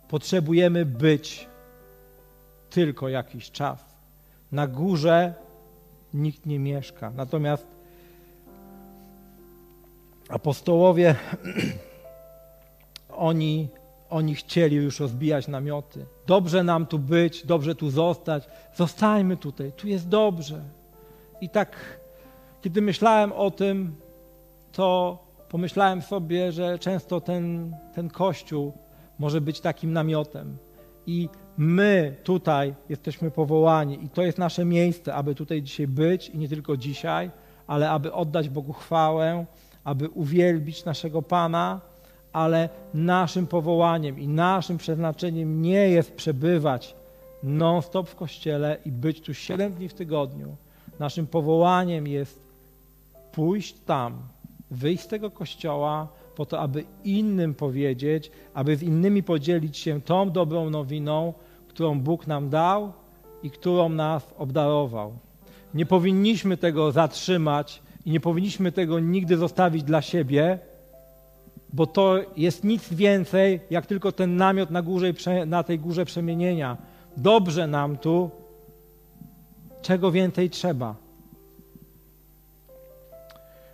potrzebujemy 0.07 0.85
być 0.85 1.47
tylko 2.69 3.09
jakiś 3.09 3.51
czas. 3.51 3.85
Na 4.51 4.67
górze 4.67 5.33
nikt 6.13 6.45
nie 6.45 6.59
mieszka. 6.59 7.11
Natomiast 7.11 7.76
apostołowie, 10.29 11.15
oni, 13.09 13.69
oni 14.09 14.35
chcieli 14.35 14.75
już 14.75 14.99
rozbijać 14.99 15.47
namioty. 15.47 16.05
Dobrze 16.27 16.63
nam 16.63 16.85
tu 16.85 16.99
być, 16.99 17.45
dobrze 17.45 17.75
tu 17.75 17.89
zostać. 17.89 18.49
Zostańmy 18.75 19.37
tutaj, 19.37 19.71
tu 19.71 19.87
jest 19.87 20.07
dobrze. 20.07 20.61
I 21.41 21.49
tak, 21.49 21.99
kiedy 22.61 22.81
myślałem 22.81 23.31
o 23.31 23.51
tym, 23.51 23.95
to 24.71 25.17
pomyślałem 25.49 26.01
sobie, 26.01 26.51
że 26.51 26.79
często 26.79 27.21
ten, 27.21 27.75
ten 27.93 28.09
kościół 28.09 28.73
może 29.19 29.41
być 29.41 29.61
takim 29.61 29.93
namiotem. 29.93 30.57
I 31.07 31.29
my 31.57 32.15
tutaj 32.23 32.75
jesteśmy 32.89 33.31
powołani, 33.31 34.03
i 34.03 34.09
to 34.09 34.23
jest 34.23 34.37
nasze 34.37 34.65
miejsce, 34.65 35.13
aby 35.13 35.35
tutaj 35.35 35.61
dzisiaj 35.61 35.87
być, 35.87 36.29
i 36.29 36.37
nie 36.37 36.49
tylko 36.49 36.77
dzisiaj, 36.77 37.31
ale 37.67 37.89
aby 37.89 38.13
oddać 38.13 38.49
Bogu 38.49 38.73
chwałę, 38.73 39.45
aby 39.87 40.09
uwielbić 40.09 40.85
naszego 40.85 41.21
Pana, 41.21 41.81
ale 42.33 42.69
naszym 42.93 43.47
powołaniem 43.47 44.19
i 44.19 44.27
naszym 44.27 44.77
przeznaczeniem 44.77 45.61
nie 45.61 45.89
jest 45.89 46.15
przebywać 46.15 46.95
non-stop 47.43 48.09
w 48.09 48.15
kościele 48.15 48.77
i 48.85 48.91
być 48.91 49.21
tu 49.21 49.33
siedem 49.33 49.73
dni 49.73 49.89
w 49.89 49.93
tygodniu. 49.93 50.55
Naszym 50.99 51.27
powołaniem 51.27 52.07
jest 52.07 52.39
pójść 53.31 53.75
tam, 53.85 54.19
wyjść 54.71 55.03
z 55.03 55.07
tego 55.07 55.31
kościoła, 55.31 56.07
po 56.35 56.45
to, 56.45 56.59
aby 56.59 56.83
innym 57.03 57.53
powiedzieć, 57.53 58.31
aby 58.53 58.75
z 58.75 58.83
innymi 58.83 59.23
podzielić 59.23 59.77
się 59.77 60.01
tą 60.01 60.31
dobrą 60.31 60.69
nowiną, 60.69 61.33
którą 61.67 61.99
Bóg 61.99 62.27
nam 62.27 62.49
dał 62.49 62.93
i 63.43 63.51
którą 63.51 63.89
nas 63.89 64.33
obdarował. 64.37 65.13
Nie 65.73 65.85
powinniśmy 65.85 66.57
tego 66.57 66.91
zatrzymać 66.91 67.86
i 68.07 68.11
nie 68.11 68.19
powinniśmy 68.19 68.71
tego 68.71 68.99
nigdy 68.99 69.37
zostawić 69.37 69.83
dla 69.83 70.01
siebie, 70.01 70.59
bo 71.73 71.87
to 71.87 72.19
jest 72.37 72.63
nic 72.63 72.93
więcej, 72.93 73.59
jak 73.69 73.85
tylko 73.85 74.11
ten 74.11 74.35
namiot 74.35 74.71
na, 74.71 74.81
górze, 74.81 75.13
na 75.45 75.63
tej 75.63 75.79
górze 75.79 76.05
przemienienia. 76.05 76.77
Dobrze 77.17 77.67
nam 77.67 77.97
tu, 77.97 78.29
czego 79.81 80.11
więcej 80.11 80.49
trzeba. 80.49 80.95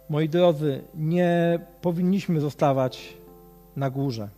Moi 0.09 0.29
drodzy, 0.29 0.81
nie 0.95 1.59
powinniśmy 1.81 2.39
zostawać 2.39 3.13
na 3.75 3.89
górze. 3.89 4.29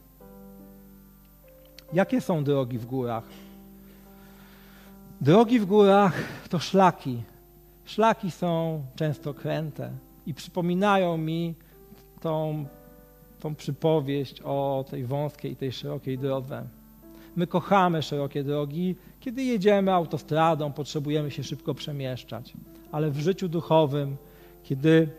Jakie 1.94 2.22
są 2.22 2.44
drogi 2.44 2.78
w 2.78 2.86
górach? 2.86 3.24
Drogi 5.22 5.60
w 5.60 5.66
górach 5.66 6.14
to 6.50 6.60
szlaki. 6.60 7.24
Szlaki 7.86 8.32
są 8.32 8.82
często 8.96 9.34
kręte 9.34 9.92
i 10.26 10.34
przypominają 10.34 11.18
mi 11.18 11.56
tą, 12.22 12.66
tą 13.40 13.56
przypowieść 13.56 14.42
o 14.42 14.86
tej 14.90 15.06
wąskiej 15.06 15.52
i 15.52 15.56
tej 15.56 15.72
szerokiej 15.72 16.18
drodze. 16.18 16.68
My 17.36 17.48
kochamy 17.48 18.02
szerokie 18.02 18.44
drogi. 18.44 18.96
Kiedy 19.20 19.44
jedziemy 19.44 19.94
autostradą, 19.94 20.72
potrzebujemy 20.74 21.32
się 21.32 21.44
szybko 21.44 21.74
przemieszczać, 21.74 22.54
ale 22.92 23.12
w 23.12 23.20
życiu 23.20 23.48
duchowym, 23.48 24.18
kiedy 24.64 25.10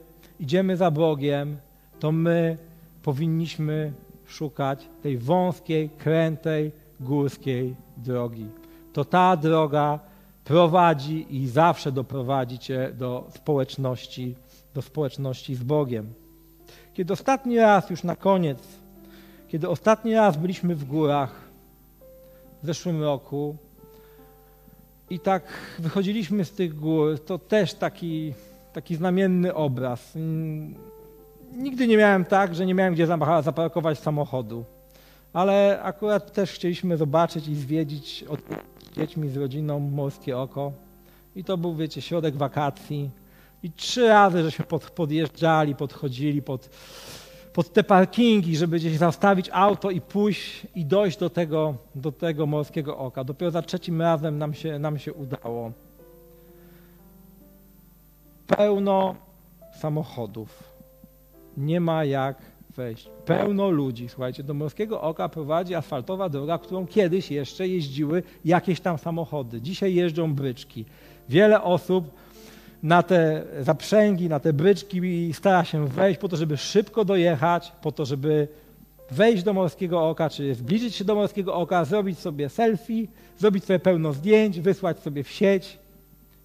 idziemy 0.41 0.77
za 0.77 0.91
Bogiem, 0.91 1.57
to 2.01 2.13
my 2.13 2.59
powinniśmy 3.03 3.93
szukać 4.27 4.89
tej 5.03 5.19
wąskiej, 5.19 5.91
krętej, 5.91 6.73
górskiej 7.01 7.75
drogi. 7.97 8.47
To 8.93 9.05
ta 9.05 9.37
droga 9.37 10.01
prowadzi 10.47 11.37
i 11.37 11.49
zawsze 11.49 11.93
doprowadzi 11.93 12.59
cię 12.59 12.93
do 12.93 13.27
społeczności, 13.31 14.37
do 14.75 14.83
społeczności 14.83 15.55
z 15.55 15.63
Bogiem. 15.63 16.15
Kiedy 16.95 17.13
ostatni 17.13 17.59
raz, 17.59 17.91
już 17.91 18.03
na 18.03 18.17
koniec, 18.17 18.59
kiedy 19.49 19.69
ostatni 19.69 20.15
raz 20.15 20.37
byliśmy 20.37 20.75
w 20.75 20.85
górach 20.85 21.49
w 22.63 22.67
zeszłym 22.67 23.03
roku 23.03 23.57
i 25.11 25.21
tak 25.21 25.43
wychodziliśmy 25.79 26.45
z 26.45 26.53
tych 26.53 26.75
gór, 26.75 27.19
to 27.25 27.39
też 27.39 27.75
taki 27.75 28.35
taki 28.73 28.97
znamienny 28.97 29.55
obraz. 29.55 30.13
Nigdy 31.53 31.87
nie 31.87 31.97
miałem 31.97 32.25
tak, 32.25 32.55
że 32.55 32.67
nie 32.67 32.75
miałem 32.75 32.95
gdzie 32.95 33.07
zaparkować 33.43 33.99
samochodu, 33.99 34.65
ale 35.33 35.83
akurat 35.83 36.33
też 36.33 36.53
chcieliśmy 36.53 36.97
zobaczyć 36.97 37.49
i 37.49 37.55
zwiedzić 37.55 38.25
od 38.29 38.41
dziećmi 38.97 39.29
z 39.29 39.37
rodziną 39.37 39.81
Morskie 39.81 40.39
Oko. 40.39 40.73
I 41.37 41.45
to 41.45 41.57
był, 41.57 41.75
wiecie, 41.75 42.03
środek 42.03 42.37
wakacji. 42.37 43.11
I 43.63 43.73
trzy 43.73 44.09
razy 44.09 44.43
żeśmy 44.43 44.65
pod, 44.65 44.91
podjeżdżali, 44.91 45.75
podchodzili 45.75 46.43
pod, 46.43 46.69
pod 47.53 47.73
te 47.73 47.85
parkingi, 47.85 48.57
żeby 48.57 48.77
gdzieś 48.77 48.97
zastawić 48.97 49.51
auto 49.53 49.91
i 49.91 50.01
pójść 50.01 50.67
i 50.75 50.85
dojść 50.85 51.19
do 51.19 51.31
tego, 51.31 51.75
do 51.95 52.13
tego 52.13 52.47
Morskiego 52.47 52.99
Oka. 52.99 53.25
Dopiero 53.25 53.51
za 53.51 53.63
trzecim 53.63 54.03
razem 54.03 54.39
nam 54.39 54.55
się, 54.55 54.79
nam 54.79 54.99
się 54.99 55.13
udało 55.13 55.73
pełno 58.47 59.15
samochodów. 59.81 60.73
Nie 61.57 61.81
ma 61.81 62.05
jak 62.05 62.56
wejść. 62.77 63.09
Pełno 63.25 63.71
ludzi. 63.71 64.09
Słuchajcie, 64.09 64.43
do 64.43 64.55
Morskiego 64.55 65.01
Oka 65.01 65.29
prowadzi 65.29 65.75
asfaltowa 65.75 66.29
droga, 66.29 66.59
którą 66.59 66.87
kiedyś 66.87 67.31
jeszcze 67.31 67.69
jeździły 67.69 68.23
jakieś 68.45 68.81
tam 68.81 68.99
samochody. 68.99 69.61
Dzisiaj 69.61 69.95
jeżdżą 69.95 70.35
bryczki. 70.35 70.85
Wiele 71.29 71.63
osób 71.63 72.11
na 72.83 73.03
te 73.03 73.45
zaprzęgi, 73.61 74.29
na 74.29 74.41
te 74.41 74.53
bryczki 74.53 75.35
stara 75.35 75.65
się 75.65 75.89
wejść 75.89 76.21
po 76.21 76.29
to, 76.29 76.37
żeby 76.37 76.57
szybko 76.57 77.05
dojechać, 77.05 77.73
po 77.83 77.93
to, 77.93 78.05
żeby 78.05 78.49
wejść 79.11 79.43
do 79.43 79.53
Morskiego 79.53 80.09
Oka, 80.09 80.31
czy 80.31 80.55
zbliżyć 80.55 80.95
się 80.95 81.05
do 81.05 81.15
Morskiego 81.15 81.55
Oka, 81.55 81.85
zrobić 81.85 82.19
sobie 82.19 82.49
selfie, 82.49 83.07
zrobić 83.39 83.65
sobie 83.65 83.79
pełno 83.79 84.13
zdjęć, 84.13 84.61
wysłać 84.61 85.01
sobie 85.01 85.25
w 85.25 85.31
sieć 85.31 85.79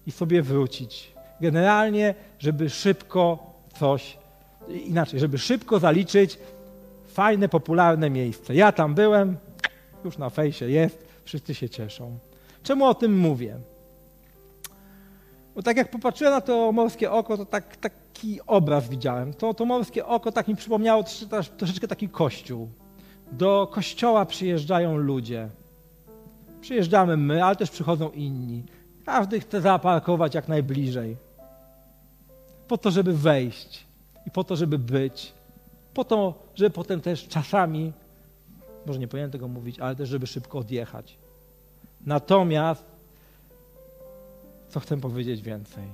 i 0.06 0.10
sobie 0.10 0.42
wrócić 0.42 1.12
generalnie, 1.42 2.14
żeby 2.38 2.70
szybko 2.70 3.38
coś, 3.78 4.18
inaczej, 4.68 5.20
żeby 5.20 5.38
szybko 5.38 5.78
zaliczyć 5.78 6.38
fajne, 7.06 7.48
popularne 7.48 8.10
miejsce. 8.10 8.54
Ja 8.54 8.72
tam 8.72 8.94
byłem, 8.94 9.36
już 10.04 10.18
na 10.18 10.30
fejsie 10.30 10.70
jest, 10.70 11.04
wszyscy 11.24 11.54
się 11.54 11.68
cieszą. 11.68 12.18
Czemu 12.62 12.84
o 12.84 12.94
tym 12.94 13.18
mówię? 13.18 13.56
Bo 15.54 15.62
tak 15.62 15.76
jak 15.76 15.90
popatrzyłem 15.90 16.32
na 16.32 16.40
to 16.40 16.72
morskie 16.72 17.10
oko, 17.10 17.36
to 17.36 17.46
tak, 17.46 17.76
taki 17.76 18.40
obraz 18.46 18.88
widziałem. 18.88 19.34
To, 19.34 19.54
to 19.54 19.64
morskie 19.64 20.06
oko 20.06 20.32
tak 20.32 20.48
mi 20.48 20.56
przypomniało 20.56 21.04
troszeczkę 21.56 21.88
taki 21.88 22.08
kościół. 22.08 22.68
Do 23.32 23.68
kościoła 23.72 24.26
przyjeżdżają 24.26 24.96
ludzie. 24.96 25.48
Przyjeżdżamy 26.60 27.16
my, 27.16 27.44
ale 27.44 27.56
też 27.56 27.70
przychodzą 27.70 28.10
inni. 28.10 28.64
Każdy 29.06 29.40
chce 29.40 29.60
zaparkować 29.60 30.34
jak 30.34 30.48
najbliżej 30.48 31.16
po 32.68 32.78
to, 32.78 32.90
żeby 32.90 33.12
wejść 33.12 33.86
i 34.26 34.30
po 34.30 34.44
to, 34.44 34.56
żeby 34.56 34.78
być, 34.78 35.32
po 35.94 36.04
to, 36.04 36.34
żeby 36.54 36.70
potem 36.70 37.00
też 37.00 37.28
czasami, 37.28 37.92
może 38.86 38.98
nie 38.98 39.08
powinienem 39.08 39.30
tego 39.30 39.48
mówić, 39.48 39.80
ale 39.80 39.96
też, 39.96 40.08
żeby 40.08 40.26
szybko 40.26 40.58
odjechać. 40.58 41.18
Natomiast, 42.06 42.84
co 44.68 44.80
chcę 44.80 45.00
powiedzieć 45.00 45.42
więcej? 45.42 45.84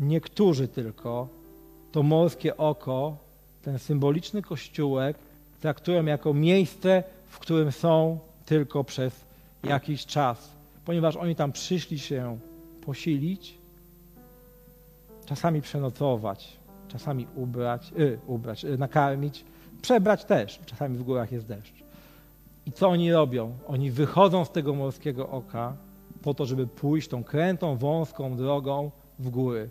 Niektórzy 0.00 0.68
tylko 0.68 1.28
to 1.92 2.02
morskie 2.02 2.56
oko, 2.56 3.16
ten 3.62 3.78
symboliczny 3.78 4.42
kościółek, 4.42 5.18
traktują 5.60 6.04
jako 6.04 6.34
miejsce, 6.34 7.02
w 7.26 7.38
którym 7.38 7.72
są 7.72 8.18
tylko 8.46 8.84
przez 8.84 9.24
jakiś 9.64 10.06
czas, 10.06 10.52
ponieważ 10.84 11.16
oni 11.16 11.36
tam 11.36 11.52
przyszli 11.52 11.98
się 11.98 12.38
posilić, 12.86 13.58
czasami 15.26 15.62
przenocować, 15.62 16.56
czasami 16.90 17.26
ubrać, 17.36 17.92
y, 17.98 18.18
ubrać 18.26 18.64
y, 18.64 18.78
nakarmić, 18.78 19.44
przebrać 19.82 20.24
też. 20.24 20.60
Czasami 20.66 20.98
w 20.98 21.02
górach 21.02 21.32
jest 21.32 21.46
deszcz. 21.46 21.84
I 22.66 22.72
co 22.72 22.88
oni 22.88 23.12
robią? 23.12 23.52
Oni 23.66 23.90
wychodzą 23.90 24.44
z 24.44 24.50
tego 24.50 24.74
morskiego 24.74 25.28
oka 25.28 25.76
po 26.22 26.34
to, 26.34 26.46
żeby 26.46 26.66
pójść 26.66 27.08
tą 27.08 27.24
krętą, 27.24 27.76
wąską 27.76 28.36
drogą 28.36 28.90
w 29.18 29.30
góry. 29.30 29.68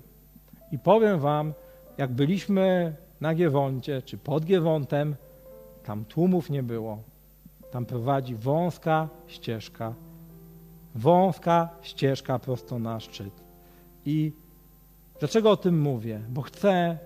I 0.72 0.80
powiem 0.80 1.20
wam, 1.20 1.54
jak 1.98 2.12
byliśmy 2.12 2.96
na 3.22 3.36
Giewoncie 3.36 4.02
czy 4.02 4.18
pod 4.18 4.46
Giewontem, 4.46 5.16
tam 5.84 6.06
tłumów 6.06 6.50
nie 6.50 6.64
było. 6.64 7.00
Tam 7.72 7.86
prowadzi 7.86 8.36
wąska 8.36 9.10
ścieżka 9.28 9.94
Wąska 10.96 11.70
ścieżka 11.82 12.40
prosto 12.40 12.80
na 12.80 13.00
szczyt. 13.00 13.34
I 14.06 14.34
dlaczego 15.20 15.52
o 15.52 15.58
tym 15.58 15.82
mówię? 15.82 16.22
Bo 16.30 16.42
chcę, 16.42 16.98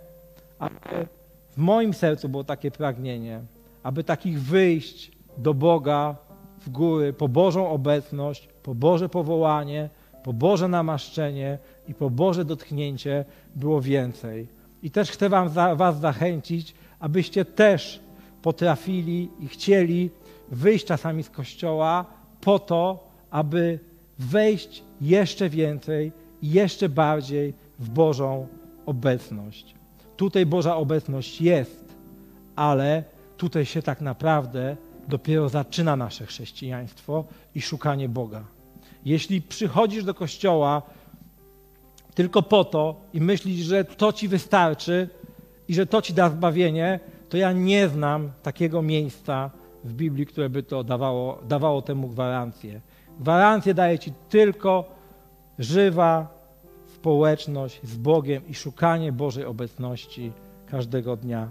aby 0.63 1.07
w 1.49 1.57
moim 1.57 1.93
sercu 1.93 2.29
było 2.29 2.43
takie 2.43 2.71
pragnienie, 2.71 3.41
aby 3.83 4.03
takich 4.03 4.41
wyjść 4.41 5.11
do 5.37 5.53
Boga 5.53 6.15
w 6.59 6.69
góry, 6.69 7.13
po 7.13 7.27
Bożą 7.27 7.69
obecność, 7.69 8.49
po 8.63 8.75
Boże 8.75 9.09
powołanie, 9.09 9.89
po 10.23 10.33
Boże 10.33 10.67
namaszczenie 10.67 11.57
i 11.87 11.93
po 11.93 12.09
Boże 12.09 12.45
dotknięcie 12.45 13.25
było 13.55 13.81
więcej. 13.81 14.47
I 14.83 14.91
też 14.91 15.11
chcę 15.11 15.29
wam, 15.29 15.49
Was 15.75 15.99
zachęcić, 15.99 16.75
abyście 16.99 17.45
też 17.45 17.99
potrafili 18.41 19.29
i 19.39 19.47
chcieli 19.47 20.09
wyjść 20.51 20.85
czasami 20.85 21.23
z 21.23 21.29
kościoła 21.29 22.05
po 22.41 22.59
to, 22.59 23.09
aby 23.31 23.79
wejść 24.19 24.83
jeszcze 25.01 25.49
więcej 25.49 26.11
i 26.41 26.51
jeszcze 26.51 26.89
bardziej 26.89 27.53
w 27.79 27.89
Bożą 27.89 28.47
obecność. 28.85 29.75
Tutaj 30.23 30.45
Boża 30.45 30.75
obecność 30.75 31.41
jest, 31.41 31.95
ale 32.55 33.03
tutaj 33.37 33.65
się 33.65 33.81
tak 33.81 34.01
naprawdę 34.01 34.77
dopiero 35.07 35.49
zaczyna 35.49 35.95
nasze 35.95 36.25
chrześcijaństwo 36.25 37.25
i 37.55 37.61
szukanie 37.61 38.09
Boga. 38.09 38.43
Jeśli 39.05 39.41
przychodzisz 39.41 40.03
do 40.03 40.13
kościoła 40.13 40.81
tylko 42.15 42.41
po 42.41 42.63
to 42.63 43.01
i 43.13 43.21
myślisz, 43.21 43.65
że 43.65 43.83
to 43.83 44.13
ci 44.13 44.27
wystarczy 44.27 45.09
i 45.67 45.73
że 45.73 45.85
to 45.85 46.01
ci 46.01 46.13
da 46.13 46.29
zbawienie, 46.29 46.99
to 47.29 47.37
ja 47.37 47.51
nie 47.51 47.87
znam 47.87 48.31
takiego 48.43 48.81
miejsca 48.81 49.51
w 49.83 49.93
Biblii, 49.93 50.25
które 50.25 50.49
by 50.49 50.63
to 50.63 50.83
dawało, 50.83 51.39
dawało 51.47 51.81
temu 51.81 52.07
gwarancję. 52.07 52.81
Gwarancję 53.19 53.73
daje 53.73 53.99
ci 53.99 54.13
tylko 54.29 54.85
żywa 55.59 56.42
społeczność 57.03 57.79
z 57.83 57.97
Bogiem 57.97 58.47
i 58.47 58.55
szukanie 58.55 59.11
Bożej 59.11 59.45
obecności 59.45 60.31
każdego 60.67 61.17
dnia. 61.17 61.49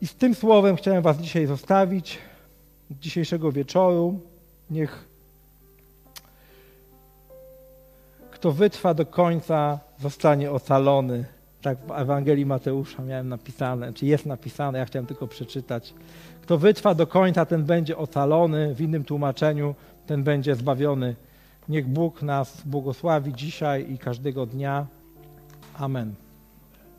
I 0.00 0.06
z 0.06 0.14
tym 0.14 0.34
słowem 0.34 0.76
chciałem 0.76 1.02
Was 1.02 1.16
dzisiaj 1.18 1.46
zostawić, 1.46 2.18
dzisiejszego 2.90 3.52
wieczoru. 3.52 4.20
Niech 4.70 5.04
kto 8.30 8.52
wytrwa 8.52 8.94
do 8.94 9.06
końca, 9.06 9.80
zostanie 10.00 10.50
ocalony. 10.50 11.24
Tak 11.62 11.78
w 11.78 11.90
Ewangelii 11.90 12.46
Mateusza 12.46 13.02
miałem 13.02 13.28
napisane, 13.28 13.92
czy 13.92 14.06
jest 14.06 14.26
napisane, 14.26 14.78
ja 14.78 14.84
chciałem 14.84 15.06
tylko 15.06 15.26
przeczytać. 15.26 15.94
Kto 16.42 16.58
wytrwa 16.58 16.94
do 16.94 17.06
końca, 17.06 17.46
ten 17.46 17.64
będzie 17.64 17.96
ocalony, 17.96 18.74
w 18.74 18.80
innym 18.80 19.04
tłumaczeniu 19.04 19.74
ten 20.06 20.24
będzie 20.24 20.54
zbawiony. 20.54 21.16
Niech 21.70 21.88
Bóg 21.88 22.22
nas 22.22 22.62
błogosławi 22.66 23.34
dzisiaj 23.34 23.92
i 23.92 23.98
każdego 23.98 24.46
dnia. 24.46 24.86
Amen. 25.78 26.14